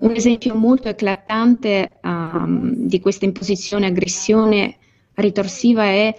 Un 0.00 0.12
esempio 0.12 0.54
molto 0.56 0.88
eclatante 0.88 1.90
um, 2.02 2.72
di 2.74 3.00
questa 3.00 3.24
imposizione 3.24 3.86
aggressione 3.86 4.76
ritorsiva 5.14 5.84
è 5.84 6.14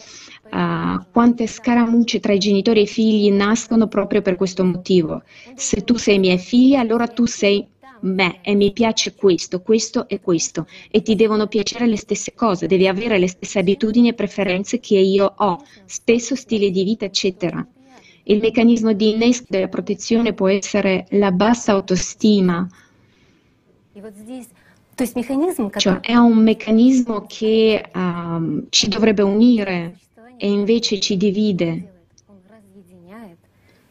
uh, 0.51 1.03
quante 1.11 1.47
scaramucce 1.47 2.19
tra 2.19 2.33
i 2.33 2.39
genitori 2.39 2.79
e 2.79 2.83
i 2.83 2.87
figli 2.87 3.31
nascono 3.31 3.87
proprio 3.87 4.21
per 4.21 4.35
questo 4.35 4.63
motivo. 4.63 5.23
Se 5.55 5.83
tu 5.83 5.97
sei 5.97 6.19
mia 6.19 6.37
figlia, 6.37 6.79
allora 6.79 7.07
tu 7.07 7.25
sei 7.25 7.67
me 8.01 8.39
e 8.41 8.55
mi 8.55 8.71
piace 8.71 9.15
questo, 9.15 9.61
questo 9.61 10.07
e 10.07 10.19
questo 10.19 10.67
e 10.91 11.01
ti 11.01 11.15
devono 11.15 11.47
piacere 11.47 11.87
le 11.87 11.97
stesse 11.97 12.33
cose, 12.33 12.67
devi 12.67 12.87
avere 12.87 13.17
le 13.17 13.27
stesse 13.27 13.59
abitudini 13.59 14.09
e 14.09 14.13
preferenze 14.13 14.79
che 14.79 14.97
io 14.97 15.33
ho, 15.35 15.63
stesso 15.85 16.35
stile 16.35 16.69
di 16.69 16.83
vita, 16.83 17.05
eccetera. 17.05 17.65
Il 18.27 18.39
meccanismo 18.39 18.93
di 18.93 19.11
innesco 19.11 19.45
della 19.49 19.67
protezione 19.67 20.33
può 20.33 20.47
essere 20.47 21.05
la 21.11 21.31
bassa 21.31 21.73
autostima. 21.73 22.67
Cioè, 25.79 25.99
è 25.99 26.15
un 26.15 26.41
meccanismo 26.41 27.25
che 27.27 27.83
um, 27.93 28.65
ci 28.69 28.87
dovrebbe 28.87 29.21
unire 29.21 29.99
e 30.37 30.49
invece 30.49 30.99
ci 30.99 31.17
divide, 31.17 31.93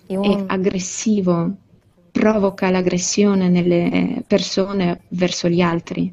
è 0.06 0.44
aggressivo, 0.46 1.54
provoca 2.10 2.70
l'aggressione 2.70 3.48
nelle 3.48 4.22
persone 4.26 5.02
verso 5.08 5.48
gli 5.48 5.60
altri. 5.60 6.12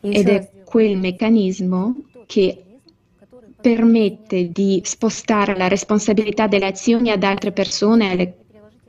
Ed 0.00 0.28
è 0.28 0.50
quel 0.64 0.96
meccanismo 0.98 1.94
che 2.26 2.64
permette 3.60 4.50
di 4.50 4.80
spostare 4.84 5.56
la 5.56 5.68
responsabilità 5.68 6.48
delle 6.48 6.66
azioni 6.66 7.10
ad 7.10 7.22
altre 7.22 7.52
persone, 7.52 8.10
alle 8.10 8.41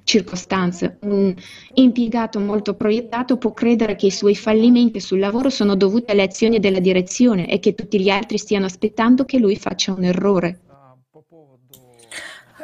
circostanze. 0.03 0.97
Un 1.01 1.33
impiegato 1.73 2.39
molto 2.39 2.75
proiettato 2.75 3.37
può 3.37 3.53
credere 3.53 3.95
che 3.95 4.07
i 4.07 4.11
suoi 4.11 4.35
fallimenti 4.35 4.99
sul 4.99 5.19
lavoro 5.19 5.49
sono 5.49 5.75
dovuti 5.75 6.11
alle 6.11 6.23
azioni 6.23 6.59
della 6.59 6.79
direzione 6.79 7.49
e 7.49 7.59
che 7.59 7.73
tutti 7.73 7.99
gli 7.99 8.09
altri 8.09 8.37
stiano 8.37 8.65
aspettando 8.65 9.25
che 9.25 9.39
lui 9.39 9.55
faccia 9.55 9.93
un 9.93 10.03
errore. 10.03 10.59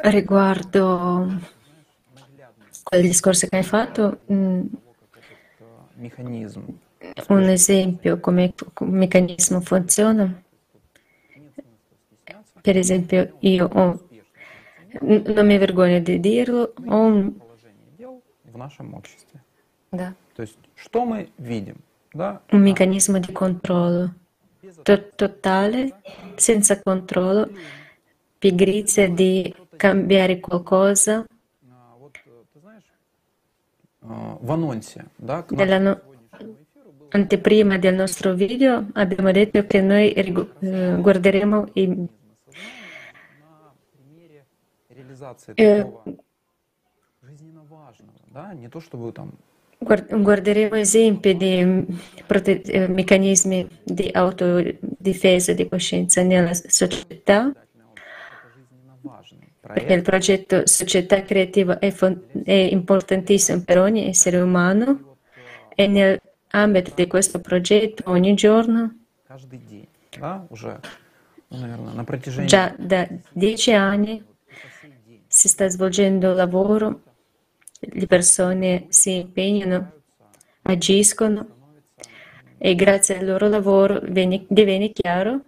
Riguardo 0.02 1.38
quel 2.82 3.02
discorso 3.02 3.46
che 3.46 3.56
hai 3.56 3.62
fatto, 3.62 4.20
mm, 4.32 4.66
un 7.28 7.42
esempio 7.42 8.18
come 8.18 8.44
il 8.44 8.86
meccanismo 8.86 9.60
funziona. 9.60 10.42
Per 12.62 12.76
esempio, 12.76 13.36
io 13.40 13.68
ho 13.72 14.08
non 15.01 15.45
mi 15.45 15.57
vergogno 15.57 15.99
di 15.99 16.19
dirlo, 16.19 16.73
он... 16.87 17.35
в 18.45 18.57
нашем 18.57 18.93
обществе. 18.93 19.41
Да. 19.91 20.13
То 20.35 20.43
есть, 20.43 20.57
что 20.75 21.05
мы 21.05 21.29
видим? 21.37 21.77
Да? 22.13 22.41
Un 22.51 22.61
meccanismo 22.61 23.19
di 23.19 23.31
controllo 23.33 24.13
to- 24.83 25.09
totale, 25.15 25.93
senza 26.35 26.81
controllo, 26.81 27.49
pigrizia 28.39 29.09
di 29.09 29.53
cambiare 29.75 30.39
qualcosa. 30.39 31.25
В 34.01 34.51
анонсе, 34.51 35.05
да, 35.17 35.41
к 35.41 35.55
Della 35.55 35.79
no- 35.79 35.99
anteprima 37.09 37.77
del 37.79 37.95
nostro 37.95 38.35
video 38.35 38.85
abbiamo 38.93 39.31
detto 39.31 39.65
che 39.65 39.81
noi 39.81 40.11
eh, 40.13 40.97
guarderemo 41.01 41.69
i, 41.73 42.07
eh, 45.54 45.86
guarderemo 49.78 50.74
esempi 50.74 51.36
di 51.36 51.86
prote- 52.26 52.88
meccanismi 52.88 53.66
di 53.82 54.10
autodifesa 54.12 55.52
di 55.54 55.68
coscienza 55.68 56.22
nella 56.22 56.52
società 56.52 57.52
perché 59.60 59.92
il 59.92 60.02
progetto 60.02 60.66
società 60.66 61.22
creativa 61.22 61.78
è, 61.78 61.90
fon- 61.90 62.22
è 62.44 62.52
importantissimo 62.52 63.62
per 63.62 63.78
ogni 63.78 64.06
essere 64.06 64.40
umano 64.40 65.16
e 65.74 65.86
nell'ambito 65.86 66.92
di 66.94 67.06
questo 67.06 67.40
progetto 67.40 68.02
ogni 68.10 68.34
giorno 68.34 68.96
già 72.44 72.74
da 72.78 73.08
dieci 73.32 73.72
anni 73.72 74.24
si 75.40 75.48
sta 75.48 75.66
svolgendo 75.70 76.34
lavoro, 76.34 77.00
le 77.80 78.06
persone 78.06 78.84
si 78.90 79.20
impegnano, 79.20 79.92
agiscono 80.64 81.72
e 82.58 82.74
grazie 82.74 83.16
al 83.16 83.24
loro 83.24 83.48
lavoro 83.48 84.00
diviene 84.00 84.92
chiaro 84.92 85.40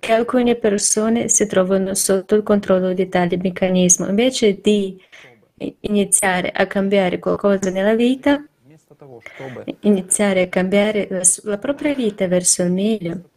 che 0.00 0.12
alcune 0.12 0.56
persone 0.56 1.28
si 1.28 1.46
trovano 1.46 1.94
sotto 1.94 2.34
il 2.34 2.42
controllo 2.42 2.92
di 2.94 3.08
tale 3.08 3.36
meccanismo. 3.36 4.08
Invece 4.08 4.60
di 4.60 5.00
iniziare 5.82 6.50
a 6.50 6.66
cambiare 6.66 7.20
qualcosa 7.20 7.70
nella 7.70 7.94
vita, 7.94 8.44
iniziare 9.82 10.42
a 10.42 10.48
cambiare 10.48 11.06
la, 11.08 11.22
la 11.44 11.58
propria 11.58 11.94
vita 11.94 12.26
verso 12.26 12.64
il 12.64 12.72
meglio, 12.72 13.30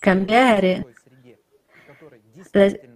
cambiare 0.00 0.94
la, 2.50 2.89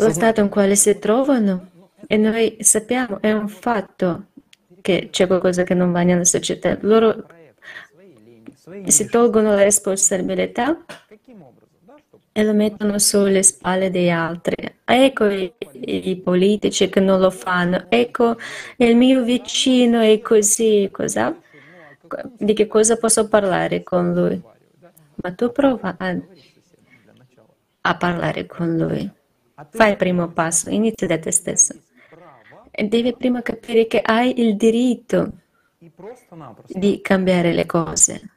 lo 0.00 0.10
stato 0.10 0.40
in 0.40 0.48
quale 0.48 0.76
si 0.76 0.98
trovano 0.98 1.70
e 2.06 2.16
noi 2.16 2.56
sappiamo, 2.60 3.20
è 3.20 3.32
un 3.32 3.48
fatto 3.48 4.26
che 4.80 5.08
c'è 5.10 5.26
qualcosa 5.26 5.64
che 5.64 5.74
non 5.74 5.90
va 5.90 6.02
nella 6.02 6.24
società. 6.24 6.78
Loro 6.82 7.26
si 8.86 9.08
tolgono 9.08 9.50
la 9.54 9.62
responsabilità 9.62 10.84
e 12.30 12.44
lo 12.44 12.54
mettono 12.54 12.98
sulle 12.98 13.42
spalle 13.42 13.90
degli 13.90 14.10
altri. 14.10 14.54
Ecco 14.84 15.26
i, 15.26 15.52
i, 15.72 16.16
politici 16.16 16.88
che 16.88 17.00
non 17.00 17.18
lo 17.18 17.30
fanno, 17.30 17.86
ecco 17.88 18.36
il 18.76 18.94
mio 18.94 19.24
vicino 19.24 20.00
è 20.00 20.20
così, 20.20 20.88
cosa? 20.92 21.36
Di 22.36 22.54
che 22.54 22.68
cosa 22.68 22.96
posso 22.96 23.26
parlare 23.26 23.82
con 23.82 24.14
lui? 24.14 24.40
Ma 25.16 25.32
tu 25.32 25.50
prova 25.50 25.96
a, 25.98 26.16
a 27.88 27.96
parlare 27.96 28.46
con 28.46 28.76
lui. 28.76 29.10
Fai 29.70 29.90
il 29.90 29.96
primo 29.96 30.28
passo, 30.28 30.70
inizia 30.70 31.06
da 31.06 31.18
te 31.18 31.30
stesso. 31.30 31.74
Devi 32.70 33.14
prima 33.16 33.42
capire 33.42 33.86
che 33.86 34.00
hai 34.00 34.40
il 34.40 34.56
diritto 34.56 35.32
di 36.68 37.00
cambiare 37.00 37.52
le 37.52 37.66
cose. 37.66 38.30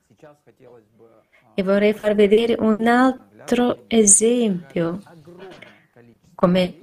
E 1.54 1.64
vorrei 1.64 1.94
far 1.94 2.16
vedere 2.16 2.56
un 2.58 2.88
altro 2.88 3.84
esempio, 3.88 5.00
come 6.34 6.80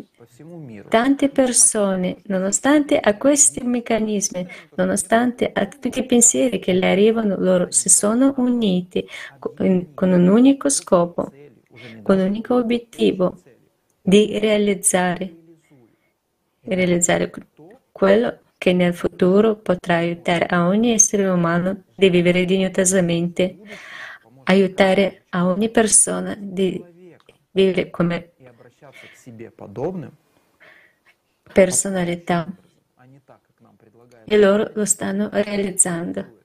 tante 0.89 1.31
persone, 1.31 2.19
nonostante 2.27 2.99
a 2.99 3.17
questi 3.17 3.65
meccanismi, 3.65 4.47
nonostante 4.77 5.51
a 5.53 5.67
tutti 5.67 5.99
i 5.99 6.07
pensieri 6.07 6.61
che 6.61 6.75
le 6.75 6.91
arrivano, 6.91 7.35
loro 7.39 7.73
si 7.73 7.89
sono 7.89 8.35
uniti 8.37 9.05
con 9.39 10.11
un 10.13 10.29
unico 10.29 10.69
scopo, 10.69 11.33
con 12.03 12.19
un 12.19 12.27
unico 12.27 12.57
obiettivo 12.57 13.41
di 14.01 14.39
realizzare, 14.39 15.35
realizzare 16.61 17.31
quello 17.93 18.39
che 18.59 18.73
nel 18.73 18.95
futuro 18.95 19.57
potrà 19.57 19.97
aiutare 19.97 20.47
a 20.47 20.67
ogni 20.67 20.93
essere 20.93 21.27
umano 21.29 21.85
di 21.95 22.11
vivere 22.11 22.45
dignitosamente 22.45 23.59
aiutare 24.45 25.25
a 25.31 25.47
ogni 25.47 25.71
persona 25.71 26.35
di 26.39 26.83
vivere 27.51 27.91
come 27.91 28.33
personalità 31.53 32.47
e 34.25 34.37
loro 34.37 34.71
lo 34.75 34.85
stanno 34.85 35.29
realizzando. 35.33 36.37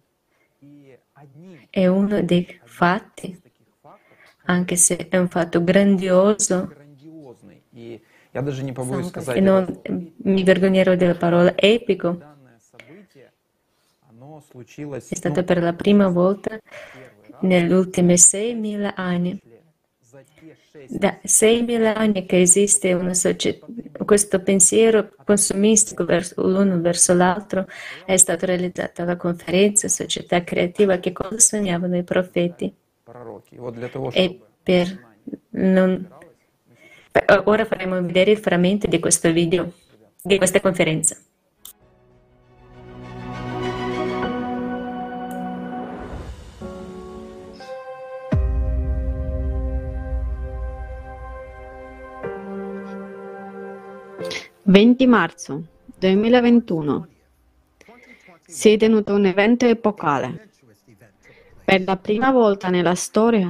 È 1.69 1.88
uno 1.88 2.21
dei 2.21 2.59
fatti, 2.63 3.41
anche 4.45 4.75
se 4.75 5.07
è 5.09 5.17
un 5.17 5.29
fatto 5.29 5.63
grandioso, 5.63 6.73
e 9.33 9.39
non 9.39 9.81
mi 10.23 10.43
vergognerò 10.43 10.95
della 10.95 11.15
parola 11.15 11.53
epico, 11.55 12.19
è 14.91 15.15
stato 15.15 15.43
per 15.43 15.61
la 15.61 15.73
prima 15.73 16.07
volta 16.07 16.59
negli 17.41 17.71
ultimi 17.71 18.13
6.000 18.13 18.93
anni. 18.95 19.39
Da 20.89 21.19
6.000 21.23 21.95
anni 21.95 22.25
che 22.25 22.41
esiste 22.41 23.13
società, 23.13 23.65
questo 24.03 24.41
pensiero 24.41 25.13
consumistico 25.23 26.03
verso 26.03 26.45
l'uno 26.47 26.81
verso 26.81 27.13
l'altro 27.13 27.67
è 28.05 28.17
stata 28.17 28.45
realizzata 28.45 29.05
la 29.05 29.15
conferenza 29.15 29.87
Società 29.87 30.43
Creativa 30.43 30.97
che 30.97 31.11
cosa 31.11 31.39
sognavano 31.39 31.95
i 31.97 32.03
profeti. 32.03 32.73
E 34.11 34.39
per 34.61 35.16
non... 35.49 36.09
Ora 37.45 37.66
faremo 37.66 38.01
vedere 38.01 38.32
i 38.32 38.36
frammenti 38.36 38.88
di 38.88 38.99
questo 38.99 39.32
video, 39.32 39.72
di 40.22 40.38
questa 40.38 40.59
conferenza. 40.59 41.16
20 54.66 55.07
marzo 55.07 55.64
2021 55.99 57.07
si 58.47 58.72
è 58.72 58.78
tenuto 58.78 59.14
un 59.14 59.26
evento 59.26 59.66
epocale. 59.66 60.52
Per 61.66 61.84
la 61.86 61.97
prima 61.97 62.32
volta 62.32 62.70
nella 62.70 62.95
storia 62.95 63.49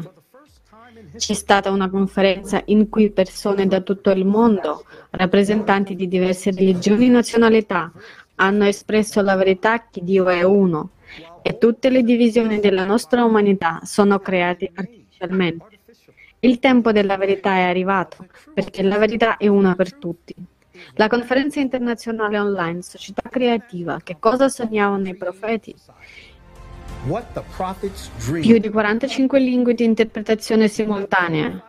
c'è 1.16 1.34
stata 1.34 1.72
una 1.72 1.90
conferenza 1.90 2.62
in 2.66 2.90
cui 2.90 3.12
persone 3.12 3.68
da 3.68 3.82
tutto 3.82 4.12
il 4.12 4.26
mondo, 4.26 4.86
rappresentanti 5.12 5.96
di 5.96 6.08
diverse 6.08 6.52
religioni 6.52 7.08
e 7.08 7.10
nazionalità, 7.10 7.92
hanno 8.36 8.66
espresso 8.66 9.22
la 9.22 9.36
verità 9.36 9.88
che 9.90 10.04
Dio 10.04 10.28
è 10.28 10.44
uno 10.44 10.92
e 11.42 11.58
tutte 11.58 11.90
le 11.90 12.04
divisioni 12.04 12.60
della 12.60 12.86
nostra 12.86 13.24
umanità 13.24 13.80
sono 13.84 14.20
create 14.20 14.72
artificialmente. 14.74 15.80
Il 16.40 16.60
tempo 16.60 16.92
della 16.92 17.18
verità 17.18 17.56
è 17.56 17.62
arrivato 17.62 18.26
perché 18.54 18.84
la 18.84 18.98
verità 18.98 19.38
è 19.38 19.48
una 19.48 19.76
per 19.76 19.94
tutti. 19.96 20.36
La 20.96 21.08
conferenza 21.08 21.60
internazionale 21.60 22.40
online 22.40 22.82
Società 22.82 23.30
Creativa, 23.30 24.00
che 24.04 24.18
cosa 24.20 24.50
sognavano 24.50 25.08
i 25.08 25.16
profeti? 25.16 25.74
Più 28.42 28.58
di 28.60 28.70
45 28.70 29.40
lingue 29.40 29.74
di 29.74 29.84
interpretazione 29.84 30.70
simultanea. 30.70 31.62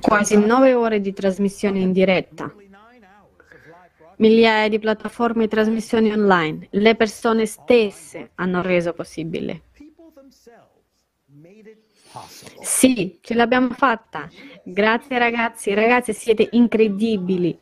Quasi 0.00 0.36
9 0.36 0.74
ore 0.74 1.00
di 1.00 1.12
trasmissione 1.14 1.78
in 1.78 1.92
diretta. 1.92 2.52
Migliaia 4.16 4.68
di 4.68 4.78
piattaforme 4.78 5.44
di 5.44 5.48
trasmissioni 5.48 6.12
online. 6.12 6.66
Le 6.70 6.96
persone 6.96 7.46
stesse 7.46 8.32
hanno 8.34 8.60
reso 8.60 8.92
possibile. 8.92 9.62
Sì, 12.60 13.18
ce 13.22 13.34
l'abbiamo 13.34 13.70
fatta. 13.70 14.28
Grazie 14.62 15.16
ragazzi, 15.16 15.72
ragazzi 15.72 16.12
siete 16.12 16.48
incredibili. 16.52 17.58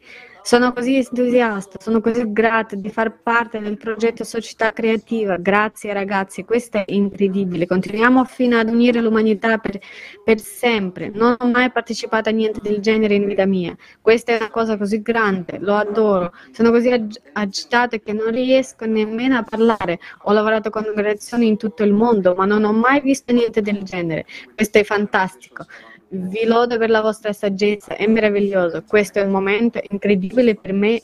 Sono 0.49 0.73
così 0.73 0.97
entusiasta, 0.97 1.79
sono 1.79 2.01
così 2.01 2.33
grata 2.33 2.75
di 2.75 2.89
far 2.89 3.21
parte 3.21 3.61
del 3.61 3.77
progetto 3.77 4.25
Società 4.25 4.73
Creativa. 4.73 5.37
Grazie 5.37 5.93
ragazzi, 5.93 6.43
questo 6.45 6.79
è 6.79 6.85
incredibile. 6.87 7.67
Continuiamo 7.67 8.25
fino 8.25 8.57
ad 8.57 8.71
unire 8.71 9.03
l'umanità 9.03 9.59
per, 9.59 9.79
per, 10.25 10.41
sempre. 10.41 11.11
Non 11.13 11.37
ho 11.39 11.47
mai 11.49 11.71
partecipato 11.71 12.31
a 12.31 12.33
niente 12.33 12.61
del 12.63 12.81
genere 12.81 13.17
in 13.17 13.27
vita 13.27 13.45
mia. 13.45 13.77
Questa 14.01 14.33
è 14.33 14.37
una 14.37 14.49
cosa 14.49 14.79
così 14.79 15.03
grande, 15.03 15.59
lo 15.59 15.75
adoro. 15.75 16.33
Sono 16.53 16.71
così 16.71 16.93
ag- 16.93 17.21
agitata 17.35 17.99
che 17.99 18.15
non 18.15 18.31
riesco 18.31 18.87
nemmeno 18.87 19.37
a 19.37 19.43
parlare. 19.43 19.99
Ho 20.23 20.33
lavorato 20.33 20.71
con 20.71 20.83
congregazioni 20.83 21.47
in 21.47 21.59
tutto 21.59 21.83
il 21.83 21.93
mondo, 21.93 22.35
ma 22.35 22.47
non 22.47 22.65
ho 22.65 22.73
mai 22.73 23.03
visto 23.03 23.35
niente 23.35 23.61
del 23.61 23.83
genere. 23.83 24.25
Questo 24.55 24.79
è 24.79 24.85
fantastico. 24.85 25.67
Vi 26.11 26.45
lodo 26.45 26.79
per 26.79 26.91
la 26.91 27.01
vostra 27.01 27.33
saggezza, 27.33 27.97
è 27.97 28.07
meraviglioso. 28.07 28.83
Questo 28.87 29.19
è 29.19 29.23
un 29.23 29.31
momento 29.31 29.81
incredibile 29.91 30.55
per 30.55 30.73
me 30.73 31.03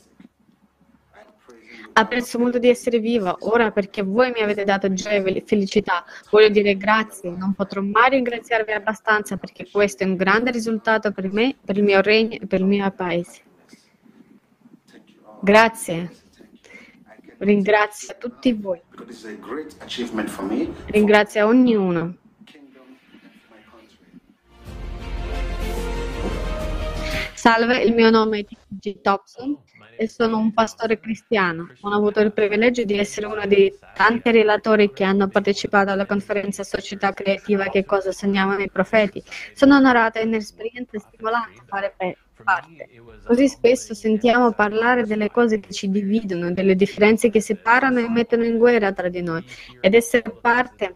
Apprezzo 1.97 2.37
molto 2.39 2.59
di 2.59 2.67
essere 2.67 2.99
viva 2.99 3.37
ora 3.39 3.71
perché 3.71 4.01
voi 4.01 4.29
mi 4.31 4.41
avete 4.41 4.65
dato 4.65 4.91
gioia 4.91 5.23
e 5.23 5.43
felicità. 5.45 6.03
Voglio 6.29 6.49
dire 6.49 6.75
grazie, 6.75 7.29
non 7.29 7.53
potrò 7.53 7.81
mai 7.81 8.09
ringraziarvi 8.09 8.73
abbastanza 8.73 9.37
perché 9.37 9.69
questo 9.71 10.03
è 10.03 10.05
un 10.05 10.17
grande 10.17 10.51
risultato 10.51 11.13
per 11.13 11.31
me, 11.31 11.55
per 11.63 11.77
il 11.77 11.83
mio 11.83 12.01
regno 12.01 12.33
e 12.33 12.47
per 12.47 12.59
il 12.59 12.65
mio 12.65 12.91
paese. 12.91 13.41
Grazie. 15.41 16.11
Ringrazio 17.37 18.17
tutti 18.19 18.51
voi. 18.51 18.81
Ringrazio 20.87 21.47
ognuno. 21.47 22.17
Salve, 27.45 27.77
il 27.83 27.93
mio 27.93 28.09
nome 28.09 28.39
è 28.39 28.43
T.G. 28.43 29.01
Thompson 29.01 29.55
e 29.97 30.09
sono 30.09 30.39
un 30.39 30.51
pastore 30.51 30.99
cristiano. 30.99 31.67
Ho 31.81 31.91
avuto 31.91 32.19
il 32.21 32.33
privilegio 32.33 32.83
di 32.85 32.97
essere 32.97 33.27
uno 33.27 33.45
dei 33.45 33.71
tanti 33.93 34.31
relatori 34.31 34.91
che 34.91 35.03
hanno 35.03 35.27
partecipato 35.27 35.91
alla 35.91 36.07
conferenza 36.07 36.63
Società 36.63 37.13
Creativa 37.13 37.65
Che 37.65 37.85
cosa 37.85 38.11
sognavano 38.11 38.63
i 38.63 38.71
profeti. 38.71 39.21
Sono 39.53 39.75
onorata 39.75 40.19
e 40.19 40.25
un'esperienza 40.25 40.97
stimolante 40.97 41.61
fare 41.67 41.93
parte. 42.43 42.89
Così 43.23 43.47
spesso 43.47 43.93
sentiamo 43.93 44.51
parlare 44.53 45.05
delle 45.05 45.29
cose 45.29 45.59
che 45.59 45.71
ci 45.71 45.87
dividono, 45.87 46.51
delle 46.51 46.73
differenze 46.73 47.29
che 47.29 47.41
separano 47.41 47.99
e 47.99 48.09
mettono 48.09 48.43
in 48.43 48.57
guerra 48.57 48.91
tra 48.91 49.07
di 49.07 49.21
noi. 49.21 49.45
Ed 49.81 49.93
essere 49.93 50.23
parte 50.41 50.95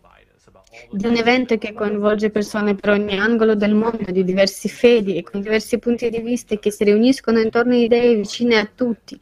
di 0.91 1.05
un 1.05 1.15
evento 1.15 1.57
che 1.57 1.73
coinvolge 1.73 2.29
persone 2.29 2.75
per 2.75 2.91
ogni 2.91 3.17
angolo 3.17 3.55
del 3.55 3.73
mondo, 3.73 4.11
di 4.11 4.23
diversi 4.23 4.69
fedi 4.69 5.17
e 5.17 5.23
con 5.23 5.41
diversi 5.41 5.77
punti 5.79 6.09
di 6.09 6.19
vista 6.19 6.55
che 6.55 6.71
si 6.71 6.83
riuniscono 6.83 7.39
intorno 7.39 7.73
a 7.73 7.77
idee 7.77 8.15
vicine 8.15 8.57
a 8.57 8.69
tutti. 8.73 9.19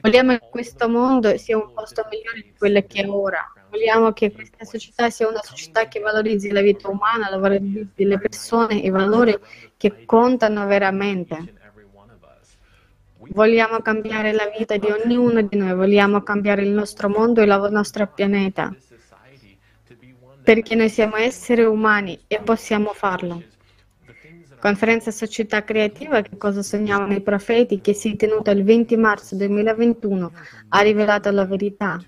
Vogliamo 0.00 0.32
che 0.38 0.48
questo 0.50 0.88
mondo 0.88 1.36
sia 1.36 1.56
un 1.56 1.72
posto 1.72 2.06
migliore 2.10 2.42
di 2.42 2.52
quello 2.56 2.82
che 2.86 3.02
è 3.02 3.08
ora. 3.08 3.52
Vogliamo 3.70 4.12
che 4.12 4.32
questa 4.32 4.64
società 4.64 5.10
sia 5.10 5.28
una 5.28 5.42
società 5.42 5.88
che 5.88 6.00
valorizzi 6.00 6.50
la 6.50 6.62
vita 6.62 6.88
umana, 6.88 7.28
la 7.28 7.38
valorizzi 7.38 8.04
le 8.04 8.18
persone, 8.18 8.76
i 8.76 8.90
valori 8.90 9.36
che 9.76 10.04
contano 10.04 10.66
veramente. 10.66 11.54
Vogliamo 13.30 13.80
cambiare 13.80 14.32
la 14.32 14.50
vita 14.56 14.76
di 14.76 14.86
ognuno 14.86 15.42
di 15.42 15.56
noi, 15.56 15.74
vogliamo 15.74 16.22
cambiare 16.22 16.62
il 16.62 16.70
nostro 16.70 17.08
mondo 17.08 17.40
e 17.40 17.44
il 17.44 17.68
nostro 17.70 18.06
pianeta 18.06 18.74
perché 20.48 20.74
noi 20.74 20.88
siamo 20.88 21.16
esseri 21.16 21.62
umani 21.62 22.18
e 22.26 22.40
possiamo 22.40 22.94
farlo. 22.94 23.42
Conferenza 24.58 25.10
Società 25.10 25.62
Creativa, 25.62 26.22
che 26.22 26.38
cosa 26.38 26.62
sognavano 26.62 27.12
i 27.12 27.20
profeti, 27.20 27.82
che 27.82 27.92
si 27.92 28.12
è 28.12 28.16
tenuta 28.16 28.52
il 28.52 28.64
20 28.64 28.96
marzo 28.96 29.36
2021, 29.36 30.32
ha 30.70 30.80
rivelato 30.80 31.30
la 31.32 31.44
verità. 31.44 32.02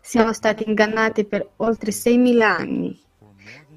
Siamo 0.00 0.32
stati 0.32 0.64
ingannati 0.66 1.24
per 1.24 1.50
oltre 1.58 1.92
6.000 1.92 2.40
anni. 2.40 3.00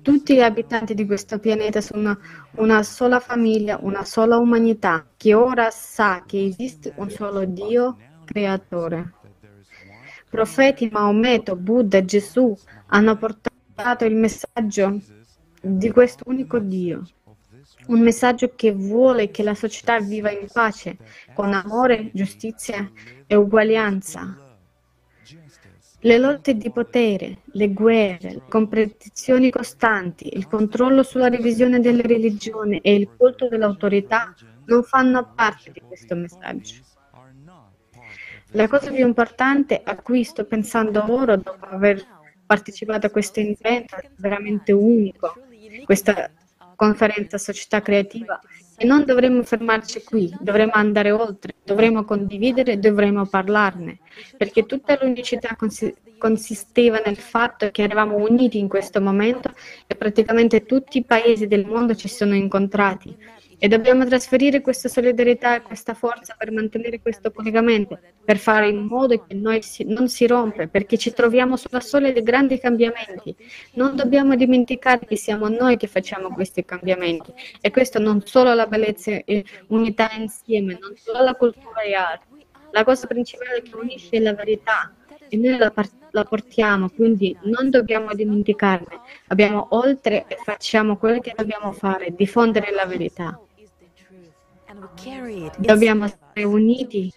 Tutti 0.01 0.33
gli 0.33 0.41
abitanti 0.41 0.95
di 0.95 1.05
questo 1.05 1.37
pianeta 1.37 1.81
sono 1.81 2.17
una 2.53 2.81
sola 2.81 3.19
famiglia, 3.19 3.77
una 3.83 4.03
sola 4.03 4.37
umanità, 4.37 5.05
che 5.15 5.35
ora 5.35 5.69
sa 5.69 6.23
che 6.25 6.43
esiste 6.43 6.91
un 6.95 7.11
solo 7.11 7.45
Dio 7.45 7.97
creatore 8.25 9.13
profeti 10.35 10.89
Maometto, 10.91 11.55
Buddha, 11.55 12.03
Gesù 12.03 12.53
hanno 12.87 13.17
portato 13.17 14.05
il 14.05 14.15
messaggio 14.15 14.99
di 15.61 15.91
questo 15.91 16.23
unico 16.27 16.59
Dio. 16.59 17.03
Un 17.87 18.01
messaggio 18.01 18.53
che 18.55 18.71
vuole 18.71 19.31
che 19.31 19.43
la 19.43 19.55
società 19.55 19.99
viva 19.99 20.31
in 20.31 20.47
pace, 20.51 20.97
con 21.33 21.53
amore, 21.53 22.11
giustizia 22.13 22.89
e 23.25 23.35
uguaglianza. 23.35 24.39
Le 25.99 26.17
lotte 26.19 26.55
di 26.55 26.71
potere, 26.71 27.39
le 27.45 27.73
guerre, 27.73 28.33
le 28.33 28.41
competizioni 28.47 29.49
costanti, 29.49 30.35
il 30.35 30.47
controllo 30.47 31.01
sulla 31.01 31.29
revisione 31.29 31.79
delle 31.79 32.03
religioni 32.03 32.79
e 32.79 32.93
il 32.93 33.09
culto 33.17 33.47
dell'autorità 33.47 34.35
non 34.65 34.83
fanno 34.83 35.33
parte 35.33 35.71
di 35.71 35.81
questo 35.81 36.15
messaggio. 36.15 36.75
La 38.51 38.67
cosa 38.67 38.91
più 38.91 39.05
importante 39.05 39.81
a 39.83 39.95
cui 39.95 40.23
sto 40.23 40.45
pensando 40.45 41.03
ora, 41.11 41.35
dopo 41.35 41.65
aver 41.65 42.14
partecipato 42.45 43.07
a 43.07 43.09
questo 43.09 43.39
evento 43.39 43.95
veramente 44.17 44.71
unico, 44.71 45.33
questa 45.83 46.29
conferenza 46.75 47.37
società 47.37 47.81
creativa, 47.81 48.39
che 48.77 48.85
non 48.85 49.05
dovremmo 49.05 49.43
fermarci 49.43 50.03
qui, 50.03 50.35
dovremmo 50.39 50.73
andare 50.73 51.11
oltre, 51.11 51.55
dovremmo 51.63 52.03
condividere, 52.03 52.77
dovremmo 52.77 53.25
parlarne, 53.25 53.99
perché 54.37 54.65
tutta 54.65 54.97
l'unicità 55.01 55.55
consisteva 56.17 57.01
nel 57.05 57.17
fatto 57.17 57.71
che 57.71 57.83
eravamo 57.83 58.17
uniti 58.17 58.57
in 58.57 58.67
questo 58.67 59.01
momento 59.01 59.53
e 59.87 59.95
praticamente 59.95 60.65
tutti 60.65 60.97
i 60.97 61.05
paesi 61.05 61.47
del 61.47 61.65
mondo 61.65 61.95
ci 61.95 62.09
sono 62.09 62.35
incontrati 62.35 63.15
e 63.57 63.67
dobbiamo 63.67 64.05
trasferire 64.05 64.61
questa 64.61 64.89
solidarietà 64.89 65.55
e 65.55 65.61
questa 65.61 65.93
forza 65.93 66.35
per 66.37 66.51
mantenere 66.51 67.01
questo 67.01 67.31
collegamento, 67.31 67.99
per 68.23 68.37
fare 68.37 68.67
in 68.67 68.85
modo 68.85 69.23
che 69.25 69.33
noi 69.33 69.61
si, 69.61 69.83
non 69.85 70.07
si 70.09 70.27
rompa, 70.27 70.67
perché 70.67 70.97
ci 70.97 71.13
troviamo 71.13 71.55
sulla 71.57 71.79
soglia 71.79 72.11
dei 72.11 72.23
grandi 72.23 72.59
cambiamenti. 72.59 73.35
Non 73.73 73.95
dobbiamo 73.95 74.35
dimenticare 74.35 75.05
che 75.05 75.15
siamo 75.15 75.47
noi 75.47 75.77
che 75.77 75.87
facciamo 75.87 76.29
questi 76.29 76.65
cambiamenti. 76.65 77.33
E 77.61 77.71
questo 77.71 77.99
non 77.99 78.21
solo 78.25 78.53
la 78.53 78.67
bellezza 78.67 79.11
e 79.11 79.45
unità 79.67 80.09
insieme, 80.17 80.77
non 80.79 80.95
solo 80.95 81.23
la 81.23 81.33
cultura 81.35 81.81
e 81.81 81.93
arte. 81.93 82.25
La 82.71 82.83
cosa 82.83 83.07
principale 83.07 83.61
che 83.61 83.75
unisce 83.75 84.09
è 84.11 84.19
la 84.19 84.33
verità 84.33 84.93
e 85.29 85.37
noi 85.37 85.57
la, 85.57 85.71
la, 86.11 86.23
portiamo, 86.23 86.89
quindi 86.89 87.35
non 87.43 87.69
dobbiamo 87.69 88.13
dimenticarne. 88.13 88.99
Abbiamo 89.27 89.67
oltre 89.71 90.25
e 90.27 90.37
facciamo 90.43 90.97
quello 90.97 91.19
che 91.19 91.33
dobbiamo 91.35 91.71
fare, 91.71 92.13
diffondere 92.13 92.71
la 92.71 92.85
verità. 92.85 93.39
Dobbiamo 95.57 96.07
stare 96.07 96.43
uniti 96.43 97.11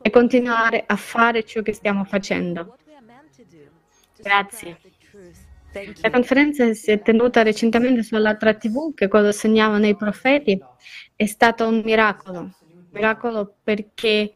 e 0.00 0.10
continuare 0.10 0.82
a 0.86 0.96
fare 0.96 1.44
ciò 1.44 1.62
che 1.62 1.72
stiamo 1.72 2.04
facendo. 2.04 2.76
Grazie. 4.20 4.78
La 6.00 6.10
conferenza 6.10 6.72
si 6.74 6.90
è 6.90 7.00
tenuta 7.00 7.42
recentemente 7.42 8.02
sull'altra 8.02 8.54
TV, 8.54 8.94
che 8.94 9.08
cosa 9.08 9.32
segnavano 9.32 9.86
i 9.86 9.96
profeti, 9.96 10.60
è 11.16 11.26
stato 11.26 11.66
un 11.66 11.80
miracolo. 11.84 12.40
Un 12.40 12.86
miracolo 12.90 13.56
perché 13.62 14.34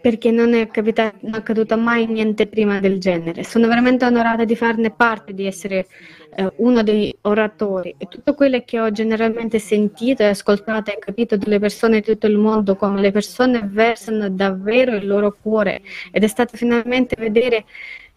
perché 0.00 0.30
non 0.30 0.54
è, 0.54 0.70
non 0.74 1.34
è 1.34 1.36
accaduto 1.36 1.76
mai 1.76 2.06
niente 2.06 2.46
prima 2.46 2.80
del 2.80 2.98
genere. 2.98 3.44
Sono 3.44 3.66
veramente 3.66 4.04
onorata 4.04 4.44
di 4.44 4.56
farne 4.56 4.90
parte, 4.90 5.34
di 5.34 5.46
essere 5.46 5.88
eh, 6.34 6.52
uno 6.56 6.82
dei 6.82 7.16
oratori. 7.22 7.94
E 7.98 8.06
tutto 8.06 8.34
quello 8.34 8.62
che 8.64 8.80
ho 8.80 8.90
generalmente 8.90 9.58
sentito 9.58 10.22
e 10.22 10.26
ascoltato 10.26 10.90
e 10.90 10.98
capito 10.98 11.36
dalle 11.36 11.58
persone 11.58 12.00
di 12.00 12.06
tutto 12.06 12.26
il 12.26 12.38
mondo, 12.38 12.76
come 12.76 13.00
le 13.00 13.10
persone 13.10 13.62
versano 13.64 14.28
davvero 14.28 14.96
il 14.96 15.06
loro 15.06 15.36
cuore. 15.40 15.82
Ed 16.12 16.24
è 16.24 16.28
stato 16.28 16.56
finalmente 16.56 17.16
vedere 17.18 17.64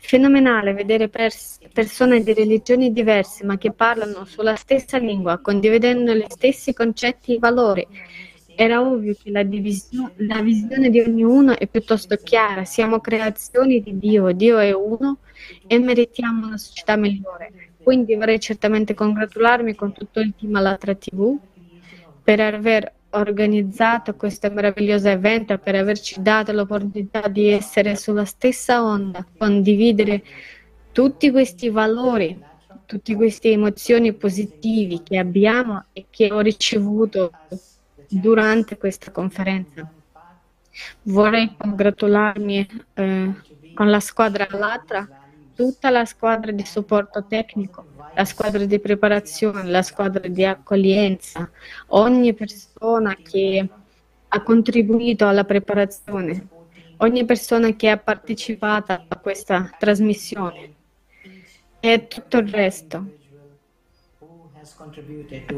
fenomenale 0.01 0.73
vedere 0.73 1.09
pers- 1.09 1.59
persone 1.71 2.23
di 2.23 2.33
religioni 2.33 2.91
diverse 2.91 3.45
ma 3.45 3.57
che 3.57 3.71
parlano 3.71 4.25
sulla 4.25 4.55
stessa 4.55 4.97
lingua, 4.97 5.37
condividendo 5.37 6.13
gli 6.13 6.25
stessi 6.27 6.73
concetti 6.73 7.35
e 7.35 7.39
valori. 7.39 7.87
Era 8.55 8.81
ovvio 8.81 9.15
che 9.21 9.31
la, 9.31 9.43
divisio- 9.43 10.11
la 10.17 10.41
visione 10.41 10.89
di 10.89 10.99
ognuno 10.99 11.57
è 11.57 11.67
piuttosto 11.67 12.15
chiara, 12.17 12.65
siamo 12.65 12.99
creazioni 12.99 13.81
di 13.81 13.97
Dio, 13.97 14.31
Dio 14.31 14.57
è 14.57 14.73
uno 14.73 15.19
e 15.67 15.79
meritiamo 15.79 16.47
una 16.47 16.57
società 16.57 16.95
migliore. 16.97 17.70
Quindi 17.83 18.15
vorrei 18.15 18.39
certamente 18.39 18.93
congratularmi 18.93 19.75
con 19.75 19.93
tutto 19.93 20.19
il 20.19 20.33
team 20.37 20.55
Alatra 20.55 20.95
TV 20.95 21.37
per 22.23 22.39
aver 22.39 22.93
organizzato 23.11 24.15
questo 24.15 24.49
meraviglioso 24.51 25.09
evento, 25.09 25.57
per 25.57 25.75
averci 25.75 26.21
dato 26.21 26.51
l'opportunità 26.51 27.27
di 27.27 27.49
essere 27.49 27.95
sulla 27.95 28.25
stessa 28.25 28.83
onda, 28.83 29.25
condividere 29.37 30.23
tutti 30.91 31.31
questi 31.31 31.69
valori, 31.69 32.39
tutte 32.85 33.15
queste 33.15 33.51
emozioni 33.51 34.13
positive 34.13 35.01
che 35.03 35.17
abbiamo 35.17 35.85
e 35.93 36.05
che 36.09 36.31
ho 36.31 36.39
ricevuto 36.39 37.31
durante 38.07 38.77
questa 38.77 39.11
conferenza. 39.11 39.89
Vorrei 41.03 41.53
congratularmi 41.57 42.67
eh, 42.93 43.33
con 43.73 43.89
la 43.89 43.99
squadra 43.99 44.47
Latra, 44.51 45.20
tutta 45.61 45.91
la 45.91 46.05
squadra 46.05 46.51
di 46.51 46.65
supporto 46.65 47.23
tecnico, 47.27 47.85
la 48.15 48.25
squadra 48.25 48.65
di 48.65 48.79
preparazione, 48.79 49.69
la 49.69 49.83
squadra 49.83 50.27
di 50.27 50.43
accoglienza, 50.43 51.47
ogni 51.89 52.33
persona 52.33 53.15
che 53.21 53.69
ha 54.27 54.41
contribuito 54.41 55.27
alla 55.27 55.43
preparazione, 55.43 56.47
ogni 56.97 57.25
persona 57.25 57.75
che 57.75 57.89
ha 57.89 57.97
partecipato 57.97 58.91
a 59.07 59.17
questa 59.17 59.69
trasmissione 59.77 60.73
e 61.79 62.07
tutto 62.07 62.37
il 62.37 62.47
resto. 62.47 63.05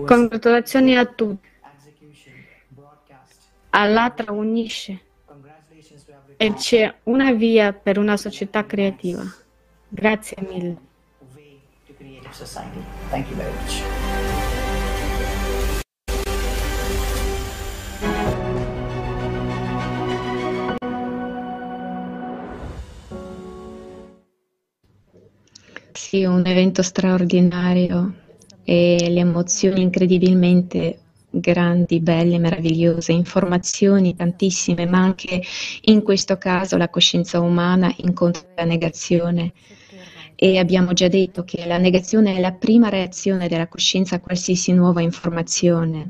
Congratulazioni 0.05 0.97
a 0.97 1.05
tutti. 1.05 1.47
All'altra 3.69 4.33
unisce 4.33 4.99
e 6.35 6.53
c'è 6.55 6.93
una 7.03 7.31
via 7.31 7.71
per 7.71 7.97
una 7.97 8.17
società 8.17 8.65
creativa. 8.65 9.23
Grazie 9.95 10.37
mille. 10.49 10.75
Thank 13.11 13.29
you 13.29 13.35
very 13.35 13.51
much. 13.51 13.83
Sì, 25.91 26.23
un 26.25 26.43
evento 26.47 26.81
straordinario 26.81 28.13
e 28.63 29.09
le 29.09 29.19
emozioni 29.19 29.83
incredibilmente 29.83 31.01
grandi, 31.29 31.99
belle, 31.99 32.39
meravigliose, 32.39 33.11
informazioni 33.11 34.15
tantissime, 34.15 34.87
ma 34.87 34.99
anche 35.03 35.43
in 35.81 36.01
questo 36.01 36.39
caso 36.39 36.77
la 36.77 36.89
coscienza 36.89 37.39
umana 37.39 37.93
incontra 37.97 38.43
la 38.55 38.63
negazione. 38.63 39.53
E 40.43 40.57
abbiamo 40.57 40.91
già 40.91 41.07
detto 41.07 41.45
che 41.45 41.65
la 41.65 41.77
negazione 41.77 42.35
è 42.35 42.41
la 42.41 42.51
prima 42.51 42.89
reazione 42.89 43.47
della 43.47 43.69
coscienza 43.69 44.17
a 44.17 44.19
qualsiasi 44.19 44.73
nuova 44.73 44.99
informazione 44.99 46.09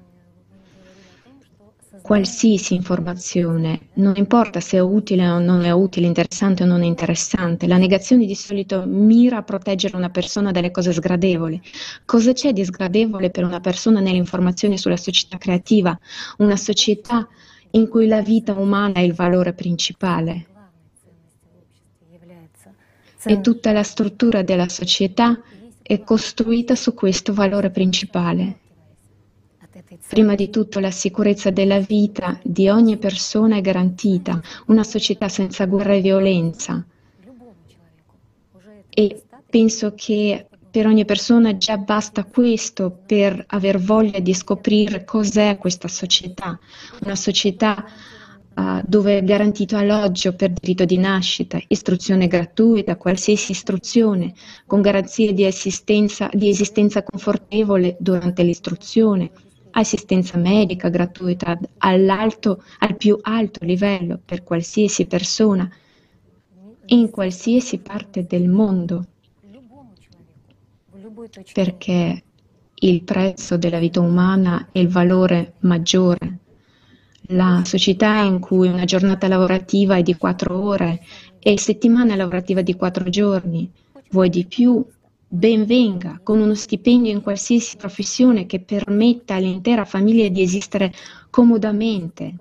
qualsiasi 2.01 2.73
informazione, 2.73 3.89
non 3.93 4.15
importa 4.17 4.59
se 4.59 4.77
è 4.77 4.81
utile 4.81 5.29
o 5.29 5.39
non 5.39 5.63
è 5.63 5.71
utile, 5.71 6.07
interessante 6.07 6.63
o 6.63 6.65
non 6.65 6.83
interessante, 6.83 7.67
la 7.67 7.77
negazione 7.77 8.25
di 8.25 8.35
solito 8.35 8.83
mira 8.85 9.37
a 9.37 9.43
proteggere 9.43 9.95
una 9.95 10.09
persona 10.09 10.51
dalle 10.51 10.71
cose 10.71 10.91
sgradevoli. 10.91 11.61
Cosa 12.03 12.33
c'è 12.33 12.51
di 12.51 12.65
sgradevole 12.65 13.29
per 13.29 13.45
una 13.45 13.61
persona 13.61 14.01
nell'informazione 14.01 14.77
sulla 14.77 14.97
società 14.97 15.37
creativa, 15.37 15.97
una 16.39 16.57
società 16.57 17.25
in 17.71 17.87
cui 17.87 18.07
la 18.07 18.21
vita 18.21 18.51
umana 18.51 18.95
è 18.95 19.01
il 19.01 19.13
valore 19.13 19.53
principale? 19.53 20.47
E 23.25 23.41
tutta 23.41 23.71
la 23.71 23.83
struttura 23.83 24.41
della 24.41 24.67
società 24.67 25.41
è 25.81 26.01
costruita 26.03 26.75
su 26.75 26.93
questo 26.93 27.33
valore 27.33 27.69
principale. 27.69 28.59
Prima 30.07 30.35
di 30.35 30.49
tutto 30.49 30.79
la 30.79 30.91
sicurezza 30.91 31.49
della 31.49 31.79
vita 31.79 32.39
di 32.43 32.69
ogni 32.69 32.97
persona 32.97 33.57
è 33.57 33.61
garantita, 33.61 34.41
una 34.67 34.83
società 34.83 35.29
senza 35.29 35.65
guerra 35.65 35.93
e 35.93 36.01
violenza. 36.01 36.85
E 38.89 39.23
penso 39.49 39.93
che 39.95 40.47
per 40.69 40.87
ogni 40.87 41.05
persona 41.05 41.55
già 41.57 41.77
basta 41.77 42.23
questo 42.25 42.89
per 43.05 43.43
aver 43.49 43.79
voglia 43.79 44.19
di 44.19 44.33
scoprire 44.33 45.03
cos'è 45.03 45.57
questa 45.57 45.87
società, 45.87 46.59
una 47.03 47.15
società 47.15 47.85
dove 48.85 49.17
è 49.17 49.23
garantito 49.23 49.75
alloggio 49.75 50.33
per 50.35 50.51
diritto 50.51 50.85
di 50.85 50.97
nascita, 50.97 51.59
istruzione 51.67 52.27
gratuita, 52.27 52.97
qualsiasi 52.97 53.51
istruzione, 53.51 54.33
con 54.65 54.81
garanzie 54.81 55.33
di, 55.33 55.47
di 55.47 56.49
esistenza 56.49 57.03
confortevole 57.03 57.95
durante 57.99 58.43
l'istruzione, 58.43 59.31
assistenza 59.71 60.37
medica 60.37 60.89
gratuita 60.89 61.57
al 61.79 62.95
più 62.97 63.17
alto 63.21 63.65
livello 63.65 64.19
per 64.23 64.43
qualsiasi 64.43 65.05
persona 65.05 65.69
in 66.87 67.09
qualsiasi 67.09 67.79
parte 67.79 68.25
del 68.25 68.49
mondo, 68.49 69.05
perché 71.53 72.23
il 72.75 73.03
prezzo 73.03 73.57
della 73.57 73.79
vita 73.79 74.01
umana 74.01 74.67
è 74.71 74.79
il 74.79 74.89
valore 74.89 75.53
maggiore. 75.59 76.32
La 77.27 77.61
società 77.63 78.19
in 78.21 78.39
cui 78.39 78.67
una 78.67 78.83
giornata 78.83 79.27
lavorativa 79.27 79.95
è 79.95 80.01
di 80.01 80.15
quattro 80.15 80.61
ore 80.61 81.01
e 81.39 81.57
settimana 81.57 82.15
lavorativa 82.15 82.61
di 82.61 82.75
quattro 82.75 83.09
giorni, 83.09 83.71
vuoi 84.09 84.29
di 84.29 84.45
più, 84.45 84.85
ben 85.27 85.65
venga, 85.65 86.19
con 86.21 86.39
uno 86.39 86.53
stipendio 86.53 87.11
in 87.11 87.21
qualsiasi 87.21 87.77
professione 87.77 88.45
che 88.45 88.59
permetta 88.59 89.35
all'intera 89.35 89.85
famiglia 89.85 90.27
di 90.27 90.41
esistere 90.41 90.93
comodamente. 91.29 92.35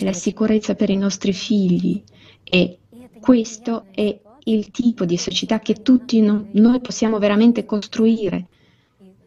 La 0.00 0.12
sicurezza 0.12 0.74
per 0.74 0.90
i 0.90 0.96
nostri 0.96 1.32
figli. 1.32 2.02
E 2.42 2.78
questo 3.20 3.86
è 3.92 4.18
il 4.44 4.70
tipo 4.70 5.04
di 5.04 5.16
società 5.16 5.60
che 5.60 5.74
tutti 5.74 6.20
noi 6.20 6.80
possiamo 6.80 7.18
veramente 7.18 7.64
costruire. 7.64 8.46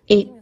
E 0.06 0.39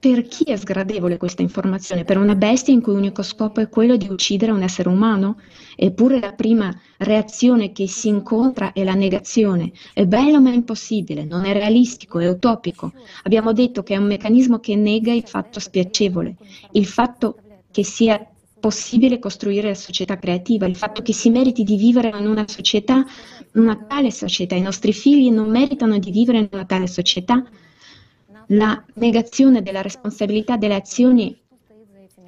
per 0.00 0.26
chi 0.28 0.44
è 0.44 0.56
sgradevole 0.56 1.18
questa 1.18 1.42
informazione? 1.42 2.04
Per 2.04 2.16
una 2.16 2.34
bestia 2.34 2.72
in 2.72 2.80
cui 2.80 2.94
l'unico 2.94 3.22
scopo 3.22 3.60
è 3.60 3.68
quello 3.68 3.98
di 3.98 4.08
uccidere 4.08 4.50
un 4.50 4.62
essere 4.62 4.88
umano? 4.88 5.38
Eppure 5.76 6.18
la 6.18 6.32
prima 6.32 6.74
reazione 6.96 7.70
che 7.72 7.86
si 7.86 8.08
incontra 8.08 8.72
è 8.72 8.82
la 8.82 8.94
negazione. 8.94 9.72
È 9.92 10.06
bello 10.06 10.40
ma 10.40 10.52
è 10.52 10.54
impossibile, 10.54 11.24
non 11.24 11.44
è 11.44 11.52
realistico, 11.52 12.18
è 12.18 12.26
utopico. 12.26 12.92
Abbiamo 13.24 13.52
detto 13.52 13.82
che 13.82 13.92
è 13.92 13.98
un 13.98 14.06
meccanismo 14.06 14.58
che 14.58 14.74
nega 14.74 15.12
il 15.12 15.24
fatto 15.26 15.60
spiacevole, 15.60 16.34
il 16.72 16.86
fatto 16.86 17.36
che 17.70 17.84
sia 17.84 18.26
possibile 18.58 19.18
costruire 19.18 19.68
la 19.68 19.74
società 19.74 20.18
creativa, 20.18 20.64
il 20.64 20.76
fatto 20.76 21.02
che 21.02 21.12
si 21.12 21.28
meriti 21.28 21.62
di 21.62 21.76
vivere 21.76 22.10
in 22.18 22.26
una 22.26 22.48
società, 22.48 23.04
una 23.52 23.76
tale 23.76 24.10
società. 24.10 24.54
I 24.54 24.62
nostri 24.62 24.94
figli 24.94 25.30
non 25.30 25.50
meritano 25.50 25.98
di 25.98 26.10
vivere 26.10 26.38
in 26.38 26.48
una 26.50 26.64
tale 26.64 26.86
società 26.86 27.44
la 28.52 28.82
negazione 28.94 29.62
della 29.62 29.82
responsabilità 29.82 30.56
delle 30.56 30.74
azioni 30.74 31.38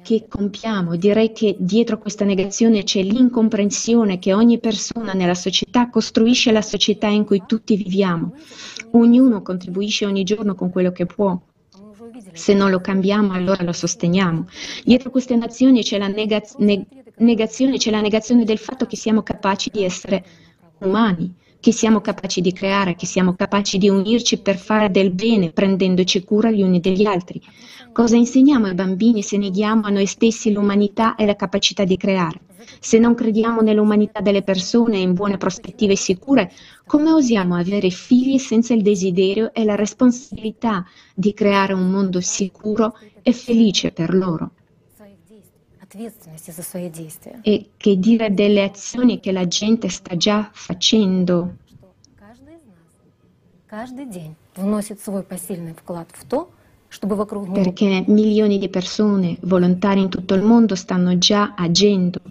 che 0.03 0.25
compiamo. 0.27 0.95
Direi 0.95 1.31
che 1.31 1.55
dietro 1.57 1.97
questa 1.97 2.25
negazione 2.25 2.83
c'è 2.83 3.01
l'incomprensione 3.01 4.19
che 4.19 4.33
ogni 4.33 4.59
persona 4.59 5.13
nella 5.13 5.33
società 5.33 5.89
costruisce 5.89 6.51
la 6.51 6.61
società 6.61 7.07
in 7.07 7.25
cui 7.25 7.43
tutti 7.47 7.75
viviamo. 7.75 8.35
Ognuno 8.91 9.41
contribuisce 9.41 10.05
ogni 10.05 10.23
giorno 10.23 10.55
con 10.55 10.69
quello 10.69 10.91
che 10.91 11.05
può. 11.05 11.39
Se 12.33 12.53
non 12.53 12.69
lo 12.69 12.79
cambiamo, 12.79 13.33
allora 13.33 13.63
lo 13.63 13.71
sosteniamo. 13.71 14.47
Dietro 14.83 15.09
queste 15.09 15.35
nazioni 15.35 15.83
c'è 15.83 15.97
la 15.97 16.07
negaz- 16.07 16.57
ne- 16.57 16.85
negazione, 17.17 17.77
c'è 17.77 17.91
la 17.91 18.01
negazione 18.01 18.43
del 18.43 18.57
fatto 18.57 18.85
che 18.85 18.97
siamo 18.97 19.23
capaci 19.23 19.69
di 19.71 19.83
essere 19.83 20.23
umani, 20.79 21.33
che 21.63 21.71
siamo 21.71 22.01
capaci 22.01 22.41
di 22.41 22.51
creare, 22.51 22.93
che 22.93 23.05
siamo 23.05 23.35
capaci 23.35 23.77
di 23.77 23.87
unirci 23.87 24.39
per 24.39 24.57
fare 24.57 24.91
del 24.91 25.11
bene, 25.11 25.53
prendendoci 25.53 26.25
cura 26.25 26.51
gli 26.51 26.61
uni 26.61 26.81
degli 26.81 27.05
altri. 27.05 27.41
Cosa 27.93 28.17
insegniamo 28.17 28.65
ai 28.65 28.73
bambini 28.73 29.21
se 29.21 29.37
neghiamo 29.37 29.85
a 29.85 29.89
noi 29.89 30.05
stessi 30.05 30.51
l'umanità 30.51 31.15
e 31.15 31.25
la 31.25 31.37
capacità 31.37 31.85
di 31.85 31.95
creare? 31.95 32.41
Se 32.81 32.99
non 32.99 33.15
crediamo 33.15 33.61
nell'umanità 33.61 34.19
delle 34.19 34.41
persone 34.41 34.97
e 34.97 35.03
in 35.03 35.13
buone 35.13 35.37
prospettive 35.37 35.95
sicure, 35.95 36.51
come 36.85 37.13
osiamo 37.13 37.55
avere 37.55 37.89
figli 37.91 38.37
senza 38.39 38.73
il 38.73 38.81
desiderio 38.81 39.53
e 39.53 39.63
la 39.63 39.75
responsabilità 39.75 40.85
di 41.15 41.33
creare 41.33 41.71
un 41.71 41.89
mondo 41.89 42.19
sicuro 42.19 42.97
e 43.21 43.31
felice 43.31 43.91
per 43.93 44.13
loro? 44.13 44.51
E 47.43 47.69
che 47.77 47.99
dire 47.99 48.33
delle 48.33 48.63
azioni 48.63 49.19
che 49.19 49.31
la 49.31 49.47
gente 49.47 49.89
sta 49.89 50.17
già 50.17 50.49
facendo? 50.51 51.57
Perché 57.61 58.03
milioni 58.07 58.57
di 58.57 58.69
persone, 58.69 59.37
volontari 59.41 60.01
in 60.01 60.09
tutto 60.09 60.33
il 60.33 60.41
mondo, 60.41 60.73
stanno 60.73 61.17
già 61.19 61.53
agendo. 61.55 62.21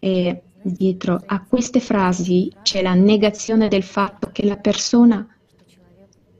E 0.00 0.42
dietro 0.62 1.22
a 1.26 1.44
queste 1.44 1.78
frasi 1.78 2.52
c'è 2.62 2.82
la 2.82 2.94
negazione 2.94 3.68
del 3.68 3.84
fatto 3.84 4.30
che 4.32 4.44
la 4.44 4.56
persona 4.56 5.24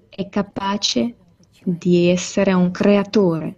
è 0.09 0.29
capace 0.29 1.14
di 1.62 2.09
essere 2.09 2.53
un 2.53 2.73
creatore 2.73 3.57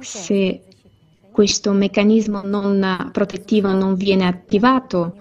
se 0.00 0.62
questo 1.30 1.72
meccanismo 1.72 2.42
non 2.42 3.10
protettivo 3.12 3.72
non 3.72 3.94
viene 3.94 4.26
attivato, 4.26 5.16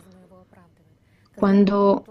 quando 1.36 2.04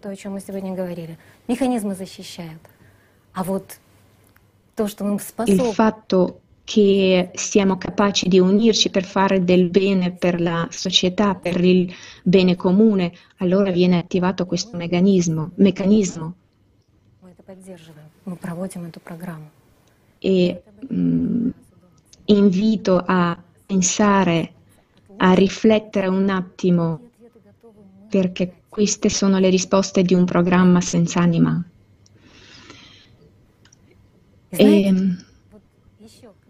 то, 0.00 0.08
о 0.08 0.16
чем 0.16 0.32
мы 0.32 0.40
сегодня 0.40 0.74
говорили. 0.74 1.18
Механизмы 1.46 1.94
защищают. 1.94 2.60
А 3.34 3.44
вот 3.44 3.78
то, 4.74 4.88
что 4.88 5.04
мы 5.04 5.18
способны... 5.18 5.68
Il 5.68 5.74
fatto 5.74 6.40
che 6.64 7.30
siamo 7.34 7.76
capaci 7.76 8.28
di 8.28 8.38
unirci 8.38 8.90
per 8.90 9.04
fare 9.04 9.44
del 9.44 9.68
bene 9.68 10.12
per 10.12 10.40
la 10.40 10.68
società, 10.70 11.34
per 11.34 11.62
il 11.62 11.92
bene 12.22 12.56
comune, 12.56 13.12
allora 13.38 13.70
viene 13.70 13.98
attivato 13.98 14.46
questo 14.46 14.76
meccanismo. 14.76 15.50
meccanismo. 15.56 16.34
Мы 17.20 17.30
это 17.30 17.42
поддерживаем. 17.42 18.08
Мы 18.24 18.36
проводим 18.36 18.84
эту 18.84 19.00
программу 19.00 19.50
e 20.25 20.63
mh, 20.89 20.95
mm, 20.95 21.49
invito 22.25 23.03
a 23.05 23.39
pensare, 23.63 24.53
a 25.17 25.33
riflettere 25.33 26.07
un 26.07 26.29
attimo, 26.29 26.99
perché 28.09 28.61
queste 28.67 29.09
sono 29.09 29.37
le 29.37 29.49
risposte 29.49 30.01
di 30.01 30.15
un 30.15 30.25
programma 30.25 30.81
senza 30.81 31.19
anima. 31.19 31.63
E 34.49 34.93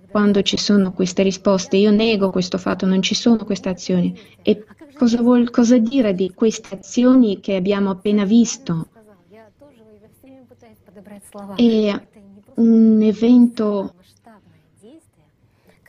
quando 0.09 0.41
ci 0.41 0.57
sono 0.57 0.93
queste 0.93 1.23
risposte, 1.23 1.75
io 1.75 1.91
nego 1.91 2.31
questo 2.31 2.57
fatto, 2.57 2.85
non 2.85 3.01
ci 3.01 3.13
sono 3.13 3.43
queste 3.43 3.67
azioni. 3.67 4.17
E 4.41 4.63
cosa 4.95 5.21
vuol 5.21 5.49
cosa 5.49 5.77
dire 5.77 6.13
di 6.13 6.31
queste 6.33 6.75
azioni 6.75 7.41
che 7.41 7.55
abbiamo 7.55 7.89
appena 7.89 8.23
visto? 8.23 8.87
È 11.55 12.01
un 12.55 12.94
evento 13.07 13.93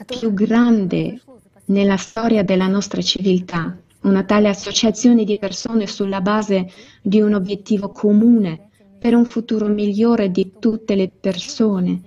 più 0.07 0.33
grande 0.33 1.21
nella 1.67 1.97
storia 1.97 2.43
della 2.43 2.69
nostra 2.69 3.01
civiltà, 3.01 3.77
una 4.03 4.25
tale 4.25 4.49
associazione 4.49 5.25
di 5.25 5.39
persone 5.39 5.87
sulla 5.87 6.21
base 6.21 6.71
di 7.03 7.21
un 7.21 7.35
obiettivo 7.35 7.89
comune 7.91 8.69
per 8.99 9.15
un 9.15 9.25
futuro 9.25 9.67
migliore 9.69 10.31
di 10.31 10.53
tutte 10.59 10.95
le 10.95 11.09
persone. 11.09 12.03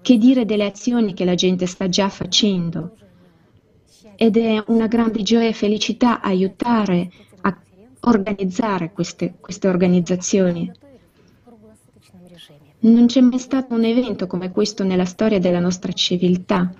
Che 0.00 0.18
dire 0.18 0.44
delle 0.44 0.64
azioni 0.64 1.14
che 1.14 1.24
la 1.24 1.34
gente 1.34 1.66
sta 1.66 1.88
già 1.88 2.08
facendo? 2.08 2.96
Ed 4.16 4.36
è 4.36 4.62
una 4.66 4.86
grande 4.86 5.22
gioia 5.22 5.48
e 5.48 5.52
felicità 5.52 6.20
aiutare 6.20 7.10
a 7.42 7.56
organizzare 8.00 8.92
queste, 8.92 9.34
queste 9.40 9.68
organizzazioni. 9.68 10.70
Non 12.82 13.06
c'è 13.06 13.20
mai 13.20 13.38
stato 13.38 13.74
un 13.74 13.84
evento 13.84 14.26
come 14.26 14.50
questo 14.50 14.82
nella 14.82 15.04
storia 15.04 15.38
della 15.38 15.60
nostra 15.60 15.92
civiltà. 15.92 16.72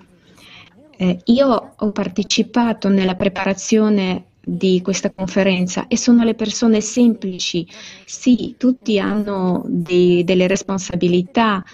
Eh, 0.97 1.19
io 1.27 1.75
ho 1.77 1.91
partecipato 1.93 2.89
nella 2.89 3.15
preparazione 3.15 4.25
di 4.45 4.81
questa 4.83 5.13
conferenza 5.13 5.87
e 5.87 5.97
sono 5.97 6.25
le 6.25 6.35
persone 6.35 6.81
semplici. 6.81 7.67
Sì, 8.05 8.57
tutti 8.59 8.99
hanno 8.99 9.65
dei, 9.67 10.25
delle 10.25 10.49
responsabilità, 10.49 11.65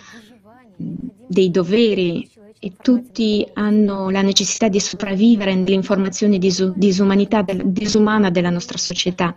dei 0.76 1.50
doveri 1.50 2.28
e 2.58 2.72
tutti 2.82 3.46
hanno 3.54 4.10
la 4.10 4.20
necessità 4.20 4.68
di 4.68 4.80
sopravvivere 4.80 5.54
nell'informazione 5.54 6.36
disu- 6.36 6.74
disumanità, 6.76 7.42
disumana 7.64 8.30
della 8.30 8.50
nostra 8.50 8.76
società. 8.76 9.34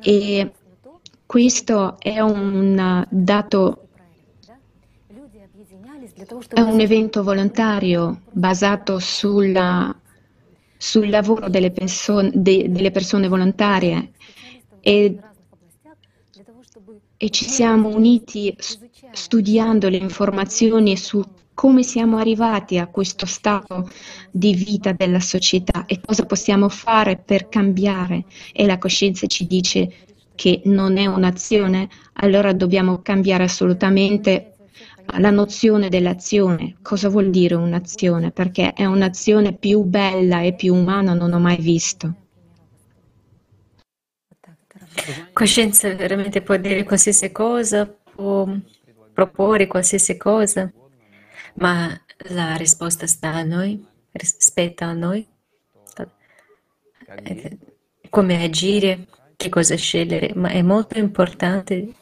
E 0.00 0.50
questo 1.26 1.98
è 1.98 2.20
un 2.20 3.04
dato 3.10 3.80
è 6.48 6.60
un 6.60 6.80
evento 6.80 7.22
volontario 7.22 8.22
basato 8.30 8.98
sulla, 8.98 9.94
sul 10.76 11.10
lavoro 11.10 11.48
delle, 11.48 11.70
perso- 11.70 12.30
de- 12.32 12.70
delle 12.70 12.90
persone 12.90 13.28
volontarie 13.28 14.12
e, 14.80 15.18
e, 17.16 17.30
ci 17.30 17.44
siamo 17.44 17.88
uniti 17.88 18.56
studiando 19.12 19.88
le 19.88 19.96
informazioni 19.98 20.96
su 20.96 21.22
come 21.52 21.82
siamo 21.82 22.18
arrivati 22.18 22.78
a 22.78 22.86
questo 22.86 23.26
stato 23.26 23.90
di 24.30 24.54
vita 24.54 24.92
della 24.92 25.20
società 25.20 25.86
e 25.86 26.00
cosa 26.00 26.26
possiamo 26.26 26.68
fare 26.68 27.16
per 27.16 27.48
cambiare. 27.48 28.26
E 28.52 28.66
la 28.66 28.76
coscienza 28.76 29.26
ci 29.26 29.46
dice 29.46 30.06
che 30.36 30.60
non 30.66 30.96
è 30.98 31.06
un'azione, 31.06 31.88
allora 32.14 32.52
dobbiamo 32.52 33.02
cambiare 33.02 33.42
assolutamente 33.42 34.52
la 35.18 35.30
nozione 35.30 35.88
dell'azione. 35.88 36.76
Cosa 36.82 37.08
vuol 37.08 37.30
dire 37.30 37.54
un'azione? 37.54 38.30
Perché 38.30 38.72
è 38.72 38.84
un'azione 38.84 39.54
più 39.54 39.82
bella 39.82 40.42
e 40.42 40.54
più 40.54 40.74
umana 40.74 41.14
non 41.14 41.32
ho 41.32 41.40
mai 41.40 41.56
visto. 41.56 42.14
Coscienza 45.32 45.94
veramente 45.94 46.42
può 46.42 46.56
dire 46.56 46.84
qualsiasi 46.84 47.30
cosa, 47.30 47.86
può 47.86 48.48
proporre 49.12 49.66
qualsiasi 49.66 50.16
cosa, 50.16 50.72
ma 51.54 52.00
la 52.30 52.56
risposta 52.56 53.06
sta 53.06 53.34
a 53.34 53.42
noi, 53.42 53.84
spetta 54.12 54.86
a 54.86 54.92
noi. 54.92 55.26
Come 58.08 58.42
agire, 58.42 59.06
che 59.36 59.48
cosa 59.48 59.76
scegliere, 59.76 60.32
ma 60.34 60.48
è 60.48 60.62
molto 60.62 60.98
importante 60.98 61.92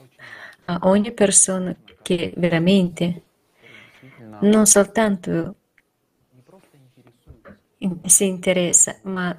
a 0.66 0.78
ogni 0.82 1.12
persona 1.12 1.76
che 2.00 2.32
veramente 2.36 3.22
non 4.40 4.66
soltanto 4.66 5.56
si 8.06 8.26
interessa, 8.26 8.96
ma 9.02 9.36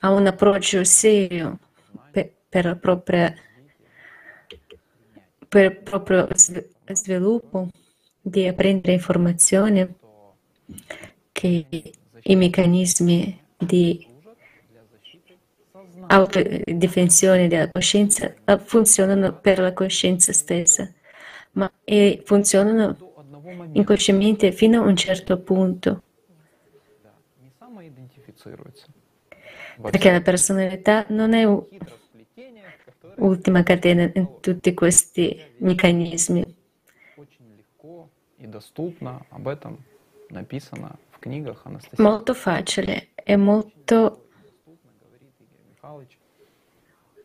ha 0.00 0.10
un 0.10 0.26
approccio 0.26 0.82
serio 0.84 1.58
per, 2.10 2.32
per, 2.48 2.66
il 2.66 2.78
proprio, 2.78 3.34
per 5.48 5.64
il 5.64 5.76
proprio 5.78 6.28
sviluppo, 6.92 7.68
di 8.20 8.46
apprendere 8.46 8.94
informazioni, 8.94 9.94
che 11.32 11.66
i 12.22 12.36
meccanismi 12.36 13.42
di 13.58 14.06
autodifensione 16.06 17.48
della 17.48 17.68
coscienza 17.70 18.34
funzionano 18.64 19.38
per 19.38 19.58
la 19.58 19.72
coscienza 19.72 20.32
stessa 20.32 20.90
ma 21.54 21.70
e 21.84 22.22
funzionano 22.24 22.96
inconsciamente 23.72 24.52
fino 24.52 24.82
a 24.82 24.86
un 24.86 24.96
certo 24.96 25.40
punto. 25.40 26.02
Perché 29.80 30.10
la 30.10 30.20
personalità 30.20 31.04
non 31.08 31.32
è 31.32 31.44
ultima 33.16 33.62
catena 33.62 34.10
in 34.14 34.40
tutti 34.40 34.72
questi 34.74 35.40
meccanismi. 35.58 36.56
Molto 41.96 42.34
facile, 42.34 43.08
è 43.14 43.36
molto 43.36 44.23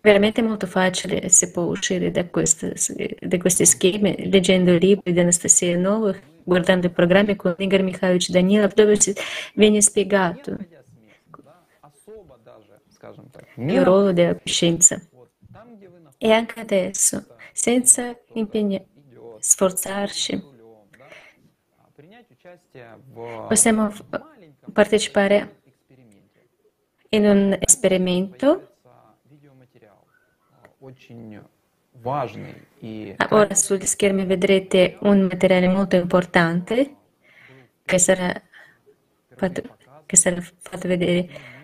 veramente 0.02 0.42
molto 0.42 0.68
facile, 0.68 1.30
si 1.30 1.52
può 1.52 1.64
uscire 1.64 2.12
da, 2.12 2.26
queste, 2.26 2.76
da 3.20 3.38
questi 3.38 3.66
schemi 3.66 4.30
leggendo 4.30 4.76
libri 4.78 5.12
di 5.12 5.20
Anastasia 5.20 5.78
Nova, 5.78 6.16
guardando 6.44 6.88
i 6.88 6.90
programmi 6.90 7.36
con 7.36 7.56
Igor 7.58 7.82
Mikhailovich 7.82 8.30
Danilov, 8.30 8.74
dove 8.74 8.98
viene 9.54 9.82
spiegato 9.82 10.58
il 13.56 13.84
ruolo 13.84 14.12
della 14.12 14.36
coscienza. 14.36 15.02
E 16.18 16.32
anche 16.32 16.60
adesso, 16.60 17.26
senza 17.54 18.18
impegno, 18.34 18.86
sforzarci, 19.40 20.44
possiamo 23.48 23.92
partecipare 24.72 25.62
in 27.10 27.26
un 27.26 27.58
esperimento 27.60 28.76
Ora 33.30 33.54
sugli 33.54 33.86
schermi 33.86 34.26
vedrete 34.26 34.98
un 35.02 35.22
materiale 35.22 35.68
molto 35.68 35.98
importante 35.98 36.96
che 37.84 37.98
sarà 37.98 38.42
fatto, 39.36 39.78
che 40.06 40.16
sarà 40.16 40.42
fatto 40.42 40.88
vedere 40.88 41.58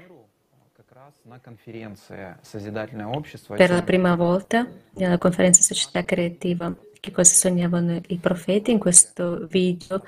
per 3.56 3.70
la 3.70 3.84
prima 3.84 4.16
volta 4.16 4.68
nella 4.96 5.18
conferenza 5.18 5.62
Società 5.62 6.04
Creativa 6.04 6.76
che 7.00 7.12
cosa 7.12 7.34
sognavano 7.34 8.02
i 8.08 8.18
profeti. 8.18 8.72
In 8.72 8.80
questo 8.80 9.48
video 9.48 10.04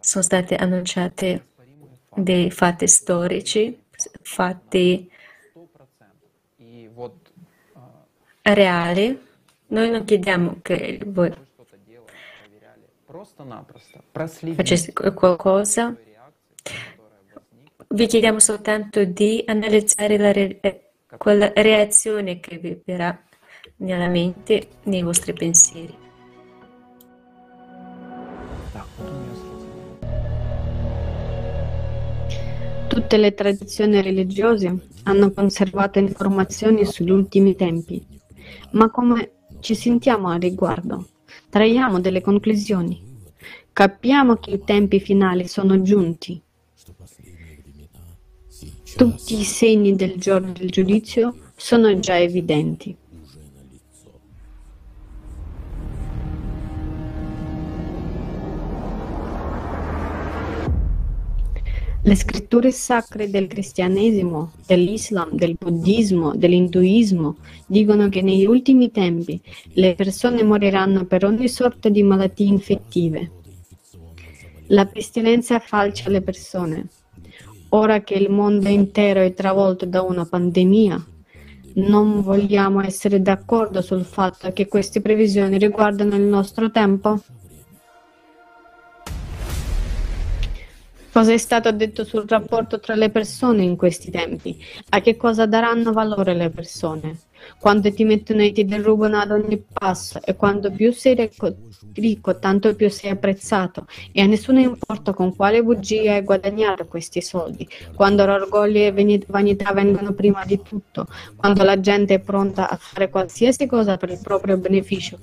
sono 0.00 0.24
stati 0.24 0.54
annunciati 0.54 1.40
dei 2.14 2.50
fatti 2.50 2.86
storici, 2.86 3.84
fatti 4.22 5.10
reali, 8.52 9.18
noi 9.68 9.90
non 9.90 10.04
chiediamo 10.04 10.58
che 10.60 11.00
voi 11.06 11.32
faceste 14.54 14.92
qualcosa, 14.92 15.96
vi 17.88 18.06
chiediamo 18.06 18.38
soltanto 18.38 19.04
di 19.04 19.42
analizzare 19.46 20.32
re- 20.32 20.90
quella 21.16 21.50
reazione 21.54 22.40
che 22.40 22.58
vi 22.58 22.78
verrà 22.84 23.18
nella 23.76 24.08
mente, 24.08 24.68
nei 24.84 25.02
vostri 25.02 25.32
pensieri. 25.32 26.02
Tutte 32.88 33.16
le 33.16 33.34
tradizioni 33.34 34.02
religiose 34.02 34.88
hanno 35.04 35.32
conservato 35.32 35.98
informazioni 35.98 36.84
sugli 36.84 37.10
ultimi 37.10 37.56
tempi 37.56 38.13
ma 38.72 38.90
come 38.90 39.32
ci 39.60 39.74
sentiamo 39.74 40.28
a 40.28 40.36
riguardo? 40.36 41.08
Traiamo 41.48 42.00
delle 42.00 42.20
conclusioni. 42.20 43.02
Capiamo 43.72 44.36
che 44.36 44.50
i 44.50 44.64
tempi 44.64 45.00
finali 45.00 45.48
sono 45.48 45.82
giunti. 45.82 46.40
Tutti 48.96 49.38
i 49.38 49.44
segni 49.44 49.96
del 49.96 50.16
giorno 50.16 50.52
del 50.52 50.70
giudizio 50.70 51.34
sono 51.56 51.98
già 51.98 52.18
evidenti. 52.18 52.96
Le 62.06 62.16
scritture 62.16 62.70
sacre 62.70 63.30
del 63.30 63.46
cristianesimo, 63.46 64.52
dell'Islam, 64.66 65.30
del 65.32 65.56
buddismo, 65.58 66.34
dell'induismo 66.34 67.36
dicono 67.64 68.10
che 68.10 68.20
negli 68.20 68.44
ultimi 68.44 68.90
tempi 68.90 69.40
le 69.72 69.94
persone 69.94 70.42
moriranno 70.42 71.06
per 71.06 71.24
ogni 71.24 71.48
sorta 71.48 71.88
di 71.88 72.02
malattie 72.02 72.46
infettive. 72.46 73.30
La 74.66 74.84
pestilenza 74.84 75.58
falcia 75.60 76.10
le 76.10 76.20
persone. 76.20 76.88
Ora 77.70 78.02
che 78.02 78.14
il 78.14 78.28
mondo 78.28 78.68
intero 78.68 79.20
è 79.20 79.32
travolto 79.32 79.86
da 79.86 80.02
una 80.02 80.26
pandemia, 80.26 81.06
non 81.76 82.20
vogliamo 82.20 82.82
essere 82.82 83.22
d'accordo 83.22 83.80
sul 83.80 84.04
fatto 84.04 84.52
che 84.52 84.68
queste 84.68 85.00
previsioni 85.00 85.56
riguardano 85.56 86.16
il 86.16 86.22
nostro 86.22 86.70
tempo? 86.70 87.18
Cosa 91.14 91.32
è 91.32 91.36
stato 91.36 91.70
detto 91.70 92.02
sul 92.02 92.24
rapporto 92.26 92.80
tra 92.80 92.96
le 92.96 93.08
persone 93.08 93.62
in 93.62 93.76
questi 93.76 94.10
tempi? 94.10 94.58
A 94.88 95.00
che 95.00 95.16
cosa 95.16 95.46
daranno 95.46 95.92
valore 95.92 96.34
le 96.34 96.50
persone? 96.50 97.20
Quando 97.60 97.92
ti 97.92 98.02
mettono 98.02 98.42
e 98.42 98.50
ti 98.50 98.64
derubano 98.64 99.18
ad 99.18 99.30
ogni 99.30 99.62
passo 99.72 100.20
e 100.24 100.34
quando 100.34 100.72
più 100.72 100.92
sei 100.92 101.14
ricco, 101.14 101.54
ricco, 101.92 102.40
tanto 102.40 102.74
più 102.74 102.90
sei 102.90 103.10
apprezzato. 103.10 103.86
E 104.10 104.22
a 104.22 104.26
nessuno 104.26 104.58
importa 104.58 105.12
con 105.12 105.36
quale 105.36 105.62
bugia 105.62 106.14
hai 106.14 106.22
guadagnato 106.22 106.86
questi 106.86 107.22
soldi, 107.22 107.68
quando 107.94 108.26
l'orgoglio 108.26 108.80
e 108.80 109.24
vanità 109.28 109.72
vengono 109.72 110.14
prima 110.14 110.44
di 110.44 110.60
tutto, 110.62 111.06
quando 111.36 111.62
la 111.62 111.78
gente 111.78 112.14
è 112.14 112.18
pronta 112.18 112.68
a 112.68 112.76
fare 112.76 113.08
qualsiasi 113.08 113.66
cosa 113.66 113.96
per 113.98 114.10
il 114.10 114.18
proprio 114.20 114.56
beneficio, 114.56 115.20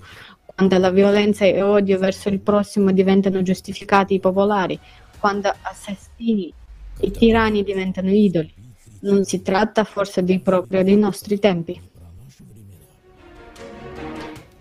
quando 0.56 0.78
la 0.78 0.90
violenza 0.90 1.44
e 1.44 1.62
odio 1.62 1.98
verso 1.98 2.30
il 2.30 2.40
prossimo 2.40 2.92
diventano 2.92 3.42
giustificati 3.42 4.16
e 4.16 4.20
popolari, 4.22 4.80
quando 5.22 5.54
assassini 5.62 6.52
e 7.00 7.12
tiranni 7.12 7.64
diventano 7.64 8.10
idoli. 8.10 8.52
Non 9.02 9.24
si 9.24 9.42
tratta 9.42 9.84
forse 9.84 10.24
di 10.24 10.40
proprio 10.40 10.84
dei 10.84 10.98
nostri 10.98 11.40
tempi? 11.40 11.91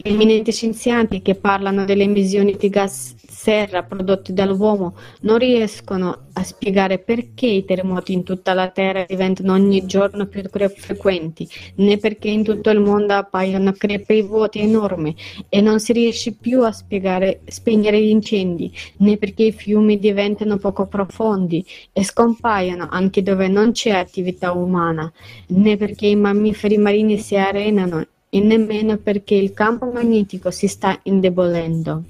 Eminenti 0.02 0.50
scienziati 0.50 1.20
che 1.20 1.34
parlano 1.34 1.84
delle 1.84 2.04
emissioni 2.04 2.56
di 2.56 2.70
gas 2.70 3.14
serra 3.18 3.82
prodotti 3.82 4.32
dall'uomo 4.32 4.94
non 5.22 5.36
riescono 5.36 6.28
a 6.32 6.42
spiegare 6.42 6.98
perché 6.98 7.46
i 7.46 7.66
terremoti 7.66 8.14
in 8.14 8.22
tutta 8.22 8.54
la 8.54 8.68
Terra 8.68 9.04
diventano 9.06 9.52
ogni 9.52 9.84
giorno 9.84 10.24
più 10.26 10.42
frequenti, 10.48 11.46
né 11.76 11.98
perché 11.98 12.28
in 12.28 12.44
tutto 12.44 12.70
il 12.70 12.80
mondo 12.80 13.12
appaiono 13.12 13.72
crepe 13.72 14.16
e 14.16 14.22
vuoti 14.22 14.60
enormi 14.60 15.14
e 15.50 15.60
non 15.60 15.80
si 15.80 15.92
riesce 15.92 16.32
più 16.32 16.62
a 16.62 16.72
spiegare, 16.72 17.40
spegnere 17.46 18.00
gli 18.02 18.08
incendi, 18.08 18.72
né 18.98 19.18
perché 19.18 19.44
i 19.44 19.52
fiumi 19.52 19.98
diventano 19.98 20.56
poco 20.56 20.86
profondi 20.86 21.62
e 21.92 22.04
scompaiono 22.04 22.88
anche 22.90 23.22
dove 23.22 23.48
non 23.48 23.72
c'è 23.72 23.90
attività 23.90 24.52
umana, 24.52 25.12
né 25.48 25.76
perché 25.76 26.06
i 26.06 26.16
mammiferi 26.16 26.78
marini 26.78 27.18
si 27.18 27.36
arenano 27.36 28.06
e 28.30 28.40
nemmeno 28.40 28.96
perché 28.96 29.34
il 29.34 29.52
campo 29.52 29.86
magnetico 29.86 30.50
si 30.50 30.68
sta 30.68 30.98
indebolendo. 31.02 32.04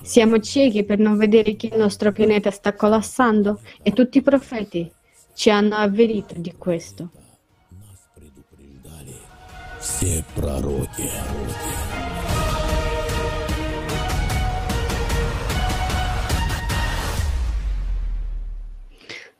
Siamo 0.00 0.40
ciechi 0.40 0.84
per 0.84 0.98
non 0.98 1.16
vedere 1.16 1.56
che 1.56 1.66
il 1.66 1.76
nostro 1.76 2.10
pianeta 2.10 2.50
sta 2.50 2.74
collassando 2.74 3.60
e 3.82 3.92
tutti 3.92 4.18
i 4.18 4.22
profeti 4.22 4.90
ci 5.34 5.50
hanno 5.50 5.76
avverito 5.76 6.34
di 6.38 6.54
questo. 6.56 7.10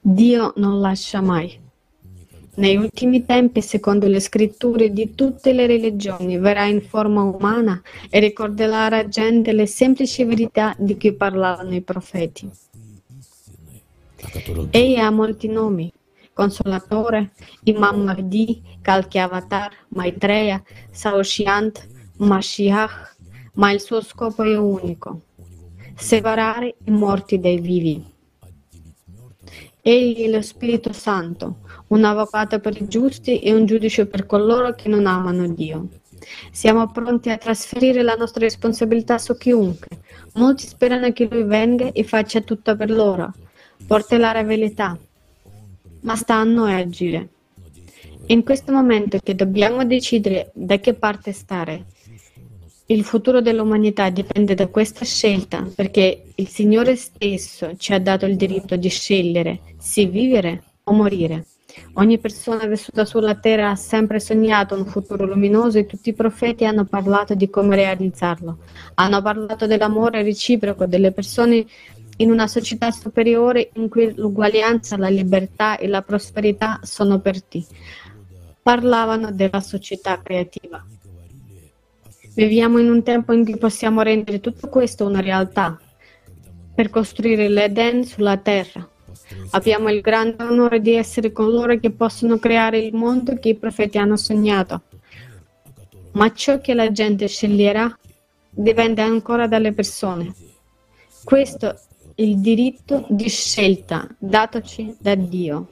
Dio 0.01 0.52
non 0.56 0.80
lascia 0.80 1.20
mai. 1.20 1.65
Nei 2.56 2.76
ultimi 2.76 3.24
tempi, 3.26 3.60
secondo 3.60 4.06
le 4.06 4.18
scritture 4.18 4.90
di 4.90 5.14
tutte 5.14 5.52
le 5.52 5.66
religioni, 5.66 6.38
verrà 6.38 6.64
in 6.64 6.80
forma 6.80 7.22
umana 7.22 7.82
e 8.08 8.18
ricorderà 8.18 8.84
alla 8.84 9.08
gente 9.08 9.52
le 9.52 9.66
semplici 9.66 10.24
verità 10.24 10.74
di 10.78 10.96
cui 10.96 11.12
parlavano 11.12 11.74
i 11.74 11.82
profeti. 11.82 12.50
Egli 14.70 14.96
ha 14.96 15.10
molti 15.10 15.48
nomi, 15.48 15.92
Consolatore, 16.32 17.32
Imam 17.64 18.02
Mahdi, 18.02 18.62
Kalki 18.80 19.18
Avatar, 19.18 19.72
Maitreya, 19.88 20.62
Saoshyant, 20.90 21.86
Mashiach, 22.16 23.16
ma 23.54 23.70
il 23.70 23.80
suo 23.80 24.00
scopo 24.00 24.42
è 24.42 24.56
unico, 24.56 25.20
separare 25.94 26.76
i 26.84 26.90
morti 26.90 27.38
dai 27.38 27.60
vivi. 27.60 28.14
Egli 29.88 30.24
è 30.24 30.28
lo 30.28 30.42
Spirito 30.42 30.92
Santo, 30.92 31.58
un 31.88 32.02
avvocato 32.02 32.58
per 32.58 32.76
i 32.76 32.88
giusti 32.88 33.38
e 33.38 33.54
un 33.54 33.66
giudice 33.66 34.06
per 34.06 34.26
coloro 34.26 34.74
che 34.74 34.88
non 34.88 35.06
amano 35.06 35.46
Dio. 35.46 35.86
Siamo 36.50 36.90
pronti 36.90 37.30
a 37.30 37.36
trasferire 37.36 38.02
la 38.02 38.16
nostra 38.16 38.40
responsabilità 38.40 39.16
su 39.18 39.36
chiunque. 39.36 39.86
Molti 40.32 40.66
sperano 40.66 41.12
che 41.12 41.28
lui 41.30 41.44
venga 41.44 41.92
e 41.92 42.02
faccia 42.02 42.40
tutto 42.40 42.74
per 42.74 42.90
loro, 42.90 43.32
porti 43.86 44.16
la 44.16 44.42
verità, 44.42 44.98
ma 46.00 46.16
sta 46.16 46.34
a 46.34 46.42
noi 46.42 46.74
agire. 46.74 47.28
In 48.26 48.42
questo 48.42 48.72
momento 48.72 49.20
che 49.22 49.36
dobbiamo 49.36 49.84
decidere 49.84 50.50
da 50.52 50.80
che 50.80 50.94
parte 50.94 51.30
stare, 51.30 51.84
il 52.88 53.04
futuro 53.04 53.40
dell'umanità 53.40 54.10
dipende 54.10 54.54
da 54.54 54.68
questa 54.68 55.04
scelta 55.04 55.68
perché 55.74 56.26
il 56.36 56.46
Signore 56.46 56.94
stesso 56.94 57.76
ci 57.76 57.92
ha 57.92 57.98
dato 57.98 58.26
il 58.26 58.36
diritto 58.36 58.76
di 58.76 58.88
scegliere 58.88 59.60
se 59.76 60.06
vivere 60.06 60.62
o 60.84 60.92
morire. 60.92 61.46
Ogni 61.94 62.18
persona 62.18 62.64
vissuta 62.66 63.04
sulla 63.04 63.34
terra 63.34 63.70
ha 63.70 63.76
sempre 63.76 64.20
sognato 64.20 64.76
un 64.76 64.86
futuro 64.86 65.26
luminoso 65.26 65.78
e 65.78 65.86
tutti 65.86 66.10
i 66.10 66.14
profeti 66.14 66.64
hanno 66.64 66.84
parlato 66.84 67.34
di 67.34 67.50
come 67.50 67.74
realizzarlo. 67.74 68.58
Hanno 68.94 69.20
parlato 69.20 69.66
dell'amore 69.66 70.22
reciproco 70.22 70.86
delle 70.86 71.10
persone 71.10 71.66
in 72.18 72.30
una 72.30 72.46
società 72.46 72.90
superiore 72.92 73.70
in 73.74 73.88
cui 73.88 74.14
l'uguaglianza, 74.14 74.96
la 74.96 75.08
libertà 75.08 75.76
e 75.76 75.88
la 75.88 76.02
prosperità 76.02 76.78
sono 76.82 77.14
aperti. 77.14 77.66
Parlavano 78.62 79.32
della 79.32 79.60
società 79.60 80.20
creativa. 80.22 80.82
Viviamo 82.36 82.78
in 82.78 82.90
un 82.90 83.02
tempo 83.02 83.32
in 83.32 83.46
cui 83.46 83.56
possiamo 83.56 84.02
rendere 84.02 84.40
tutto 84.40 84.68
questo 84.68 85.06
una 85.06 85.20
realtà 85.20 85.80
per 86.74 86.90
costruire 86.90 87.48
l'Eden 87.48 88.04
sulla 88.04 88.36
terra. 88.36 88.86
Abbiamo 89.52 89.88
il 89.88 90.02
grande 90.02 90.42
onore 90.42 90.82
di 90.82 90.92
essere 90.92 91.32
coloro 91.32 91.78
che 91.78 91.90
possono 91.92 92.38
creare 92.38 92.78
il 92.78 92.94
mondo 92.94 93.38
che 93.38 93.48
i 93.48 93.56
profeti 93.56 93.96
hanno 93.96 94.18
sognato. 94.18 94.82
Ma 96.12 96.30
ciò 96.34 96.60
che 96.60 96.74
la 96.74 96.92
gente 96.92 97.26
sceglierà 97.26 97.98
dipende 98.50 99.00
ancora 99.00 99.46
dalle 99.48 99.72
persone. 99.72 100.34
Questo 101.24 101.70
è 101.70 101.74
il 102.16 102.38
diritto 102.40 103.06
di 103.08 103.30
scelta 103.30 104.06
datoci 104.18 104.94
da 104.98 105.14
Dio. 105.14 105.68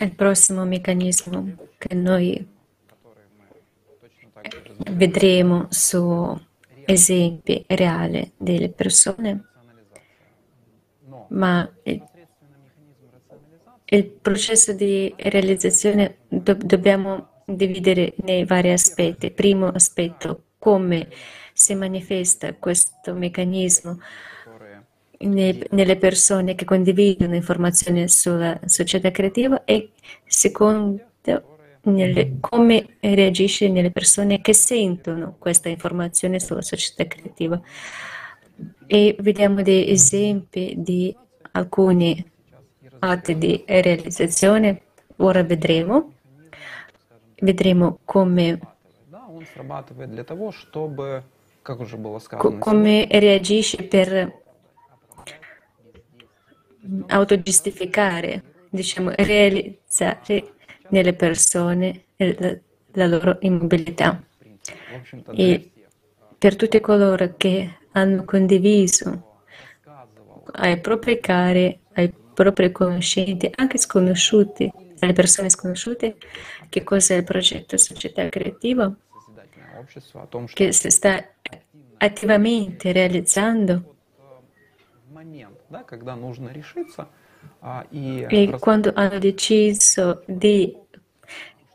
Il 0.00 0.14
prossimo 0.14 0.64
meccanismo 0.64 1.56
che 1.78 1.94
noi 1.94 2.46
vedremo 4.92 5.66
su 5.70 6.38
esempi 6.84 7.64
reali 7.68 8.32
delle 8.36 8.70
persone, 8.70 9.44
ma 11.28 11.68
il, 11.84 12.02
il 13.84 14.04
processo 14.06 14.72
di 14.72 15.12
realizzazione 15.16 16.18
do, 16.28 16.54
dobbiamo 16.54 17.42
dividere 17.44 18.14
nei 18.22 18.44
vari 18.44 18.70
aspetti. 18.72 19.30
Primo 19.30 19.68
aspetto, 19.68 20.44
come 20.58 21.08
si 21.52 21.74
manifesta 21.74 22.54
questo 22.54 23.14
meccanismo 23.14 23.98
nelle 25.22 25.96
persone 25.96 26.54
che 26.54 26.64
condividono 26.64 27.34
informazioni 27.34 28.08
sulla 28.08 28.58
società 28.66 29.10
creativa 29.10 29.64
e 29.64 29.90
secondo 30.26 31.00
nelle, 31.84 32.36
come 32.40 32.96
reagisce 33.00 33.68
nelle 33.68 33.90
persone 33.90 34.40
che 34.40 34.54
sentono 34.54 35.36
questa 35.38 35.68
informazione 35.68 36.38
sulla 36.38 36.62
società 36.62 37.06
creativa. 37.06 37.60
E 38.86 39.16
vediamo 39.20 39.62
degli 39.62 39.90
esempi 39.90 40.74
di 40.76 41.14
alcuni 41.52 42.24
atti 43.00 43.36
di 43.38 43.62
realizzazione. 43.66 44.82
Ora 45.16 45.42
vedremo. 45.42 46.12
Vedremo 47.42 47.98
come, 48.04 48.60
come 52.58 53.08
reagisce 53.10 53.82
per 53.82 54.41
autogiustificare, 57.06 58.42
diciamo, 58.70 59.10
reali- 59.10 59.78
realizzare 59.88 60.54
nelle 60.88 61.14
persone 61.14 62.04
la, 62.16 62.56
la 62.92 63.06
loro 63.06 63.38
immobilità. 63.40 64.22
E 65.32 65.70
per 66.38 66.56
tutti 66.56 66.80
coloro 66.80 67.34
che 67.36 67.78
hanno 67.92 68.24
condiviso 68.24 69.30
ai 70.52 70.80
propri 70.80 71.20
cari, 71.20 71.78
ai 71.94 72.12
propri 72.12 72.72
conoscenti, 72.72 73.50
anche 73.54 73.78
sconosciuti, 73.78 74.70
alle 75.00 75.12
persone 75.12 75.50
sconosciute, 75.50 76.16
che 76.68 76.82
cosa 76.82 77.14
è 77.14 77.18
il 77.18 77.24
progetto 77.24 77.76
Società 77.76 78.28
Creativa, 78.28 78.94
che 80.52 80.72
si 80.72 80.90
sta 80.90 81.24
attivamente 81.98 82.92
realizzando. 82.92 83.94
E 88.28 88.56
quando 88.60 88.92
hanno 88.94 89.18
deciso 89.18 90.22
di 90.26 90.76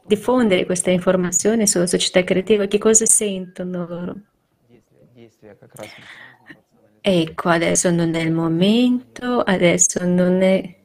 diffondere 0.05 0.65
questa 0.65 0.91
informazione 0.91 1.67
sulla 1.67 1.87
società 1.87 2.23
creativa, 2.23 2.65
che 2.67 2.77
cosa 2.77 3.05
sentono 3.05 3.85
loro? 3.87 4.15
Ecco, 7.01 7.49
adesso 7.49 7.89
non 7.89 8.15
è 8.15 8.21
il 8.21 8.31
momento, 8.31 9.41
adesso 9.41 10.05
non 10.05 10.41
è... 10.41 10.75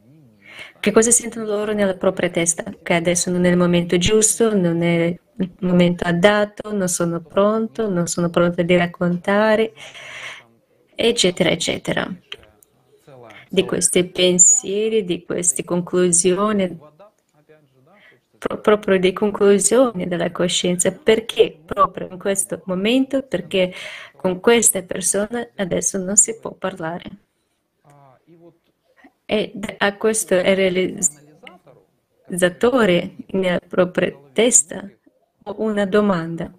Che 0.80 0.90
cosa 0.90 1.10
sentono 1.10 1.47
loro 1.47 1.72
nella 1.72 1.97
propria 1.97 2.30
testa? 2.30 2.64
Che 2.82 2.94
adesso 2.94 3.30
non 3.30 3.44
è 3.44 3.51
il 3.51 3.56
momento 3.56 3.97
giusto, 3.98 4.55
non 4.55 4.82
è 4.82 5.16
il 5.36 5.51
momento 5.60 6.05
adatto, 6.05 6.72
non 6.72 6.89
sono 6.89 7.20
pronto, 7.20 7.89
non 7.89 8.06
sono 8.06 8.30
pronto 8.30 8.62
di 8.62 8.76
raccontare, 8.76 9.72
eccetera, 10.94 11.51
eccetera. 11.51 12.09
Di 13.53 13.66
questi 13.66 14.05
pensieri, 14.05 15.05
di 15.05 15.27
queste 15.27 15.62
conclusioni, 15.62 16.74
proprio 18.62 18.99
di 18.99 19.12
conclusione 19.12 20.09
della 20.09 20.31
coscienza. 20.31 20.91
Perché 20.91 21.55
proprio 21.62 22.09
in 22.11 22.19
questo 22.19 22.62
momento? 22.65 23.23
Perché 23.23 23.74
con 24.16 24.41
queste 24.41 24.85
persone 24.85 25.51
adesso 25.57 25.99
non 25.99 26.16
si 26.16 26.39
può 26.39 26.53
parlare. 26.53 27.11
E 29.27 29.53
a 29.79 29.97
questo 29.97 30.41
realizzatore 30.41 33.16
nella 33.33 33.61
propria 33.69 34.19
testa 34.33 34.89
ho 35.45 35.55
una 35.59 35.85
domanda. 35.85 36.51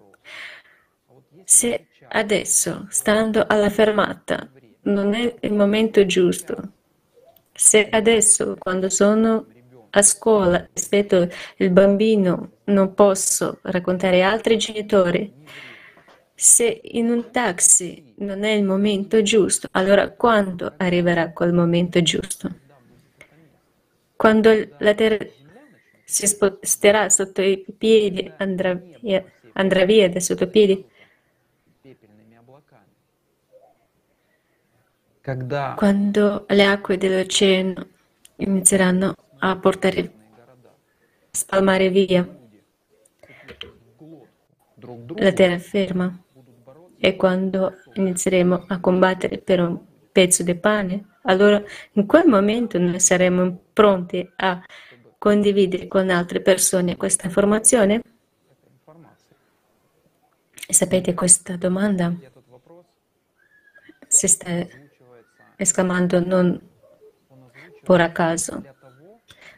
Se 1.42 1.86
adesso, 2.08 2.86
stando 2.88 3.44
alla 3.46 3.68
fermata, 3.68 4.50
non 4.82 5.12
è 5.14 5.34
il 5.40 5.52
momento 5.52 6.06
giusto, 6.06 6.70
se 7.54 7.88
adesso, 7.88 8.56
quando 8.58 8.88
sono 8.88 9.46
a 9.90 10.02
scuola 10.02 10.68
rispetto 10.72 11.28
il 11.58 11.70
bambino 11.70 12.58
non 12.64 12.94
posso 12.94 13.60
raccontare 13.62 14.22
altri 14.22 14.56
genitori, 14.58 15.32
se 16.34 16.80
in 16.82 17.10
un 17.10 17.30
taxi 17.30 18.12
non 18.18 18.42
è 18.42 18.50
il 18.50 18.64
momento 18.64 19.22
giusto, 19.22 19.68
allora 19.72 20.10
quando 20.10 20.74
arriverà 20.76 21.32
quel 21.32 21.52
momento 21.52 22.02
giusto? 22.02 22.50
Quando 24.16 24.50
la 24.78 24.94
terra 24.94 25.24
si 26.04 26.26
sposterà 26.26 27.08
sotto 27.08 27.40
i 27.42 27.64
piedi, 27.76 28.32
andrà 28.38 28.74
via, 29.00 29.24
andrà 29.52 29.84
via 29.84 30.08
da 30.08 30.20
sotto 30.20 30.44
i 30.44 30.48
piedi? 30.50 30.86
Quando 35.24 36.44
le 36.48 36.64
acque 36.66 36.98
dell'oceano 36.98 37.86
inizieranno 38.36 39.14
a 39.38 39.56
portare, 39.56 40.12
spalmare 41.30 41.88
via 41.88 42.28
la 45.16 45.32
terraferma 45.32 46.22
e 46.98 47.16
quando 47.16 47.74
inizieremo 47.94 48.66
a 48.68 48.80
combattere 48.80 49.38
per 49.38 49.60
un 49.60 49.80
pezzo 50.12 50.42
di 50.42 50.54
pane, 50.56 51.16
allora 51.22 51.62
in 51.92 52.04
quel 52.04 52.26
momento 52.26 52.78
noi 52.78 53.00
saremo 53.00 53.62
pronti 53.72 54.30
a 54.36 54.62
condividere 55.16 55.88
con 55.88 56.10
altre 56.10 56.42
persone 56.42 56.98
questa 56.98 57.28
informazione? 57.28 58.02
Sapete 60.68 61.14
questa 61.14 61.56
domanda 61.56 62.14
si 64.06 64.28
sta 64.28 64.82
esclamando 65.56 66.24
non 66.24 66.60
per 67.82 68.12
caso 68.12 68.62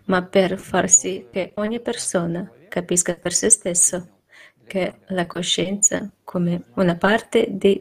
ma 0.07 0.23
per 0.23 0.59
far 0.59 0.89
sì 0.89 1.27
che 1.31 1.53
ogni 1.57 1.81
persona 1.81 2.51
capisca 2.69 3.15
per 3.15 3.33
se 3.33 3.51
stesso 3.51 4.09
che 4.67 4.99
la 5.09 5.27
coscienza 5.27 6.11
come 6.25 6.65
una 6.75 6.97
parte 6.97 7.47
del 7.51 7.81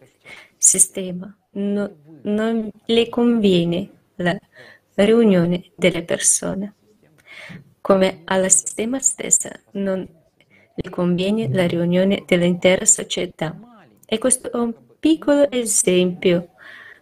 sistema 0.57 1.35
no, 1.51 1.95
non 2.23 2.69
le 2.85 3.09
conviene 3.09 3.89
la 4.15 4.37
riunione 4.95 5.71
delle 5.75 6.03
persone, 6.03 6.73
come 7.81 8.21
al 8.25 8.49
sistema 8.49 8.99
stesso 8.99 9.49
non 9.71 10.07
le 10.75 10.89
conviene 10.89 11.49
la 11.51 11.67
riunione 11.67 12.23
dell'intera 12.25 12.85
società. 12.85 13.57
E 14.05 14.17
questo 14.17 14.51
è 14.51 14.57
un 14.57 14.73
piccolo 14.99 15.49
esempio 15.51 16.54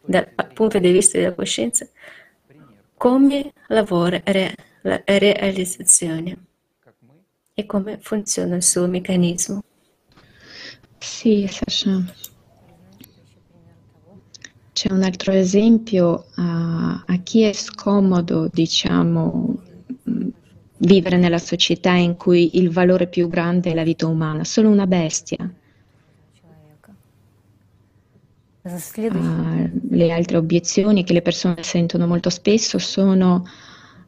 dal 0.05 0.27
punto 0.53 0.79
di 0.79 0.91
vista 0.91 1.17
della 1.17 1.33
coscienza 1.33 1.87
come 2.97 3.53
lavora 3.67 4.21
la 4.81 5.01
realizzazione 5.05 6.37
e 7.53 7.65
come 7.65 7.99
funziona 8.01 8.55
il 8.55 8.63
suo 8.63 8.87
meccanismo. 8.87 9.61
Sì, 10.97 11.45
Sasha. 11.49 12.01
C'è 14.71 14.91
un 14.91 15.03
altro 15.03 15.33
esempio 15.33 16.27
a, 16.35 17.03
a 17.05 17.17
chi 17.17 17.41
è 17.41 17.51
scomodo, 17.51 18.49
diciamo, 18.51 19.61
vivere 20.77 21.17
nella 21.17 21.37
società 21.37 21.91
in 21.91 22.15
cui 22.15 22.57
il 22.57 22.69
valore 22.71 23.07
più 23.07 23.27
grande 23.27 23.71
è 23.71 23.73
la 23.73 23.83
vita 23.83 24.07
umana, 24.07 24.43
solo 24.45 24.69
una 24.69 24.87
bestia. 24.87 25.52
Uh, 28.63 29.69
le 29.89 30.11
altre 30.11 30.37
obiezioni 30.37 31.03
che 31.03 31.11
le 31.11 31.21
persone 31.21 31.63
sentono 31.63 32.07
molto 32.07 32.29
spesso 32.29 32.79
sono 32.79 33.43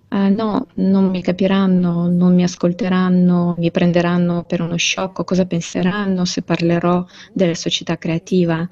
Uh, 0.07 0.31
no, 0.33 0.67
non 0.75 1.09
mi 1.09 1.21
capiranno, 1.21 2.07
non 2.07 2.35
mi 2.35 2.43
ascolteranno, 2.43 3.55
mi 3.57 3.71
prenderanno 3.71 4.43
per 4.43 4.61
uno 4.61 4.75
sciocco, 4.77 5.23
cosa 5.23 5.45
penseranno 5.45 6.25
se 6.25 6.43
parlerò 6.43 7.03
della 7.33 7.55
società 7.55 7.97
creativa? 7.97 8.69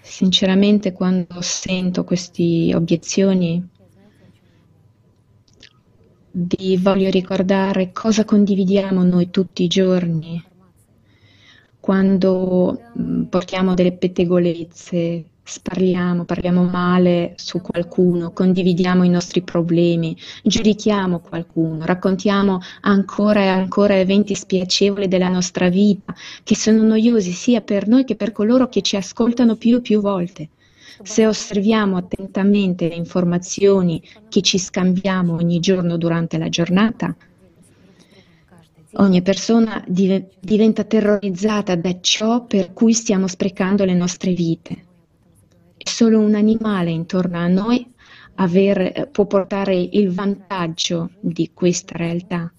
Sinceramente, 0.00 0.92
quando 0.92 1.40
sento 1.42 2.02
queste 2.04 2.74
obiezioni, 2.74 3.68
vi 6.32 6.76
voglio 6.78 7.10
ricordare 7.10 7.92
cosa 7.92 8.24
condividiamo 8.24 9.04
noi 9.04 9.30
tutti 9.30 9.62
i 9.62 9.68
giorni, 9.68 10.42
quando 11.84 12.80
mm, 12.98 13.24
portiamo 13.24 13.74
delle 13.74 13.92
pettegolezze, 13.92 15.22
Sparliamo, 15.46 16.24
parliamo 16.24 16.62
male 16.62 17.34
su 17.36 17.60
qualcuno, 17.60 18.32
condividiamo 18.32 19.04
i 19.04 19.10
nostri 19.10 19.42
problemi, 19.42 20.16
giudichiamo 20.42 21.18
qualcuno, 21.18 21.84
raccontiamo 21.84 22.60
ancora 22.80 23.42
e 23.42 23.48
ancora 23.48 23.98
eventi 23.98 24.34
spiacevoli 24.34 25.08
della 25.08 25.28
nostra 25.28 25.68
vita 25.68 26.14
che 26.42 26.56
sono 26.56 26.82
noiosi 26.82 27.32
sia 27.32 27.60
per 27.60 27.86
noi 27.86 28.04
che 28.04 28.16
per 28.16 28.32
coloro 28.32 28.70
che 28.70 28.80
ci 28.80 28.96
ascoltano 28.96 29.56
più 29.56 29.76
e 29.76 29.80
più 29.82 30.00
volte. 30.00 30.48
Se 31.02 31.26
osserviamo 31.26 31.98
attentamente 31.98 32.88
le 32.88 32.94
informazioni 32.94 34.02
che 34.30 34.40
ci 34.40 34.58
scambiamo 34.58 35.34
ogni 35.34 35.60
giorno 35.60 35.98
durante 35.98 36.38
la 36.38 36.48
giornata, 36.48 37.14
ogni 38.96 39.22
persona 39.22 39.84
diventa 39.86 40.84
terrorizzata 40.84 41.74
da 41.76 42.00
ciò 42.00 42.44
per 42.44 42.72
cui 42.72 42.92
stiamo 42.92 43.26
sprecando 43.26 43.84
le 43.84 43.94
nostre 43.94 44.32
vite 44.32 44.92
solo 45.84 46.18
un 46.18 46.34
animale 46.34 46.90
intorno 46.90 47.38
a 47.38 47.46
noi 47.46 47.86
aver, 48.36 49.08
può 49.12 49.26
portare 49.26 49.76
il 49.76 50.10
vantaggio 50.10 51.10
di 51.20 51.50
questa 51.54 51.96
realtà. 51.96 52.52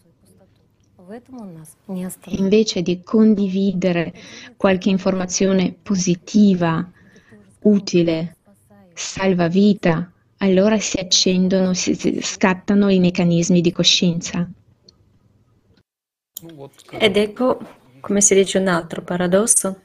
Invece 2.28 2.82
di 2.82 3.02
condividere 3.04 4.14
qualche 4.56 4.90
informazione 4.90 5.76
positiva, 5.82 6.90
utile, 7.62 8.38
salva 8.94 9.48
vita, 9.48 10.12
allora 10.38 10.80
si 10.80 10.98
accendono, 10.98 11.74
si 11.74 12.20
scattano 12.22 12.90
i 12.90 13.00
meccanismi 13.00 13.62
di 13.62 13.72
coscienza. 13.72 14.50
Ed 16.92 17.18
ecco, 17.18 17.60
come 18.00 18.22
si 18.22 18.36
dice 18.36 18.58
un 18.58 18.68
altro 18.68 19.02
paradosso, 19.02 19.82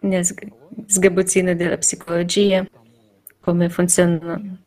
nel 0.00 0.24
sgabuzzino 0.86 1.54
della 1.54 1.78
psicologia, 1.78 2.66
come 3.40 3.68
funzionano 3.70 4.58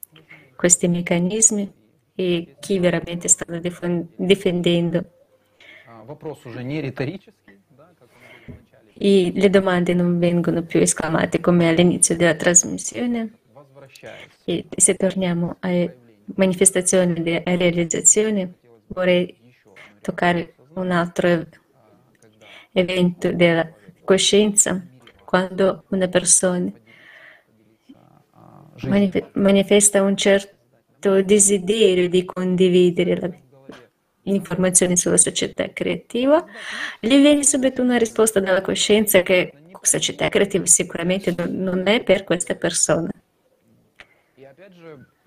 questi 0.55 0.87
meccanismi 0.87 1.71
e 2.15 2.55
chi 2.59 2.79
veramente 2.79 3.27
sta 3.27 3.45
difendendo. 4.15 5.11
E 8.99 9.31
le 9.35 9.49
domande 9.51 9.93
non 9.93 10.17
vengono 10.17 10.63
più 10.63 10.79
esclamate 10.79 11.39
come 11.39 11.69
all'inizio 11.69 12.15
della 12.15 12.33
trasmissione. 12.33 13.33
E 14.45 14.65
se 14.75 14.95
torniamo 14.95 15.57
alle 15.59 16.06
manifestazioni 16.35 17.21
di 17.21 17.41
realizzazione, 17.43 18.53
vorrei 18.87 19.35
toccare 20.01 20.55
un 20.73 20.91
altro 20.91 21.45
evento 22.71 23.31
della 23.31 23.69
coscienza, 24.03 24.85
quando 25.25 25.83
una 25.89 26.07
persona 26.07 26.71
manifesta 29.33 30.03
un 30.03 30.15
certo 30.15 31.21
desiderio 31.23 32.07
di 32.09 32.25
condividere 32.25 33.41
informazioni 34.23 34.97
sulla 34.97 35.17
società 35.17 35.71
creativa, 35.73 36.45
gli 36.99 37.19
viene 37.19 37.43
subito 37.43 37.81
una 37.81 37.97
risposta 37.97 38.39
dalla 38.39 38.61
coscienza 38.61 39.21
che 39.21 39.51
società 39.81 40.27
creativa 40.29 40.65
sicuramente 40.65 41.33
non 41.47 41.87
è 41.87 42.03
per 42.03 42.23
questa 42.23 42.55
persona. 42.55 43.09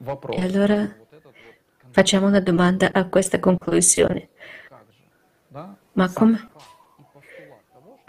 E 0.02 0.40
allora 0.40 0.96
facciamo 1.90 2.26
una 2.26 2.40
domanda 2.40 2.90
a 2.92 3.06
questa 3.08 3.38
conclusione. 3.38 4.30
Ma 5.92 6.10
come? 6.12 6.50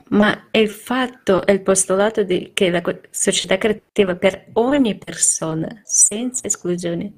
Ma 0.10 0.48
il 0.52 0.70
fatto 0.70 1.46
è 1.46 1.52
il 1.52 1.62
postulato 1.62 2.24
di 2.24 2.52
che 2.54 2.70
la 2.70 2.82
società 3.10 3.58
creativa 3.58 4.16
per 4.16 4.48
ogni 4.54 4.98
persona, 4.98 5.82
senza 5.84 6.48
esclusione, 6.48 7.14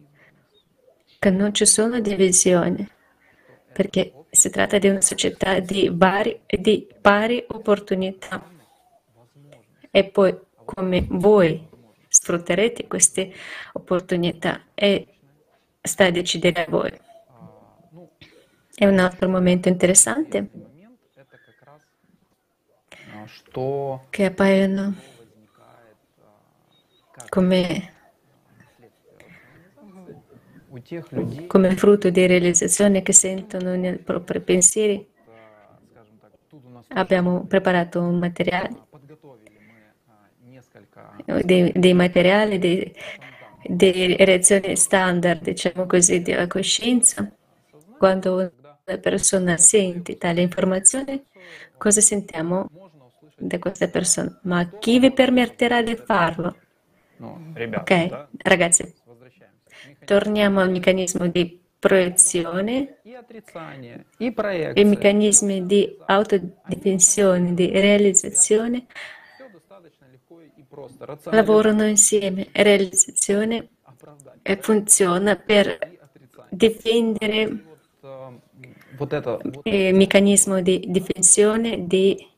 che 1.20 1.30
non 1.30 1.54
ci 1.54 1.66
sono 1.66 2.00
divisioni, 2.00 2.88
perché 3.72 4.26
si 4.30 4.50
tratta 4.50 4.78
di 4.78 4.90
una 4.90 5.02
società 5.02 5.60
di, 5.60 5.90
vari, 5.92 6.42
di 6.46 6.88
pari 7.00 7.44
opportunità. 7.48 8.44
E 9.92 10.04
poi 10.06 10.36
come 10.66 11.06
voi 11.10 11.68
sfrutterete 12.14 12.86
queste 12.86 13.34
opportunità 13.74 14.66
e 14.76 15.08
sta 15.82 16.06
a 16.06 16.12
decidere 16.12 16.66
a 16.66 16.70
voi. 16.70 16.92
È 18.76 18.86
un 18.86 19.00
altro 19.00 19.28
momento 19.30 19.68
interessante 19.68 20.50
che 24.10 24.26
appaiono 24.26 24.96
come, 27.30 27.94
come 31.48 31.76
frutto 31.76 32.10
di 32.10 32.28
realizzazione 32.28 33.02
che 33.02 33.14
sentono 33.14 33.76
nei 33.76 33.98
propri 33.98 34.40
pensieri. 34.40 35.10
Abbiamo 36.90 37.46
preparato 37.46 38.02
un 38.02 38.20
materiale, 38.20 38.86
dei, 41.44 41.72
dei 41.76 41.94
materiali, 41.94 42.58
dei, 42.60 42.94
delle 43.66 44.16
reazioni 44.26 44.76
standard, 44.76 45.42
diciamo 45.42 45.86
così, 45.86 46.22
della 46.22 46.48
coscienza. 46.48 47.32
Quando 47.98 48.36
una 48.86 48.98
persona 49.00 49.58
sente 49.58 50.18
tale 50.18 50.42
informazione, 50.42 51.24
cosa 51.78 52.02
sentiamo? 52.02 52.70
da 53.36 53.60
questa 53.60 53.88
persona, 53.88 54.40
ma 54.44 54.68
chi 54.80 55.00
vi 55.00 55.12
permetterà 55.12 55.82
di 55.82 55.96
farlo? 55.96 56.58
Ok, 57.20 58.28
ragazzi, 58.38 58.94
torniamo 60.06 60.60
al 60.60 60.72
meccanismo 60.72 61.28
di 61.28 61.60
proiezione, 61.80 63.00
i 64.74 64.84
meccanismi 64.84 65.66
di 65.66 65.98
autodifensione, 66.06 67.54
di 67.54 67.70
realizzazione 67.70 68.86
lavorano 71.26 71.86
insieme, 71.86 72.48
realizzazione 72.52 73.70
e 74.42 74.58
funziona 74.58 75.36
per 75.36 76.00
difendere 76.50 77.42
il 77.42 78.42
eh, 79.64 79.92
meccanismo 79.92 80.62
di 80.62 80.86
difensione 80.88 81.88
di 81.88 82.32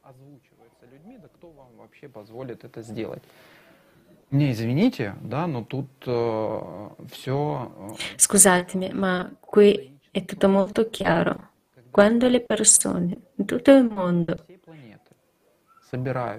Scusatemi, 8.15 8.93
ma 8.93 9.35
qui 9.39 9.97
è 10.11 10.25
tutto 10.25 10.47
molto 10.49 10.89
chiaro. 10.89 11.51
Quando 11.89 12.27
le 12.27 12.41
persone 12.41 13.17
in 13.35 13.45
tutto 13.45 13.71
il 13.71 13.85
mondo 13.85 14.45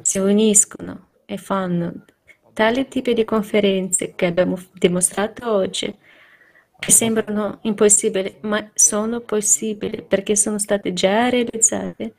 si 0.02 0.18
uniscono 0.18 1.06
e 1.26 1.36
fanno 1.36 2.04
tali 2.54 2.88
tipi 2.88 3.12
di 3.12 3.24
conferenze 3.24 4.14
che 4.14 4.24
abbiamo 4.24 4.58
dimostrato 4.72 5.50
oggi, 5.52 5.94
che 6.78 6.90
sembrano 6.90 7.58
impossibili, 7.62 8.36
ma 8.42 8.70
sono 8.72 9.20
possibili 9.20 10.02
perché 10.02 10.36
sono 10.36 10.58
state 10.58 10.94
già 10.94 11.28
realizzate. 11.28 12.14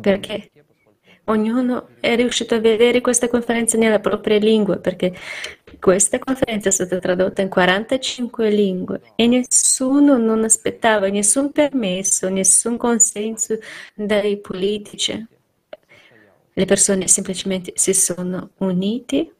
Perché 0.00 0.50
ognuno 1.24 1.88
è 2.00 2.14
riuscito 2.14 2.54
a 2.54 2.60
vedere 2.60 3.00
questa 3.00 3.28
conferenza 3.28 3.76
nella 3.76 3.98
propria 3.98 4.38
lingua, 4.38 4.76
perché 4.78 5.12
questa 5.80 6.18
conferenza 6.18 6.68
è 6.68 6.72
stata 6.72 6.98
tradotta 6.98 7.42
in 7.42 7.48
45 7.48 8.50
lingue 8.50 9.00
e 9.16 9.26
nessuno 9.26 10.18
non 10.18 10.44
aspettava 10.44 11.08
nessun 11.08 11.50
permesso, 11.50 12.28
nessun 12.28 12.76
consenso 12.76 13.58
dai 13.94 14.38
politici. 14.38 15.26
Le 16.60 16.66
persone 16.66 17.08
semplicemente 17.08 17.72
si 17.74 17.94
sono 17.94 18.50
unite. 18.58 19.34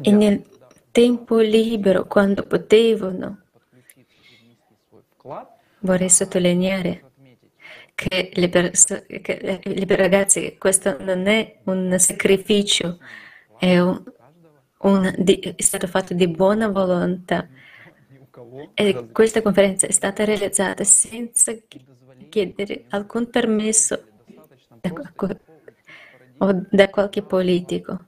E 0.00 0.10
nel 0.10 0.42
tempo 0.90 1.38
libero, 1.40 2.06
quando 2.06 2.44
potevano, 2.44 3.42
vorrei 5.80 6.08
sottolineare 6.08 7.10
che 7.94 8.30
le, 8.32 8.48
perso- 8.48 9.04
che 9.06 9.60
le 9.62 9.96
ragazze, 9.96 10.56
questo 10.56 10.96
non 11.04 11.26
è 11.26 11.58
un 11.64 11.94
sacrificio, 11.98 13.00
è, 13.58 13.78
un, 13.80 14.02
un, 14.78 15.14
di, 15.18 15.40
è 15.40 15.60
stato 15.60 15.86
fatto 15.88 16.14
di 16.14 16.26
buona 16.26 16.68
volontà. 16.68 17.46
E 18.72 19.08
questa 19.12 19.42
conferenza 19.42 19.86
è 19.86 19.92
stata 19.92 20.24
realizzata 20.24 20.84
senza 20.84 21.54
chiedere 22.30 22.84
alcun 22.88 23.28
permesso 23.28 24.06
da, 24.82 25.36
o 26.38 26.66
da 26.70 26.90
qualche 26.90 27.22
politico. 27.22 27.98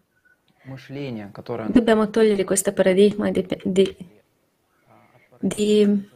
Dobbiamo 1.69 2.11
togliere 2.11 2.45
questo 2.45 2.73
paradigma 2.73 3.31
di, 3.31 3.47
di, 3.65 3.97
di 5.41 6.09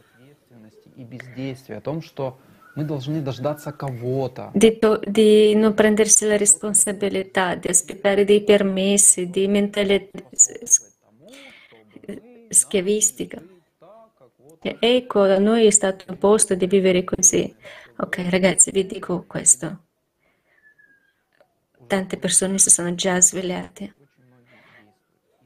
di, 5.07 5.55
non 5.55 5.73
prendersi 5.73 6.25
la 6.25 6.37
responsabilità, 6.37 7.55
di 7.55 7.67
aspettare 7.67 8.25
dei 8.25 8.43
permessi, 8.43 9.29
di 9.29 9.47
mentalità 9.47 10.19
schiavistica. 12.49 13.41
E 14.61 14.77
ecco, 14.79 15.23
a 15.23 15.37
noi 15.37 15.65
è 15.65 15.71
stato 15.71 16.05
imposto 16.09 16.55
di 16.55 16.67
vivere 16.67 17.03
così. 17.03 17.55
Ok, 17.97 18.25
ragazzi, 18.29 18.71
vi 18.71 18.85
dico 18.85 19.23
questo. 19.27 19.88
Tante 21.89 22.17
persone 22.17 22.59
si 22.59 22.69
sono 22.69 22.93
già 22.93 23.19
svegliate. 23.19 23.95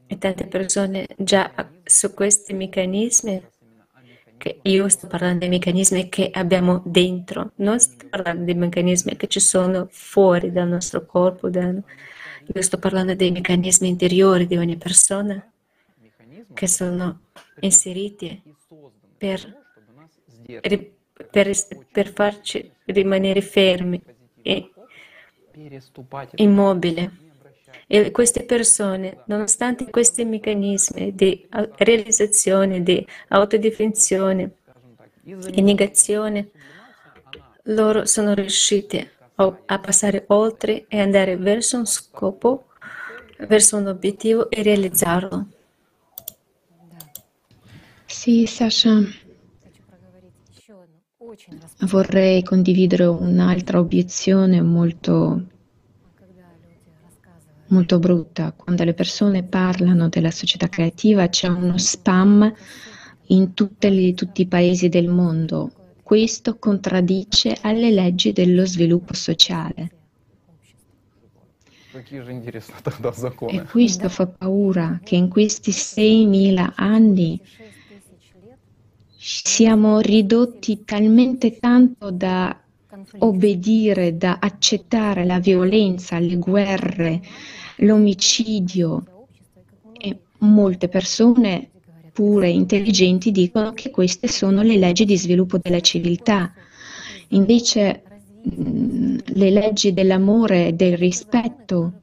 E 0.06 0.18
tante 0.18 0.46
persone 0.46 1.06
già 1.16 1.50
su 1.82 2.12
questi 2.12 2.52
meccanismi 2.52 3.42
io 4.64 4.88
sto 4.90 5.06
parlando 5.06 5.38
dei 5.38 5.48
meccanismi 5.48 6.10
che 6.10 6.28
abbiamo 6.30 6.82
dentro, 6.84 7.52
non 7.56 7.80
sto 7.80 8.06
parlando 8.10 8.44
dei 8.44 8.54
meccanismi 8.54 9.16
che 9.16 9.26
ci 9.26 9.40
sono 9.40 9.88
fuori 9.90 10.52
dal 10.52 10.68
nostro 10.68 11.06
corpo, 11.06 11.48
dal... 11.48 11.82
io 12.52 12.62
sto 12.62 12.78
parlando 12.78 13.14
dei 13.14 13.30
meccanismi 13.30 13.88
interiori 13.88 14.46
di 14.46 14.58
ogni 14.58 14.76
persona 14.76 15.50
che 16.52 16.68
sono 16.68 17.20
inseriti 17.60 18.42
per, 19.16 19.62
per, 21.30 21.50
per 21.90 22.12
farci 22.12 22.70
rimanere 22.84 23.40
fermi 23.40 24.02
immobili. 26.36 27.22
E 27.86 28.10
queste 28.10 28.44
persone, 28.44 29.22
nonostante 29.26 29.90
questi 29.90 30.24
meccanismi 30.24 31.14
di 31.14 31.46
realizzazione, 31.76 32.82
di 32.82 33.06
autodifensione 33.28 34.50
e 35.52 35.60
negazione, 35.60 36.50
loro 37.64 38.06
sono 38.06 38.34
riusciti 38.34 39.08
a 39.36 39.78
passare 39.78 40.24
oltre 40.28 40.86
e 40.88 41.00
andare 41.00 41.36
verso 41.36 41.76
un 41.76 41.86
scopo 41.86 42.68
verso 43.46 43.76
un 43.76 43.88
obiettivo 43.88 44.48
e 44.48 44.62
realizzarlo. 44.62 45.46
Sì, 48.06 48.46
Sasha, 48.46 49.02
vorrei 51.80 52.42
condividere 52.42 53.04
un'altra 53.06 53.78
obiezione 53.78 54.60
molto, 54.62 55.46
molto 57.68 57.98
brutta. 57.98 58.52
Quando 58.52 58.84
le 58.84 58.94
persone 58.94 59.42
parlano 59.42 60.08
della 60.08 60.30
società 60.30 60.68
creativa 60.68 61.28
c'è 61.28 61.48
uno 61.48 61.78
spam 61.78 62.52
in 63.28 63.54
le, 63.54 64.14
tutti 64.14 64.42
i 64.42 64.46
paesi 64.46 64.88
del 64.88 65.08
mondo. 65.08 65.70
Questo 66.02 66.58
contraddice 66.58 67.56
alle 67.62 67.90
leggi 67.90 68.32
dello 68.32 68.66
sviluppo 68.66 69.14
sociale. 69.14 69.90
E 73.48 73.62
questo 73.70 74.08
fa 74.08 74.26
paura 74.26 75.00
che 75.02 75.14
in 75.14 75.28
questi 75.28 75.70
6.000 75.70 76.72
anni 76.74 77.40
siamo 79.26 80.00
ridotti 80.00 80.84
talmente 80.84 81.56
tanto 81.58 82.10
da 82.10 82.60
obbedire, 83.20 84.18
da 84.18 84.36
accettare 84.38 85.24
la 85.24 85.38
violenza, 85.38 86.18
le 86.18 86.36
guerre, 86.36 87.22
l'omicidio 87.76 89.26
e 89.92 90.18
molte 90.40 90.88
persone 90.88 91.70
pure 92.12 92.50
intelligenti 92.50 93.30
dicono 93.30 93.72
che 93.72 93.90
queste 93.90 94.28
sono 94.28 94.60
le 94.60 94.76
leggi 94.76 95.06
di 95.06 95.16
sviluppo 95.16 95.56
della 95.56 95.80
civiltà. 95.80 96.52
Invece 97.28 98.02
le 98.42 99.50
leggi 99.50 99.94
dell'amore 99.94 100.68
e 100.68 100.72
del 100.74 100.98
rispetto 100.98 102.02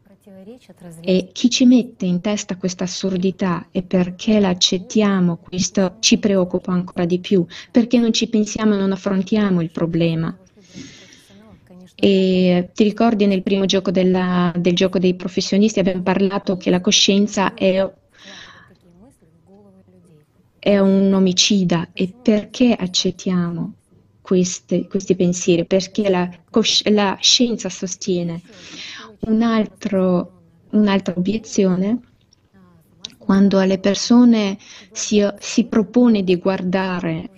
e 1.02 1.30
chi 1.32 1.50
ci 1.50 1.66
mette 1.66 2.06
in 2.06 2.22
testa 2.22 2.56
questa 2.56 2.84
assurdità 2.84 3.68
e 3.72 3.82
perché 3.82 4.40
la 4.40 4.50
accettiamo, 4.50 5.38
questo 5.38 5.96
ci 6.00 6.20
preoccupa 6.20 6.72
ancora 6.72 7.06
di 7.06 7.20
più, 7.20 7.46
perché 7.72 7.98
non 7.98 8.14
ci 8.14 8.28
pensiamo 8.28 8.76
e 8.76 8.78
non 8.78 8.92
affrontiamo 8.92 9.62
il 9.62 9.72
problema. 9.72 10.38
E 11.96 12.70
ti 12.74 12.84
ricordi 12.84 13.26
nel 13.26 13.44
primo 13.44 13.66
gioco 13.66 13.92
della, 13.92 14.54
del 14.56 14.74
gioco 14.76 14.98
dei 15.00 15.16
professionisti 15.16 15.80
abbiamo 15.80 16.02
parlato 16.02 16.58
che 16.58 16.70
la 16.70 16.82
coscienza 16.82 17.54
è, 17.54 17.88
è 20.60 20.80
un 20.80 21.14
omicida 21.14 21.90
e 21.94 22.12
perché 22.22 22.74
accettiamo 22.74 23.74
queste, 24.22 24.88
questi 24.88 25.16
pensieri? 25.16 25.66
Perché 25.66 26.10
la, 26.10 26.30
la 26.92 27.18
scienza 27.20 27.70
sostiene 27.70 28.42
un 29.22 29.42
altro 29.44 30.41
un'altra 30.72 31.14
obiezione, 31.16 32.00
quando 33.18 33.60
alle 33.60 33.80
persone 33.80 34.58
si, 34.92 35.26
si 35.40 35.66
propone 35.66 36.24
di 36.24 36.36
guardare 36.38 37.30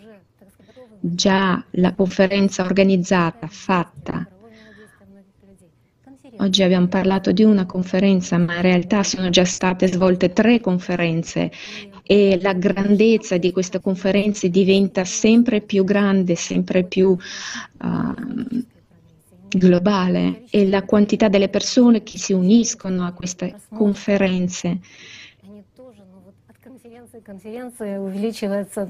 già 0.99 1.63
la 1.71 1.93
conferenza 1.93 2.63
organizzata, 2.63 3.47
fatta, 3.47 4.27
Oggi 6.37 6.63
abbiamo 6.63 6.87
parlato 6.87 7.31
di 7.31 7.43
una 7.43 7.65
conferenza, 7.65 8.37
ma 8.39 8.55
in 8.55 8.63
realtà 8.63 9.03
sono 9.03 9.29
già 9.29 9.45
state 9.45 9.87
svolte 9.87 10.33
tre 10.33 10.59
conferenze 10.59 11.51
e 12.01 12.39
la 12.41 12.53
grandezza 12.53 13.37
di 13.37 13.51
queste 13.51 13.79
conferenze 13.79 14.49
diventa 14.49 15.05
sempre 15.05 15.61
più 15.61 15.83
grande, 15.83 16.35
sempre 16.35 16.83
più 16.83 17.09
uh, 17.09 18.63
globale 19.57 20.43
e 20.49 20.67
la 20.67 20.83
quantità 20.83 21.27
delle 21.27 21.49
persone 21.49 22.03
che 22.03 22.17
si 22.17 22.33
uniscono 22.33 23.05
a 23.05 23.11
queste 23.11 23.55
conferenze. 23.69 24.79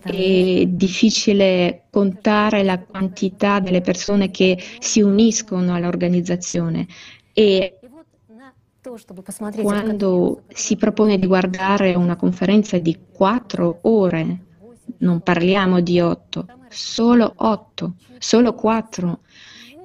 È 0.03 0.65
difficile 0.65 1.83
contare 1.89 2.63
la 2.63 2.79
quantità 2.79 3.59
delle 3.59 3.81
persone 3.81 4.31
che 4.31 4.57
si 4.79 5.01
uniscono 5.01 5.73
all'organizzazione 5.73 6.87
e 7.33 7.77
quando 9.61 10.43
si 10.49 10.75
propone 10.75 11.17
di 11.17 11.25
guardare 11.25 11.95
una 11.95 12.15
conferenza 12.15 12.77
di 12.77 12.97
quattro 13.11 13.79
ore, 13.83 14.39
non 14.97 15.21
parliamo 15.21 15.79
di 15.79 16.01
otto, 16.01 16.45
solo 16.69 17.33
otto, 17.37 17.93
solo 18.17 18.53
quattro, 18.53 19.19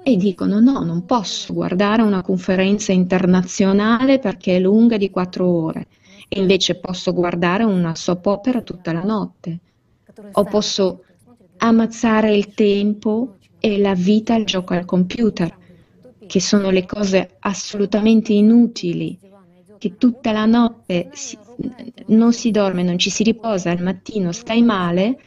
e 0.09 0.16
dicono 0.16 0.59
no, 0.59 0.82
non 0.85 1.05
posso 1.05 1.52
guardare 1.52 2.01
una 2.01 2.22
conferenza 2.22 2.93
internazionale 2.93 4.18
perché 4.18 4.56
è 4.56 4.60
lunga 4.60 4.97
di 4.97 5.10
quattro 5.10 5.47
ore. 5.47 5.89
E 6.28 6.40
invece 6.40 6.76
posso 6.76 7.12
guardare 7.12 7.64
una 7.64 7.94
soap 7.94 8.24
opera 8.24 8.62
tutta 8.62 8.93
la 8.93 9.02
notte. 9.02 9.59
O 10.32 10.44
posso 10.44 11.05
ammazzare 11.59 12.35
il 12.35 12.55
tempo 12.55 13.36
e 13.60 13.78
la 13.78 13.94
vita 13.94 14.35
al 14.35 14.44
gioco 14.44 14.72
al 14.72 14.86
computer, 14.86 15.55
che 16.26 16.40
sono 16.40 16.70
le 16.70 16.86
cose 16.86 17.36
assolutamente 17.40 18.32
inutili, 18.32 19.18
che 19.76 19.97
tutta 19.97 20.32
la 20.32 20.47
notte 20.47 21.10
si, 21.12 21.36
non 22.06 22.32
si 22.32 22.51
dorme, 22.51 22.82
non 22.82 22.98
ci 22.98 23.10
si 23.10 23.22
riposa, 23.22 23.70
al 23.70 23.82
mattino 23.82 24.32
stai 24.32 24.62
male 24.62 25.18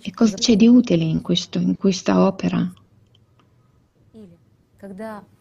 e 0.00 0.12
cosa 0.14 0.34
c'è 0.36 0.56
di 0.56 0.66
utile 0.66 1.04
in, 1.04 1.20
questo, 1.20 1.58
in 1.58 1.76
questa 1.76 2.24
opera? 2.24 2.72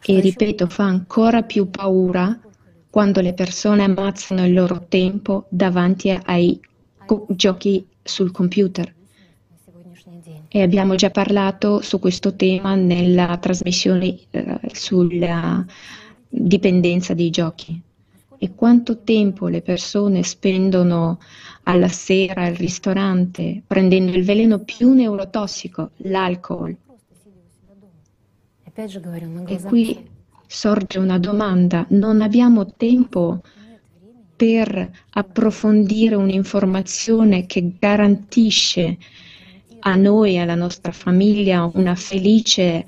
E 0.01 0.19
ripeto, 0.19 0.67
fa 0.67 0.83
ancora 0.83 1.43
più 1.43 1.69
paura 1.69 2.37
quando 2.89 3.21
le 3.21 3.33
persone 3.33 3.83
ammazzano 3.83 4.45
il 4.45 4.53
loro 4.53 4.85
tempo 4.87 5.45
davanti 5.49 6.09
ai 6.09 6.59
giochi 7.27 7.85
sul 8.01 8.31
computer. 8.31 8.93
E 10.49 10.61
abbiamo 10.61 10.95
già 10.95 11.09
parlato 11.09 11.81
su 11.81 11.99
questo 11.99 12.35
tema 12.35 12.75
nella 12.75 13.37
trasmissione 13.37 14.17
eh, 14.31 14.59
sulla 14.73 15.65
dipendenza 16.27 17.13
dei 17.13 17.29
giochi. 17.29 17.81
E 18.37 18.53
quanto 18.53 18.99
tempo 18.99 19.47
le 19.47 19.61
persone 19.61 20.23
spendono 20.23 21.19
alla 21.63 21.87
sera 21.87 22.43
al 22.43 22.55
ristorante, 22.55 23.61
prendendo 23.65 24.11
il 24.11 24.23
veleno 24.23 24.59
più 24.59 24.93
neurotossico, 24.93 25.91
l'alcol. 25.97 26.75
E 28.73 29.61
qui 29.61 30.09
sorge 30.47 30.99
una 30.99 31.17
domanda, 31.17 31.85
non 31.89 32.21
abbiamo 32.21 32.73
tempo 32.75 33.41
per 34.35 34.91
approfondire 35.11 36.15
un'informazione 36.15 37.45
che 37.45 37.75
garantisce 37.79 38.97
a 39.79 39.95
noi 39.95 40.35
e 40.35 40.39
alla 40.39 40.55
nostra 40.55 40.91
famiglia 40.91 41.69
una 41.73 41.95
felice 41.95 42.85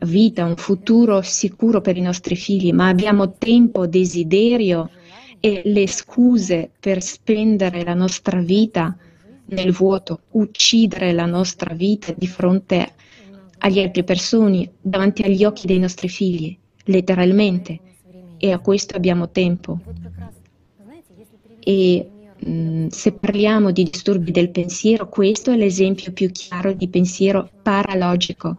vita, 0.00 0.44
un 0.44 0.56
futuro 0.56 1.22
sicuro 1.22 1.80
per 1.80 1.96
i 1.96 2.00
nostri 2.00 2.36
figli, 2.36 2.72
ma 2.72 2.88
abbiamo 2.88 3.32
tempo, 3.32 3.86
desiderio 3.86 4.90
e 5.40 5.62
le 5.64 5.86
scuse 5.86 6.70
per 6.78 7.02
spendere 7.02 7.84
la 7.84 7.94
nostra 7.94 8.40
vita 8.40 8.96
nel 9.46 9.72
vuoto, 9.72 10.20
uccidere 10.32 11.12
la 11.12 11.26
nostra 11.26 11.74
vita 11.74 12.12
di 12.16 12.26
fronte 12.26 12.92
agli 13.58 13.80
altri 13.80 14.04
persone, 14.04 14.72
davanti 14.80 15.22
agli 15.22 15.44
occhi 15.44 15.66
dei 15.66 15.78
nostri 15.78 16.08
figli, 16.08 16.56
letteralmente. 16.84 17.80
E 18.36 18.52
a 18.52 18.58
questo 18.58 18.96
abbiamo 18.96 19.30
tempo. 19.30 19.80
E 21.60 22.08
mh, 22.38 22.50
mm, 22.50 22.86
se 22.88 23.12
parliamo 23.12 23.72
di 23.72 23.82
disturbi 23.84 24.30
del 24.30 24.50
pensiero, 24.50 25.08
questo 25.08 25.50
è 25.50 25.56
l'esempio 25.56 26.12
più 26.12 26.30
chiaro 26.30 26.72
di 26.72 26.88
pensiero 26.88 27.50
paralogico 27.62 28.58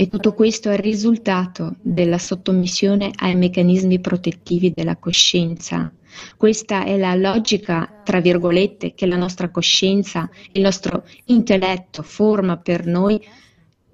e 0.00 0.06
tutto 0.06 0.32
questo 0.32 0.70
è 0.70 0.74
il 0.74 0.78
risultato 0.78 1.74
della 1.80 2.18
sottomissione 2.18 3.10
ai 3.16 3.34
meccanismi 3.34 3.98
protettivi 3.98 4.72
della 4.72 4.94
coscienza. 4.94 5.92
Questa 6.36 6.84
è 6.84 6.96
la 6.96 7.16
logica, 7.16 8.00
tra 8.04 8.20
virgolette, 8.20 8.94
che 8.94 9.06
la 9.06 9.16
nostra 9.16 9.50
coscienza, 9.50 10.30
il 10.52 10.62
nostro 10.62 11.02
intelletto 11.24 12.04
forma 12.04 12.58
per 12.58 12.86
noi 12.86 13.20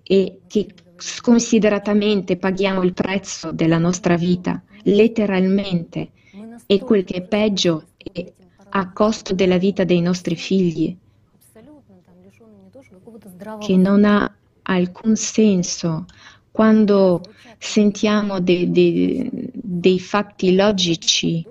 e 0.03 0.41
che 0.47 0.67
sconsideratamente 0.95 2.37
paghiamo 2.37 2.83
il 2.83 2.93
prezzo 2.93 3.51
della 3.51 3.79
nostra 3.79 4.17
vita, 4.17 4.63
letteralmente, 4.83 6.11
e 6.67 6.81
quel 6.81 7.05
che 7.05 7.15
è 7.15 7.23
peggio 7.23 7.87
è 7.97 8.31
a 8.69 8.93
costo 8.93 9.33
della 9.33 9.57
vita 9.57 9.85
dei 9.85 10.03
nostri 10.03 10.37
figli, 10.37 10.95
che 13.59 13.77
non 13.79 14.05
ha 14.05 14.31
alcun 14.65 15.17
senso. 15.17 16.07
Quando 16.51 17.21
sentiamo 17.59 18.41
de, 18.41 18.71
de, 18.71 19.29
dei 19.53 19.99
fatti 19.99 20.55
logici. 20.55 21.47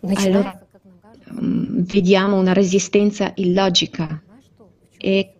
Allora 0.00 0.66
mm, 1.40 1.82
vediamo 1.82 2.38
una 2.38 2.52
resistenza 2.52 3.32
illogica. 3.36 4.22
E 4.96 5.34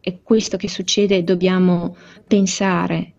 è 0.00 0.18
questo 0.22 0.56
che 0.56 0.68
succede, 0.68 1.22
dobbiamo 1.22 1.96
pensare 2.26 3.14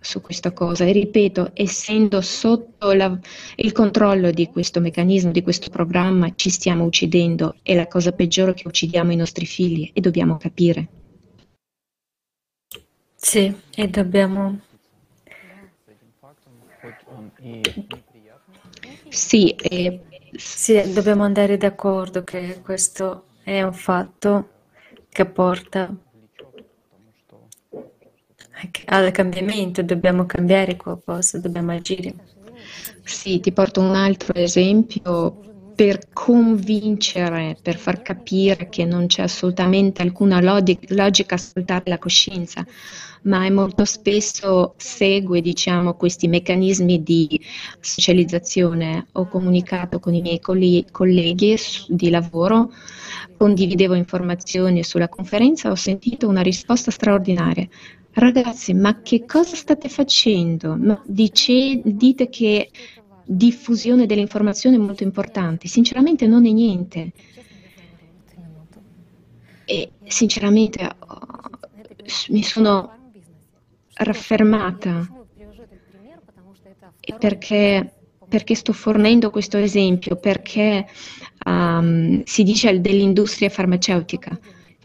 su 0.00 0.20
questa 0.22 0.52
cosa 0.52 0.84
e 0.84 0.92
ripeto, 0.92 1.50
essendo 1.52 2.20
sotto 2.22 2.92
la, 2.92 3.16
il 3.56 3.72
controllo 3.72 4.30
di 4.30 4.46
questo 4.46 4.80
meccanismo, 4.80 5.30
di 5.30 5.42
questo 5.42 5.68
programma, 5.68 6.32
ci 6.34 6.48
stiamo 6.48 6.84
uccidendo. 6.84 7.56
È 7.62 7.74
la 7.74 7.86
cosa 7.86 8.12
peggiore 8.12 8.54
che 8.54 8.66
uccidiamo 8.66 9.12
i 9.12 9.16
nostri 9.16 9.44
figli 9.44 9.90
e 9.92 10.00
dobbiamo 10.00 10.38
capire. 10.38 10.88
Sì, 13.14 13.54
e 13.74 13.88
dobbiamo... 13.88 14.60
Sì, 19.08 19.50
e... 19.50 20.00
sì, 20.34 20.92
dobbiamo 20.92 21.24
andare 21.24 21.58
d'accordo 21.58 22.24
che 22.24 22.60
questo 22.62 23.26
è 23.42 23.62
un 23.62 23.74
fatto 23.74 24.48
che 25.10 25.26
porta 25.26 25.94
al 28.86 29.10
cambiamento, 29.12 29.82
dobbiamo 29.82 30.26
cambiare 30.26 30.76
qualcosa, 30.76 31.38
dobbiamo 31.38 31.72
agire. 31.72 32.16
Sì, 33.02 33.40
ti 33.40 33.52
porto 33.52 33.80
un 33.80 33.94
altro 33.94 34.34
esempio 34.34 35.38
per 35.74 36.08
convincere, 36.12 37.58
per 37.60 37.76
far 37.78 38.02
capire 38.02 38.68
che 38.68 38.84
non 38.84 39.06
c'è 39.06 39.22
assolutamente 39.22 40.02
alcuna 40.02 40.40
logica 40.40 41.34
a 41.34 41.38
ascoltare 41.38 41.82
la 41.86 41.98
coscienza, 41.98 42.64
ma 43.22 43.48
molto 43.50 43.84
spesso 43.84 44.74
segue 44.76 45.40
diciamo, 45.40 45.94
questi 45.94 46.28
meccanismi 46.28 47.02
di 47.02 47.40
socializzazione. 47.80 49.06
Ho 49.12 49.26
comunicato 49.26 49.98
con 49.98 50.14
i 50.14 50.20
miei 50.20 50.40
colleghi 50.40 51.56
di 51.88 52.10
lavoro, 52.10 52.72
condividevo 53.36 53.94
informazioni 53.94 54.82
sulla 54.84 55.08
conferenza, 55.08 55.70
ho 55.70 55.74
sentito 55.74 56.28
una 56.28 56.42
risposta 56.42 56.90
straordinaria. 56.90 57.68
Ragazzi, 58.12 58.74
ma 58.74 59.02
che 59.02 59.24
cosa 59.24 59.54
state 59.54 59.88
facendo? 59.88 61.00
Dice, 61.06 61.80
dite 61.84 62.28
che 62.28 62.70
diffusione 63.24 64.06
delle 64.06 64.20
informazioni 64.22 64.76
è 64.76 64.80
molto 64.80 65.04
importante. 65.04 65.68
Sinceramente 65.68 66.26
non 66.26 66.44
è 66.46 66.50
niente. 66.50 67.12
E 69.64 69.92
sinceramente 70.04 70.96
oh, 70.98 71.50
mi 72.30 72.42
sono 72.42 72.99
raffermata. 74.00 75.06
Perché, 77.18 77.92
perché 78.28 78.54
sto 78.54 78.72
fornendo 78.72 79.30
questo 79.30 79.56
esempio, 79.56 80.16
perché 80.16 80.86
um, 81.44 82.22
si 82.24 82.42
dice 82.42 82.80
dell'industria 82.80 83.48
farmaceutica. 83.48 84.38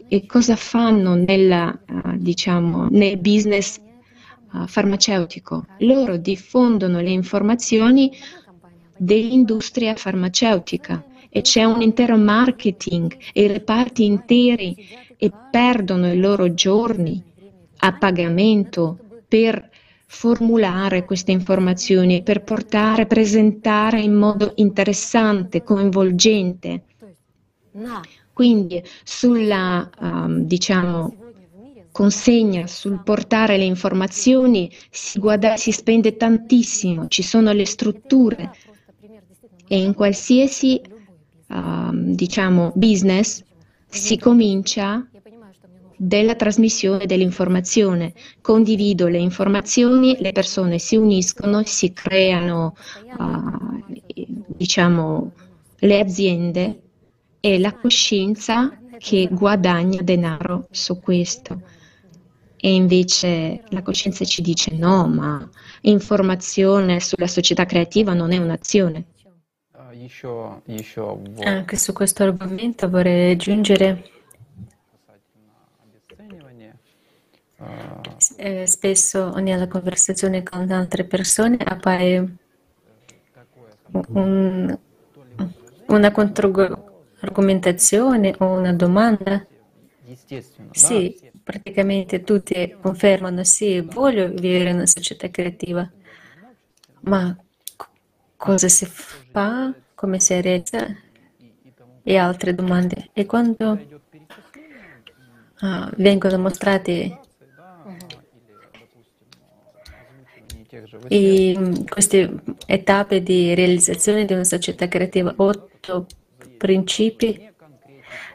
E 0.08 0.26
cosa 0.26 0.56
fanno 0.56 1.14
nella, 1.14 1.78
uh, 1.88 2.16
diciamo, 2.16 2.88
nel 2.90 3.18
business 3.18 3.78
uh, 4.52 4.66
farmaceutico. 4.66 5.66
Loro 5.78 6.16
diffondono 6.16 7.00
le 7.00 7.10
informazioni 7.10 8.10
dell'industria 8.96 9.94
farmaceutica 9.94 11.04
e 11.28 11.42
c'è 11.42 11.64
un 11.64 11.82
intero 11.82 12.16
marketing 12.16 13.14
e 13.32 13.46
reparti 13.46 14.04
interi 14.04 14.88
e 15.18 15.30
perdono 15.50 16.10
i 16.10 16.18
loro 16.18 16.54
giorni 16.54 17.22
a 17.78 17.92
pagamento 17.92 18.98
per 19.28 19.70
formulare 20.06 21.04
queste 21.04 21.32
informazioni, 21.32 22.22
per 22.22 22.42
portare, 22.42 23.06
presentare 23.06 24.00
in 24.00 24.14
modo 24.14 24.52
interessante, 24.56 25.62
coinvolgente. 25.62 26.84
Quindi 28.32 28.82
sulla, 29.02 29.88
um, 29.98 30.44
diciamo, 30.44 31.16
consegna, 31.90 32.66
sul 32.66 33.02
portare 33.02 33.56
le 33.56 33.64
informazioni 33.64 34.70
si, 34.90 35.18
guada- 35.18 35.56
si 35.56 35.72
spende 35.72 36.16
tantissimo, 36.16 37.08
ci 37.08 37.22
sono 37.22 37.52
le 37.52 37.64
strutture 37.64 38.50
e 39.66 39.78
in 39.80 39.94
qualsiasi, 39.94 40.80
um, 41.48 42.14
diciamo, 42.14 42.72
business 42.74 43.42
si 43.88 44.18
comincia 44.18 45.08
della 45.96 46.34
trasmissione 46.34 47.06
dell'informazione. 47.06 48.12
Condivido 48.40 49.08
le 49.08 49.18
informazioni, 49.18 50.16
le 50.20 50.32
persone 50.32 50.78
si 50.78 50.96
uniscono, 50.96 51.62
si 51.64 51.92
creano, 51.92 52.76
uh, 53.18 53.84
diciamo, 54.46 55.32
le 55.78 55.98
aziende 55.98 56.80
è 57.40 57.58
la 57.58 57.74
coscienza 57.74 58.78
che 58.98 59.28
guadagna 59.30 60.02
denaro 60.02 60.66
su 60.70 61.00
questo. 61.00 61.60
E 62.56 62.74
invece 62.74 63.62
la 63.68 63.82
coscienza 63.82 64.24
ci 64.24 64.42
dice 64.42 64.74
no, 64.74 65.06
ma 65.06 65.48
informazione 65.82 67.00
sulla 67.00 67.26
società 67.26 67.66
creativa 67.66 68.14
non 68.14 68.32
è 68.32 68.38
un'azione. 68.38 69.04
Anche 71.44 71.76
su 71.76 71.92
questo 71.92 72.22
argomento 72.22 72.88
vorrei 72.88 73.32
aggiungere 73.32 74.10
eh, 78.36 78.66
spesso 78.66 79.34
nella 79.36 79.68
conversazione 79.68 80.42
con 80.42 80.70
altre 80.70 81.04
persone 81.04 81.56
appare 81.58 82.36
un, 84.08 84.78
una 85.86 86.10
contro, 86.10 87.06
argomentazione 87.20 88.34
o 88.38 88.46
una 88.46 88.72
domanda? 88.72 89.46
Sì, 90.70 91.18
praticamente 91.42 92.22
tutti 92.22 92.76
confermano 92.80 93.44
sì, 93.44 93.80
voglio 93.80 94.28
vivere 94.28 94.70
in 94.70 94.76
una 94.76 94.86
società 94.86 95.28
creativa, 95.30 95.88
ma 97.00 97.36
cosa 98.36 98.68
si 98.68 98.86
fa, 98.86 99.74
come 99.94 100.20
si 100.20 100.40
realizza 100.40 100.86
e 102.02 102.16
altre 102.16 102.54
domande. 102.54 103.10
E 103.12 103.26
quando 103.26 103.80
ah, 105.60 105.90
vengono 105.96 106.38
mostrate 106.38 107.20
i, 111.08 111.84
queste 111.88 112.42
tappe 112.84 113.22
di 113.22 113.54
realizzazione 113.54 114.24
di 114.24 114.32
una 114.32 114.44
società 114.44 114.88
creativa, 114.88 115.32
otto 115.36 116.06
principi, 116.56 117.48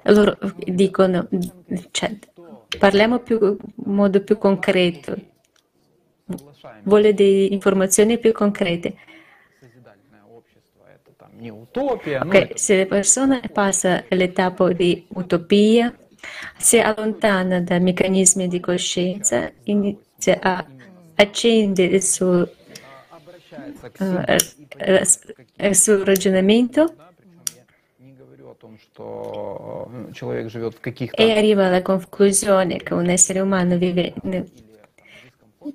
loro 0.03 0.37
dicono, 0.65 1.27
cioè, 1.91 2.17
parliamo 2.77 3.19
più, 3.19 3.39
in 3.41 3.93
modo 3.93 4.23
più 4.23 4.37
concreto, 4.37 5.15
vuole 6.83 7.13
delle 7.13 7.45
informazioni 7.45 8.17
più 8.17 8.31
concrete. 8.31 8.95
Okay, 12.19 12.51
se 12.53 12.77
la 12.77 12.85
persona 12.85 13.41
passa 13.51 14.05
all'etapa 14.09 14.71
di 14.73 15.05
utopia, 15.15 15.95
si 16.57 16.79
allontana 16.79 17.59
dai 17.61 17.79
meccanismi 17.79 18.47
di 18.47 18.59
coscienza, 18.59 19.51
inizia 19.63 20.37
a 20.39 20.63
accendere 21.15 21.95
il 21.95 22.03
suo, 22.03 22.49
uh, 23.99 24.23
il 25.57 25.75
suo 25.75 26.03
ragionamento 26.03 26.95
e 31.11 31.31
arriva 31.31 31.67
alla 31.67 31.81
conclusione 31.81 32.77
che 32.77 32.93
un 32.93 33.09
essere 33.09 33.39
umano 33.39 33.77
vive 33.77 34.13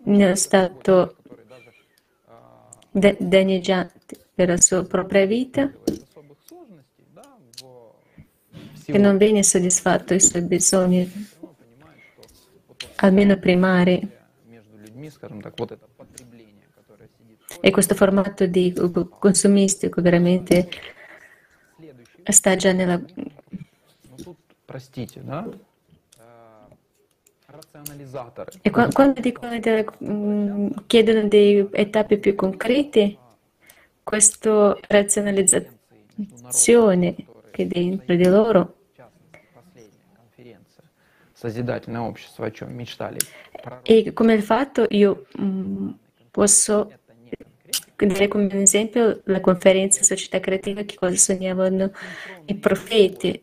nello 0.04 0.34
stato 0.34 1.16
danneggiante 2.90 4.16
per 4.34 4.48
la 4.48 4.60
sua 4.60 4.84
propria 4.84 5.26
vita, 5.26 5.70
che 8.84 8.98
non 8.98 9.16
viene 9.16 9.42
soddisfatto 9.42 10.14
i 10.14 10.20
suoi 10.20 10.42
bisogni, 10.42 11.28
almeno 12.96 13.38
primari. 13.38 14.15
E 17.60 17.70
questo 17.70 17.94
formato 17.94 18.46
di 18.46 18.74
consumistico 19.18 20.02
veramente 20.02 20.68
sta 22.24 22.56
già 22.56 22.72
nella... 22.72 23.00
E 28.62 28.70
quando 28.70 29.20
dicono 29.20 29.58
de, 29.58 29.86
mm, 30.04 30.68
chiedono 30.86 31.28
delle 31.28 31.90
tappe 31.90 32.18
più 32.18 32.34
concrete, 32.34 33.16
questa 34.02 34.76
razionalizzazione 34.88 37.14
che 37.50 37.62
è 37.62 37.66
dentro 37.66 38.14
di 38.14 38.24
loro 38.24 38.74
e 43.82 44.12
come 44.14 44.32
il 44.32 44.42
fatto 44.42 44.86
io 44.88 45.26
posso 46.30 46.90
dare 47.94 48.28
come 48.28 48.62
esempio 48.62 49.20
la 49.24 49.40
conferenza 49.40 50.02
Società 50.02 50.40
Creativa 50.40 50.82
che 50.82 50.96
cosa 50.96 51.14
sognavano 51.16 51.92
i 52.46 52.54
profeti. 52.54 53.42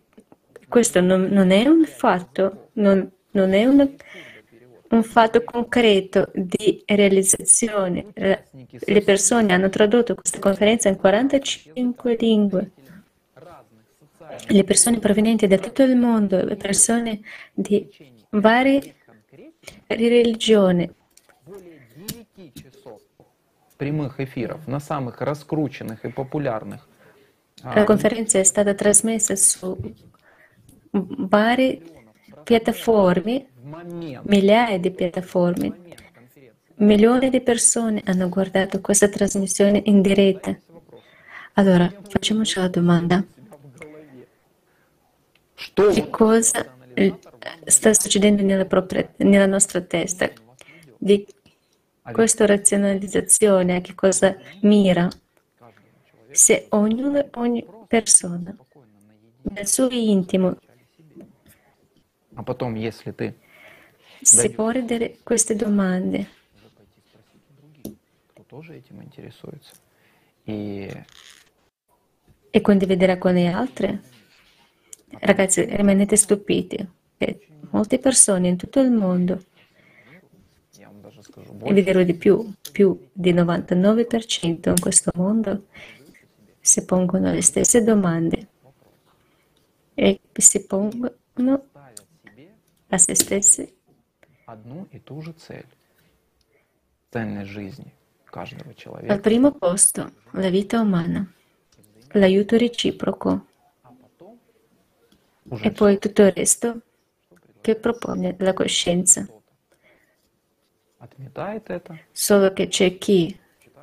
Questo 0.67 1.01
non, 1.01 1.25
non 1.25 1.51
è 1.51 1.67
un 1.67 1.85
fatto, 1.85 2.69
non, 2.73 3.07
non 3.31 3.53
è 3.53 3.65
una, 3.65 3.87
un 4.89 5.03
fatto 5.03 5.43
concreto 5.43 6.31
di 6.33 6.81
realizzazione. 6.87 8.07
Le 8.13 9.01
persone 9.01 9.53
hanno 9.53 9.69
tradotto 9.69 10.15
questa 10.15 10.39
conferenza 10.39 10.89
in 10.89 10.97
45 10.97 12.15
lingue 12.19 12.71
le 14.47 14.63
persone 14.63 14.99
provenienti 14.99 15.47
da 15.47 15.57
tutto 15.57 15.83
il 15.83 15.95
mondo, 15.95 16.43
le 16.43 16.55
persone 16.55 17.21
di 17.53 17.87
varie 18.29 18.95
religioni. 19.87 20.89
La 27.63 27.83
conferenza 27.85 28.39
è 28.39 28.43
stata 28.43 28.73
trasmessa 28.73 29.35
su 29.35 29.77
varie 30.91 31.81
piattaforme, 32.43 33.47
migliaia 34.23 34.77
di 34.77 34.91
piattaforme. 34.91 35.81
Milioni 36.75 37.29
di 37.29 37.39
persone 37.41 38.01
hanno 38.05 38.29
guardato 38.29 38.81
questa 38.81 39.07
trasmissione 39.07 39.81
in 39.85 40.01
diretta. 40.01 40.57
Allora, 41.53 41.91
facciamoci 42.07 42.59
la 42.59 42.67
domanda 42.67 43.23
che 45.73 46.09
cosa 46.09 46.75
sta 47.65 47.93
succedendo 47.93 48.43
nella, 48.43 48.65
propria, 48.65 49.09
nella 49.17 49.45
nostra 49.45 49.81
testa, 49.81 50.31
di 50.97 51.25
questa 52.11 52.45
razionalizzazione, 52.45 53.77
a 53.77 53.81
che 53.81 53.95
cosa 53.95 54.35
mira. 54.61 55.07
Se 56.31 56.65
ognuno, 56.69 57.27
ogni 57.35 57.65
persona 57.87 58.55
nel 59.43 59.67
suo 59.67 59.89
intimo 59.89 60.57
si 64.21 64.49
può 64.51 64.69
ridere 64.69 65.17
queste 65.21 65.55
domande. 65.55 66.41
E 72.49 72.61
condividerà 72.61 73.17
con 73.17 73.33
gli 73.33 73.45
altri? 73.45 73.99
Ragazzi, 75.19 75.63
rimanete 75.65 76.15
stupiti 76.15 76.89
che 77.17 77.47
molte 77.71 77.99
persone 77.99 78.47
in 78.47 78.57
tutto 78.57 78.79
il 78.79 78.91
mondo, 78.91 79.43
e 81.63 81.73
vi 81.73 81.83
dirò 81.83 82.03
di 82.03 82.13
più, 82.15 82.53
più 82.71 83.09
di 83.11 83.33
99% 83.33 84.69
in 84.69 84.79
questo 84.79 85.11
mondo, 85.15 85.67
si 86.59 86.85
pongono 86.85 87.31
le 87.31 87.41
stesse 87.41 87.83
domande 87.83 88.47
e 89.93 90.19
si 90.33 90.65
pongono 90.65 91.65
a 92.87 92.97
se 92.97 93.15
stessi 93.15 93.75
al 99.07 99.19
primo 99.19 99.51
posto 99.51 100.11
la 100.31 100.49
vita 100.49 100.79
umana, 100.79 101.31
l'aiuto 102.13 102.57
reciproco 102.57 103.45
e 105.49 105.71
poi 105.71 105.99
tutto 105.99 106.21
il 106.23 106.31
resto 106.31 106.81
che 107.61 107.75
propone 107.75 108.35
la 108.39 108.53
coscienza. 108.53 109.27
Solo 112.11 112.53
che 112.53 112.67
c'è 112.67 112.97
chi 112.97 113.37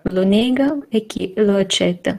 lo 0.05 0.25
nega 0.25 0.79
e 0.89 1.07
chi 1.07 1.33
lo 1.37 1.57
accetta. 1.57 2.19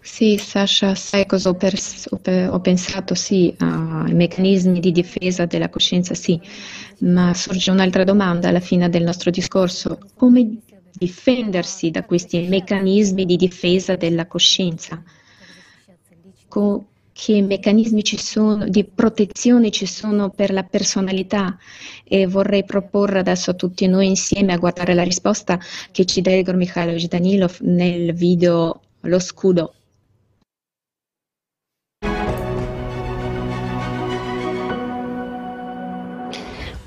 Sì, 0.00 0.38
Sasha, 0.38 0.94
sai 0.94 1.26
cosa 1.26 1.50
ho, 1.50 1.54
pers- 1.54 2.08
ho 2.10 2.60
pensato? 2.60 3.14
Sì, 3.14 3.54
ai 3.58 4.14
meccanismi 4.14 4.80
di 4.80 4.90
difesa 4.90 5.44
della 5.44 5.68
coscienza, 5.68 6.14
sì, 6.14 6.40
ma 7.00 7.34
sorge 7.34 7.70
un'altra 7.70 8.04
domanda 8.04 8.48
alla 8.48 8.60
fine 8.60 8.88
del 8.88 9.02
nostro 9.02 9.30
discorso. 9.30 9.98
Come 10.14 10.60
difendersi 10.92 11.90
da 11.90 12.04
questi 12.04 12.40
meccanismi 12.48 13.24
di 13.26 13.36
difesa 13.36 13.96
della 13.96 14.26
coscienza? 14.26 15.02
Co- 16.48 16.86
che 17.20 17.42
meccanismi 17.42 18.04
ci 18.04 18.16
sono 18.16 18.68
di 18.68 18.84
protezione 18.84 19.72
ci 19.72 19.86
sono 19.86 20.30
per 20.30 20.52
la 20.52 20.62
personalità. 20.62 21.58
E 22.04 22.28
vorrei 22.28 22.64
proporre 22.64 23.18
adesso 23.18 23.50
a 23.50 23.54
tutti 23.54 23.88
noi 23.88 24.06
insieme 24.06 24.52
a 24.52 24.56
guardare 24.56 24.94
la 24.94 25.02
risposta 25.02 25.58
che 25.90 26.04
ci 26.04 26.20
dà 26.20 26.30
Igor 26.30 26.54
Mikhailovich 26.54 27.08
Danilov 27.08 27.58
nel 27.62 28.14
video 28.14 28.82
Lo 29.02 29.18
scudo 29.18 29.74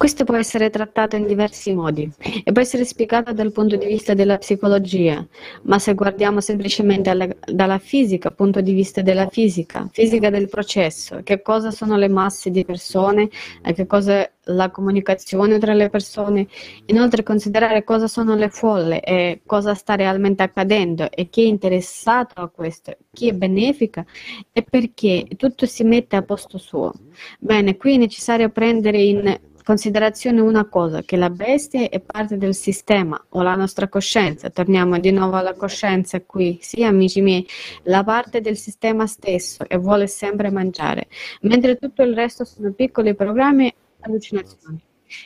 Questo 0.02 0.24
può 0.24 0.36
essere 0.36 0.72
trattato 0.72 1.16
in 1.16 1.28
diversi 1.28 1.76
modi 1.76 2.12
e 2.44 2.52
può 2.52 2.60
essere 2.60 2.86
spiegato 2.86 3.34
dal 3.34 3.52
punto 3.52 3.76
di 3.76 3.86
vista 3.86 4.16
della 4.16 4.40
psicologia, 4.40 5.24
ma 5.66 5.78
se 5.78 5.94
guardiamo 5.94 6.42
semplicemente 6.42 7.12
alla, 7.12 7.28
dalla 7.46 7.78
fisica, 7.78 8.32
punto 8.32 8.62
di 8.62 8.74
vista 8.74 9.04
della 9.04 9.28
fisica, 9.28 9.88
fisica 9.92 10.32
del 10.32 10.50
processo, 10.50 11.22
che 11.22 11.44
cosa 11.44 11.70
sono 11.70 11.98
le 11.98 12.08
masse 12.08 12.50
di 12.50 12.66
persone 12.66 13.30
che 13.76 13.86
cosa 13.86 14.14
è 14.14 14.32
la 14.46 14.72
comunicazione 14.72 15.60
tra 15.60 15.74
le 15.74 15.90
persone, 15.90 16.48
inoltre 16.88 17.22
considerare 17.22 17.84
cosa 17.84 18.08
sono 18.08 18.34
le 18.34 18.50
folle 18.50 19.02
e 19.02 19.42
cosa 19.46 19.76
sta 19.76 19.96
realmente 19.96 20.42
accadendo 20.42 21.12
e 21.12 21.30
chi 21.30 21.44
è 21.44 21.46
interessato 21.46 22.42
a 22.42 22.50
questo, 22.50 22.98
chi 23.12 23.30
è 23.30 23.34
benefica 23.34 24.04
e 24.52 24.64
perché 24.64 25.28
tutto 25.38 25.68
si 25.68 25.84
mette 25.84 26.16
a 26.16 26.24
posto 26.24 26.58
suo. 26.58 26.92
Bene, 27.38 27.78
qui 27.78 27.94
è 27.94 27.98
necessario 27.98 28.50
prendere 28.50 29.00
in 29.00 29.40
considerazione 29.64 30.42
una 30.42 30.66
cosa, 30.66 31.02
che 31.02 31.16
la 31.18 31.30
bestia 31.30 31.90
è 31.90 32.00
parte 32.00 32.38
del 32.38 32.56
sistema 32.56 33.22
o 33.30 33.42
la 33.42 33.56
nostra 33.56 33.88
coscienza. 33.88 34.50
Torniamo 34.50 35.00
di 35.00 35.12
nuovo 35.12 35.36
alla 35.36 35.54
coscienza 35.54 36.22
qui, 36.22 36.60
sì 36.62 36.84
amici 36.84 37.22
miei, 37.22 37.46
la 37.84 38.04
parte 38.04 38.42
del 38.42 38.58
sistema 38.58 39.08
stesso 39.08 39.64
e 39.68 39.78
vuole 39.78 40.08
sempre 40.08 40.50
mangiare, 40.52 41.08
mentre 41.42 41.78
tutto 41.78 42.04
il 42.04 42.14
resto 42.14 42.44
sono 42.46 42.72
piccoli 42.72 43.16
programmi 43.16 43.68
e 43.68 43.76
allucinazioni. 44.02 44.82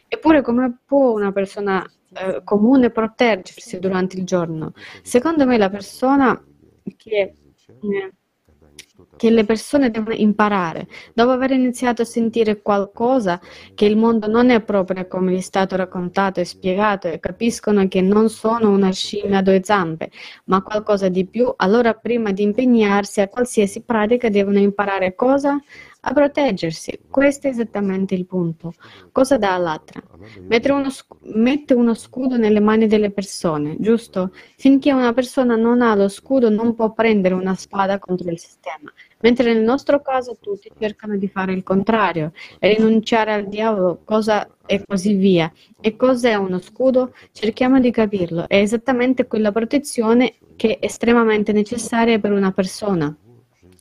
Eppure 0.07 0.41
come 0.41 0.79
può 0.85 1.13
una 1.13 1.31
persona 1.31 1.85
eh, 2.13 2.41
comune 2.43 2.89
proteggersi 2.89 3.79
durante 3.79 4.17
il 4.17 4.25
giorno? 4.25 4.73
Secondo 5.03 5.45
me 5.45 5.57
la 5.57 5.69
persona 5.69 6.41
che... 6.97 7.33
Eh, 7.81 8.13
che 9.17 9.29
le 9.29 9.45
persone 9.45 9.91
devono 9.91 10.15
imparare. 10.15 10.87
Dopo 11.13 11.31
aver 11.31 11.51
iniziato 11.51 12.01
a 12.01 12.05
sentire 12.05 12.61
qualcosa, 12.61 13.39
che 13.73 13.85
il 13.85 13.97
mondo 13.97 14.27
non 14.27 14.49
è 14.49 14.61
proprio 14.61 15.07
come 15.07 15.33
gli 15.33 15.37
è 15.37 15.41
stato 15.41 15.75
raccontato 15.75 16.39
e 16.39 16.45
spiegato 16.45 17.07
e 17.07 17.19
capiscono 17.19 17.87
che 17.87 18.01
non 18.01 18.29
sono 18.29 18.71
una 18.71 18.91
scimmia 18.91 19.39
a 19.39 19.41
due 19.41 19.61
zampe, 19.63 20.09
ma 20.45 20.61
qualcosa 20.61 21.09
di 21.09 21.25
più, 21.25 21.51
allora 21.57 21.93
prima 21.93 22.31
di 22.31 22.43
impegnarsi 22.43 23.21
a 23.21 23.27
qualsiasi 23.27 23.83
pratica 23.83 24.29
devono 24.29 24.59
imparare 24.59 25.15
cosa? 25.15 25.59
A 26.07 26.13
proteggersi. 26.13 26.99
Questo 27.09 27.47
è 27.47 27.49
esattamente 27.49 28.13
il 28.13 28.25
punto. 28.25 28.73
Cosa 29.11 29.37
dà 29.37 29.55
all'altra? 29.55 30.01
Uno, 30.73 30.89
mette 31.33 31.73
uno 31.73 31.93
scudo 31.95 32.37
nelle 32.37 32.59
mani 32.59 32.85
delle 32.85 33.09
persone, 33.09 33.75
giusto? 33.79 34.31
Finché 34.55 34.91
una 34.91 35.13
persona 35.13 35.55
non 35.55 35.81
ha 35.81 35.95
lo 35.95 36.07
scudo 36.07 36.49
non 36.49 36.75
può 36.75 36.93
prendere 36.93 37.33
una 37.33 37.55
spada 37.55 37.97
contro 37.97 38.29
il 38.29 38.37
sistema. 38.37 38.91
Mentre 39.21 39.51
nel 39.51 39.63
nostro 39.63 40.01
caso 40.01 40.37
tutti 40.39 40.71
cercano 40.77 41.17
di 41.17 41.27
fare 41.27 41.53
il 41.53 41.63
contrario, 41.63 42.33
rinunciare 42.59 43.33
al 43.33 43.47
diavolo, 43.47 44.01
cosa 44.03 44.47
e 44.67 44.83
così 44.85 45.13
via. 45.15 45.51
E 45.81 45.95
cos'è 45.95 46.35
uno 46.35 46.59
scudo? 46.59 47.13
Cerchiamo 47.31 47.79
di 47.79 47.89
capirlo. 47.89 48.47
È 48.47 48.57
esattamente 48.57 49.25
quella 49.25 49.51
protezione 49.51 50.35
che 50.55 50.77
è 50.77 50.85
estremamente 50.85 51.51
necessaria 51.51 52.19
per 52.19 52.31
una 52.31 52.51
persona 52.51 53.15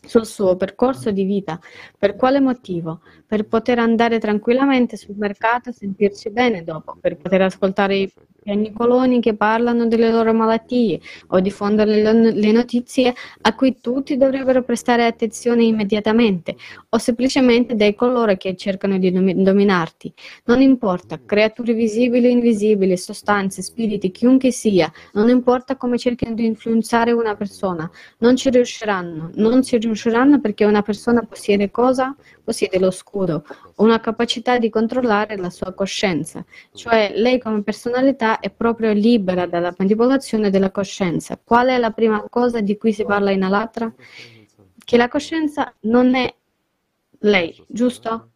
sul 0.06 0.26
suo 0.26 0.56
percorso 0.56 1.10
di 1.10 1.24
vita. 1.24 1.58
Per 1.98 2.16
quale 2.16 2.40
motivo? 2.40 3.00
Per 3.26 3.46
poter 3.46 3.78
andare 3.78 4.18
tranquillamente 4.18 4.96
sul 4.96 5.16
mercato 5.16 5.70
e 5.70 5.72
sentirci 5.72 6.30
bene 6.30 6.62
dopo, 6.62 6.96
per 7.00 7.16
poter 7.16 7.42
ascoltare 7.42 7.96
i 7.96 8.12
piagnicoloni 8.44 9.20
che 9.20 9.34
parlano 9.34 9.86
delle 9.86 10.10
loro 10.10 10.32
malattie 10.34 11.00
o 11.28 11.40
diffondere 11.40 12.32
le 12.32 12.52
notizie 12.52 13.14
a 13.40 13.54
cui 13.54 13.80
tutti 13.80 14.16
dovrebbero 14.16 14.62
prestare 14.62 15.06
attenzione 15.06 15.64
immediatamente 15.64 16.56
o 16.90 16.98
semplicemente 16.98 17.74
dai 17.74 17.94
coloro 17.94 18.36
che 18.36 18.54
cercano 18.54 18.98
di 18.98 19.10
dominarti. 19.10 20.12
Non 20.44 20.60
importa, 20.60 21.18
creature 21.24 21.72
visibili 21.72 22.26
o 22.26 22.30
invisibili, 22.30 22.96
sostanze, 22.96 23.62
spiriti, 23.62 24.10
chiunque 24.10 24.50
sia, 24.50 24.92
non 25.14 25.28
importa 25.30 25.76
come 25.76 25.98
cerchino 25.98 26.34
di 26.34 26.44
influenzare 26.44 27.12
una 27.12 27.34
persona, 27.34 27.90
non 28.18 28.36
ci 28.36 28.50
riusciranno, 28.50 29.30
non 29.36 29.62
ci 29.62 29.78
riusciranno 29.78 30.40
perché 30.40 30.64
una 30.64 30.82
persona 30.82 31.22
possiede 31.22 31.70
cosa? 31.70 32.14
Possiede 32.44 32.78
lo 32.78 32.90
scudo, 32.90 33.42
una 33.76 34.00
capacità 34.00 34.58
di 34.58 34.68
controllare 34.68 35.38
la 35.38 35.48
sua 35.48 35.72
coscienza, 35.72 36.44
cioè 36.74 37.12
lei 37.16 37.38
come 37.38 37.62
personalità 37.62 38.38
è 38.38 38.50
proprio 38.50 38.92
libera 38.92 39.46
dalla 39.46 39.74
manipolazione 39.78 40.50
della 40.50 40.70
coscienza. 40.70 41.40
Qual 41.42 41.68
è 41.68 41.78
la 41.78 41.90
prima 41.90 42.22
cosa 42.28 42.60
di 42.60 42.76
cui 42.76 42.92
si 42.92 43.02
parla 43.06 43.30
in 43.30 43.44
Alatra? 43.44 43.90
Che 44.84 44.96
la 44.98 45.08
coscienza 45.08 45.72
non 45.80 46.14
è 46.14 46.32
lei, 47.20 47.64
giusto? 47.66 48.32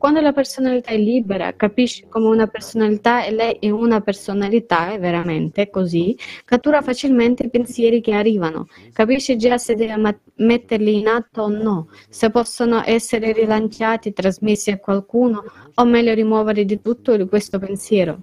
Quando 0.00 0.22
la 0.22 0.32
personalità 0.32 0.92
è 0.92 0.96
libera, 0.96 1.54
capisce 1.54 2.08
come 2.08 2.24
una 2.28 2.46
personalità 2.46 3.22
e 3.22 3.32
lei 3.32 3.58
è 3.60 3.68
una 3.68 4.00
personalità, 4.00 4.92
è 4.92 4.98
veramente 4.98 5.68
così, 5.68 6.16
cattura 6.46 6.80
facilmente 6.80 7.42
i 7.42 7.50
pensieri 7.50 8.00
che 8.00 8.14
arrivano, 8.14 8.66
capisce 8.94 9.36
già 9.36 9.58
se 9.58 9.74
deve 9.74 10.22
metterli 10.36 11.00
in 11.00 11.06
atto 11.06 11.42
o 11.42 11.48
no, 11.48 11.88
se 12.08 12.30
possono 12.30 12.82
essere 12.82 13.32
rilanciati, 13.32 14.14
trasmessi 14.14 14.70
a 14.70 14.78
qualcuno 14.78 15.44
o 15.74 15.84
meglio 15.84 16.14
rimuovere 16.14 16.64
di 16.64 16.80
tutto 16.80 17.28
questo 17.28 17.58
pensiero, 17.58 18.22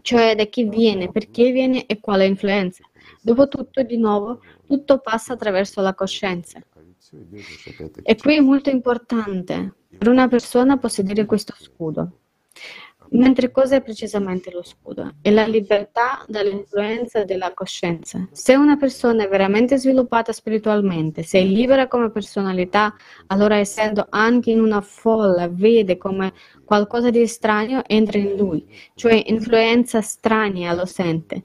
cioè 0.00 0.34
da 0.34 0.46
chi 0.46 0.64
viene, 0.64 1.12
perché 1.12 1.52
viene 1.52 1.86
e 1.86 2.00
quale 2.00 2.26
influenza. 2.26 2.82
Dopotutto, 3.22 3.80
di 3.84 3.96
nuovo, 3.96 4.40
tutto 4.66 4.98
passa 4.98 5.34
attraverso 5.34 5.80
la 5.80 5.94
coscienza. 5.94 6.60
E 8.02 8.16
qui 8.16 8.36
è 8.36 8.40
molto 8.40 8.70
importante 8.70 9.74
per 9.96 10.08
una 10.08 10.28
persona 10.28 10.78
possedere 10.78 11.24
questo 11.24 11.54
scudo. 11.58 12.18
Mentre 13.10 13.52
cosa 13.52 13.76
è 13.76 13.82
precisamente 13.82 14.50
lo 14.50 14.62
scudo? 14.64 15.14
È 15.20 15.30
la 15.30 15.46
libertà 15.46 16.24
dall'influenza 16.26 17.24
della 17.24 17.52
coscienza. 17.54 18.26
Se 18.32 18.54
una 18.54 18.76
persona 18.76 19.24
è 19.24 19.28
veramente 19.28 19.78
sviluppata 19.78 20.32
spiritualmente, 20.32 21.22
se 21.22 21.38
è 21.38 21.44
libera 21.44 21.86
come 21.86 22.10
personalità, 22.10 22.94
allora 23.28 23.56
essendo 23.58 24.06
anche 24.10 24.50
in 24.50 24.60
una 24.60 24.80
folla, 24.80 25.48
vede 25.48 25.96
come 25.98 26.32
qualcosa 26.64 27.10
di 27.10 27.26
strano 27.28 27.84
entra 27.86 28.18
in 28.18 28.36
lui, 28.36 28.66
cioè 28.94 29.22
influenza 29.26 30.00
strana 30.00 30.74
lo 30.74 30.84
sente, 30.84 31.44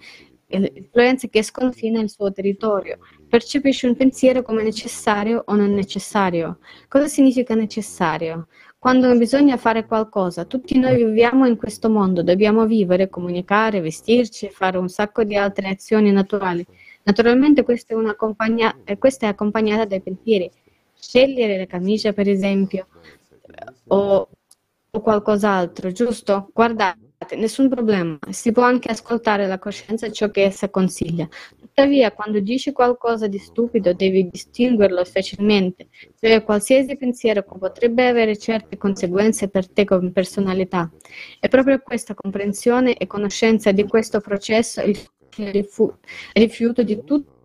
influenze 0.52 1.30
che 1.30 1.44
sconfina 1.44 2.00
il 2.00 2.10
suo 2.10 2.32
territorio. 2.32 3.00
Percepisce 3.28 3.88
un 3.88 3.96
pensiero 3.96 4.42
come 4.42 4.64
necessario 4.64 5.44
o 5.46 5.56
non 5.56 5.74
necessario. 5.74 6.60
Cosa 6.88 7.08
significa 7.08 7.56
necessario? 7.56 8.48
Quando 8.78 9.16
bisogna 9.16 9.58
fare 9.58 9.86
qualcosa, 9.86 10.46
tutti 10.46 10.80
noi 10.80 10.96
viviamo 10.96 11.46
in 11.46 11.56
questo 11.56 11.90
mondo, 11.90 12.24
dobbiamo 12.24 12.66
vivere, 12.66 13.10
comunicare, 13.10 13.80
vestirci, 13.80 14.50
fare 14.50 14.78
un 14.78 14.90
sacco 14.90 15.24
di 15.24 15.36
altre 15.36 15.70
azioni 15.70 16.12
naturali. 16.12 16.66
Naturalmente 17.04 17.64
questa 17.64 17.94
è, 17.94 18.16
compagna- 18.16 18.76
questa 18.98 19.28
è 19.28 19.30
accompagnata 19.30 19.86
dai 19.86 20.02
pensieri. 20.02 20.50
Scegliere 20.94 21.58
la 21.58 21.66
camicia, 21.68 22.12
per 22.12 22.28
esempio, 22.28 22.88
o, 23.88 24.28
o 24.90 25.02
qualcos'altro, 25.02 25.92
giusto? 25.92 26.50
Guardate 26.52 27.11
nessun 27.36 27.70
problema, 27.70 28.18
si 28.30 28.52
può 28.52 28.64
anche 28.64 28.90
ascoltare 28.90 29.48
la 29.48 29.60
coscienza 29.60 30.06
e 30.06 30.12
ciò 30.12 30.30
che 30.30 30.44
essa 30.44 30.70
consiglia. 30.70 31.28
Tuttavia, 31.60 32.12
quando 32.12 32.40
dici 32.40 32.72
qualcosa 32.72 33.28
di 33.28 33.38
stupido, 33.38 33.94
devi 33.94 34.30
distinguerlo 34.30 35.04
facilmente, 35.06 35.88
cioè 36.20 36.44
qualsiasi 36.44 36.98
pensiero 36.98 37.44
potrebbe 37.44 38.08
avere 38.08 38.38
certe 38.38 38.78
conseguenze 38.78 39.48
per 39.48 39.70
te 39.70 39.86
come 39.86 40.12
personalità. 40.12 40.92
È 41.40 41.48
proprio 41.48 41.80
questa 41.80 42.14
comprensione 42.14 42.96
e 42.96 43.08
conoscenza 43.08 43.72
di 43.72 43.86
questo 43.88 44.20
processo 44.20 44.82
il 44.82 45.00
rifiuto 46.34 46.84
di 46.84 47.04
tutto 47.04 47.41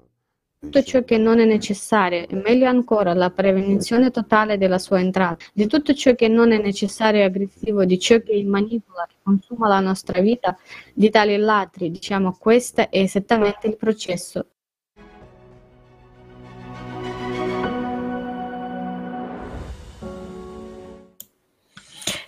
tutto 0.59 0.83
ciò 0.83 1.05
che 1.05 1.19
non 1.19 1.39
è 1.39 1.45
necessario 1.45 2.27
e 2.27 2.35
meglio 2.35 2.67
ancora 2.67 3.15
la 3.15 3.31
prevenzione 3.31 4.11
totale 4.11 4.59
della 4.59 4.79
sua 4.79 5.01
entrata, 5.01 5.45
di 5.53 5.67
tutto 5.67 5.95
ciò 5.95 6.15
che 6.15 6.29
non 6.29 6.53
è 6.53 6.59
necessario 6.59 7.21
e 7.21 7.25
aggressivo, 7.25 7.85
di 7.85 7.99
ciò 7.99 8.19
che 8.21 8.43
manipola, 8.45 9.07
che 9.07 9.17
consuma 9.23 9.69
la 9.69 9.81
nostra 9.81 10.21
vita, 10.21 10.57
di 10.95 11.11
tali 11.11 11.37
ladri, 11.37 11.91
diciamo 11.91 12.37
questo 12.39 12.83
è 12.83 12.89
esattamente 12.91 13.67
il 13.67 13.77
processo. 13.77 14.47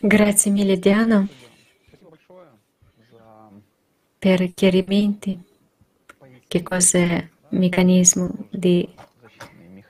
Grazie 0.00 0.52
mille 0.52 0.78
Diana 0.78 1.26
per 4.18 4.40
i 4.40 4.52
chiarimenti. 4.55 5.46
Che 6.46 6.62
cos'è 6.62 7.28
meccanismo 7.50 8.30
di 8.50 8.88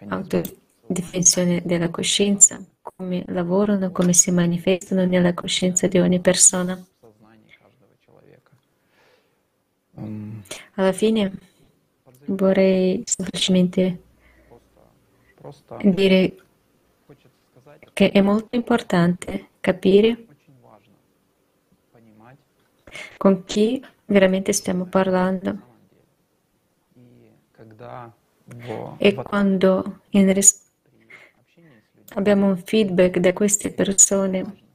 autodifensione 0.08 1.62
della 1.64 1.90
coscienza, 1.90 2.62
come 2.80 3.24
lavorano, 3.28 3.90
come 3.90 4.12
si 4.12 4.30
manifestano 4.30 5.04
nella 5.04 5.34
coscienza 5.34 5.86
di 5.86 5.98
ogni 5.98 6.20
persona. 6.20 6.82
Alla 10.74 10.92
fine 10.92 11.32
vorrei 12.26 13.02
semplicemente 13.04 14.02
dire 15.82 16.36
che 17.92 18.10
è 18.10 18.20
molto 18.20 18.54
importante 18.54 19.48
capire 19.60 20.26
con 23.16 23.44
chi 23.44 23.84
veramente 24.06 24.52
stiamo 24.52 24.84
parlando 24.84 25.67
e 28.96 29.14
quando 29.14 30.00
res- 30.10 30.62
abbiamo 32.14 32.46
un 32.46 32.56
feedback 32.56 33.18
da 33.18 33.32
queste 33.32 33.70
persone, 33.70 34.66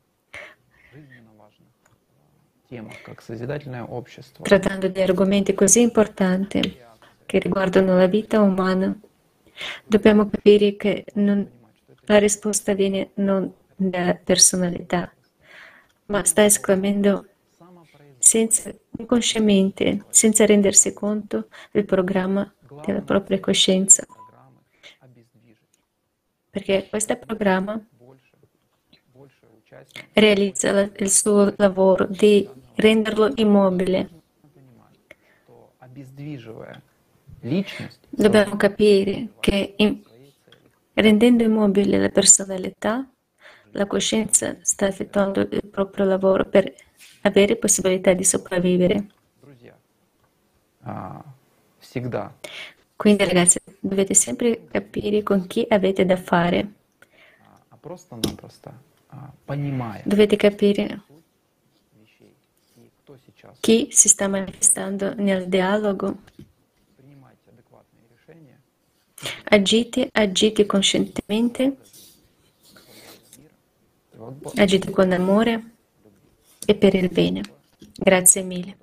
trattando 4.42 4.88
di 4.88 5.02
argomenti 5.02 5.54
così 5.54 5.82
importanti 5.82 6.78
che 7.26 7.40
riguardano 7.40 7.98
la 7.98 8.08
vita 8.08 8.42
umana, 8.42 8.96
dobbiamo 9.86 10.30
capire 10.30 10.76
che 10.76 11.06
non, 11.16 11.48
la 12.06 12.18
risposta 12.18 12.74
viene 12.74 13.12
non 13.16 13.52
dalla 13.76 14.16
personalità, 14.16 15.12
ma 16.06 16.24
sta 16.24 16.44
esclamando 16.44 17.28
senza, 18.18 18.74
inconsciamente, 18.98 20.06
senza 20.10 20.46
rendersi 20.46 20.94
conto 20.94 21.48
del 21.72 21.86
programma 21.86 22.52
della 22.86 23.02
propria 23.02 23.40
coscienza. 23.40 24.06
Perché 26.50 26.88
questo 26.90 27.18
programma 27.18 27.84
realizza 30.14 30.92
il 30.98 31.10
suo 31.10 31.54
lavoro 31.58 32.06
di 32.06 32.48
renderlo 32.76 33.32
immobile. 33.36 34.10
Dobbiamo 38.10 38.56
capire 38.56 39.30
che 39.40 39.76
rendendo 40.94 41.44
immobile 41.44 41.98
la 41.98 42.10
personalità, 42.10 43.10
la 43.72 43.88
coscienza 43.88 44.56
sta 44.62 44.88
effettuando 44.88 45.42
il 45.42 45.68
proprio 45.70 46.06
lavoro 46.06 46.46
per 46.46 46.72
avere 47.22 47.56
possibilità 47.56 48.14
di 48.14 48.24
sopravvivere. 48.24 49.08
Quindi 52.96 53.24
ragazzi, 53.26 53.60
dovete 53.80 54.14
sempre 54.14 54.66
capire 54.72 55.24
con 55.24 55.48
chi 55.48 55.66
avete 55.70 56.06
da 56.06 56.18
fare. 56.18 56.74
Dovete 60.04 60.36
capire 60.36 61.02
chi 63.60 63.88
si 63.92 64.10
sta 64.10 64.28
manifestando 64.28 65.14
nel 65.16 65.48
dialogo. 65.48 66.18
Agite, 69.46 70.10
agite 70.12 70.66
coscientemente, 70.66 71.78
agite 74.56 74.90
con 74.90 75.12
amore 75.12 75.64
e 76.66 76.76
per 76.76 76.96
il 76.96 77.10
bene. 77.10 77.42
Grazie 77.96 78.42
mille. 78.42 78.83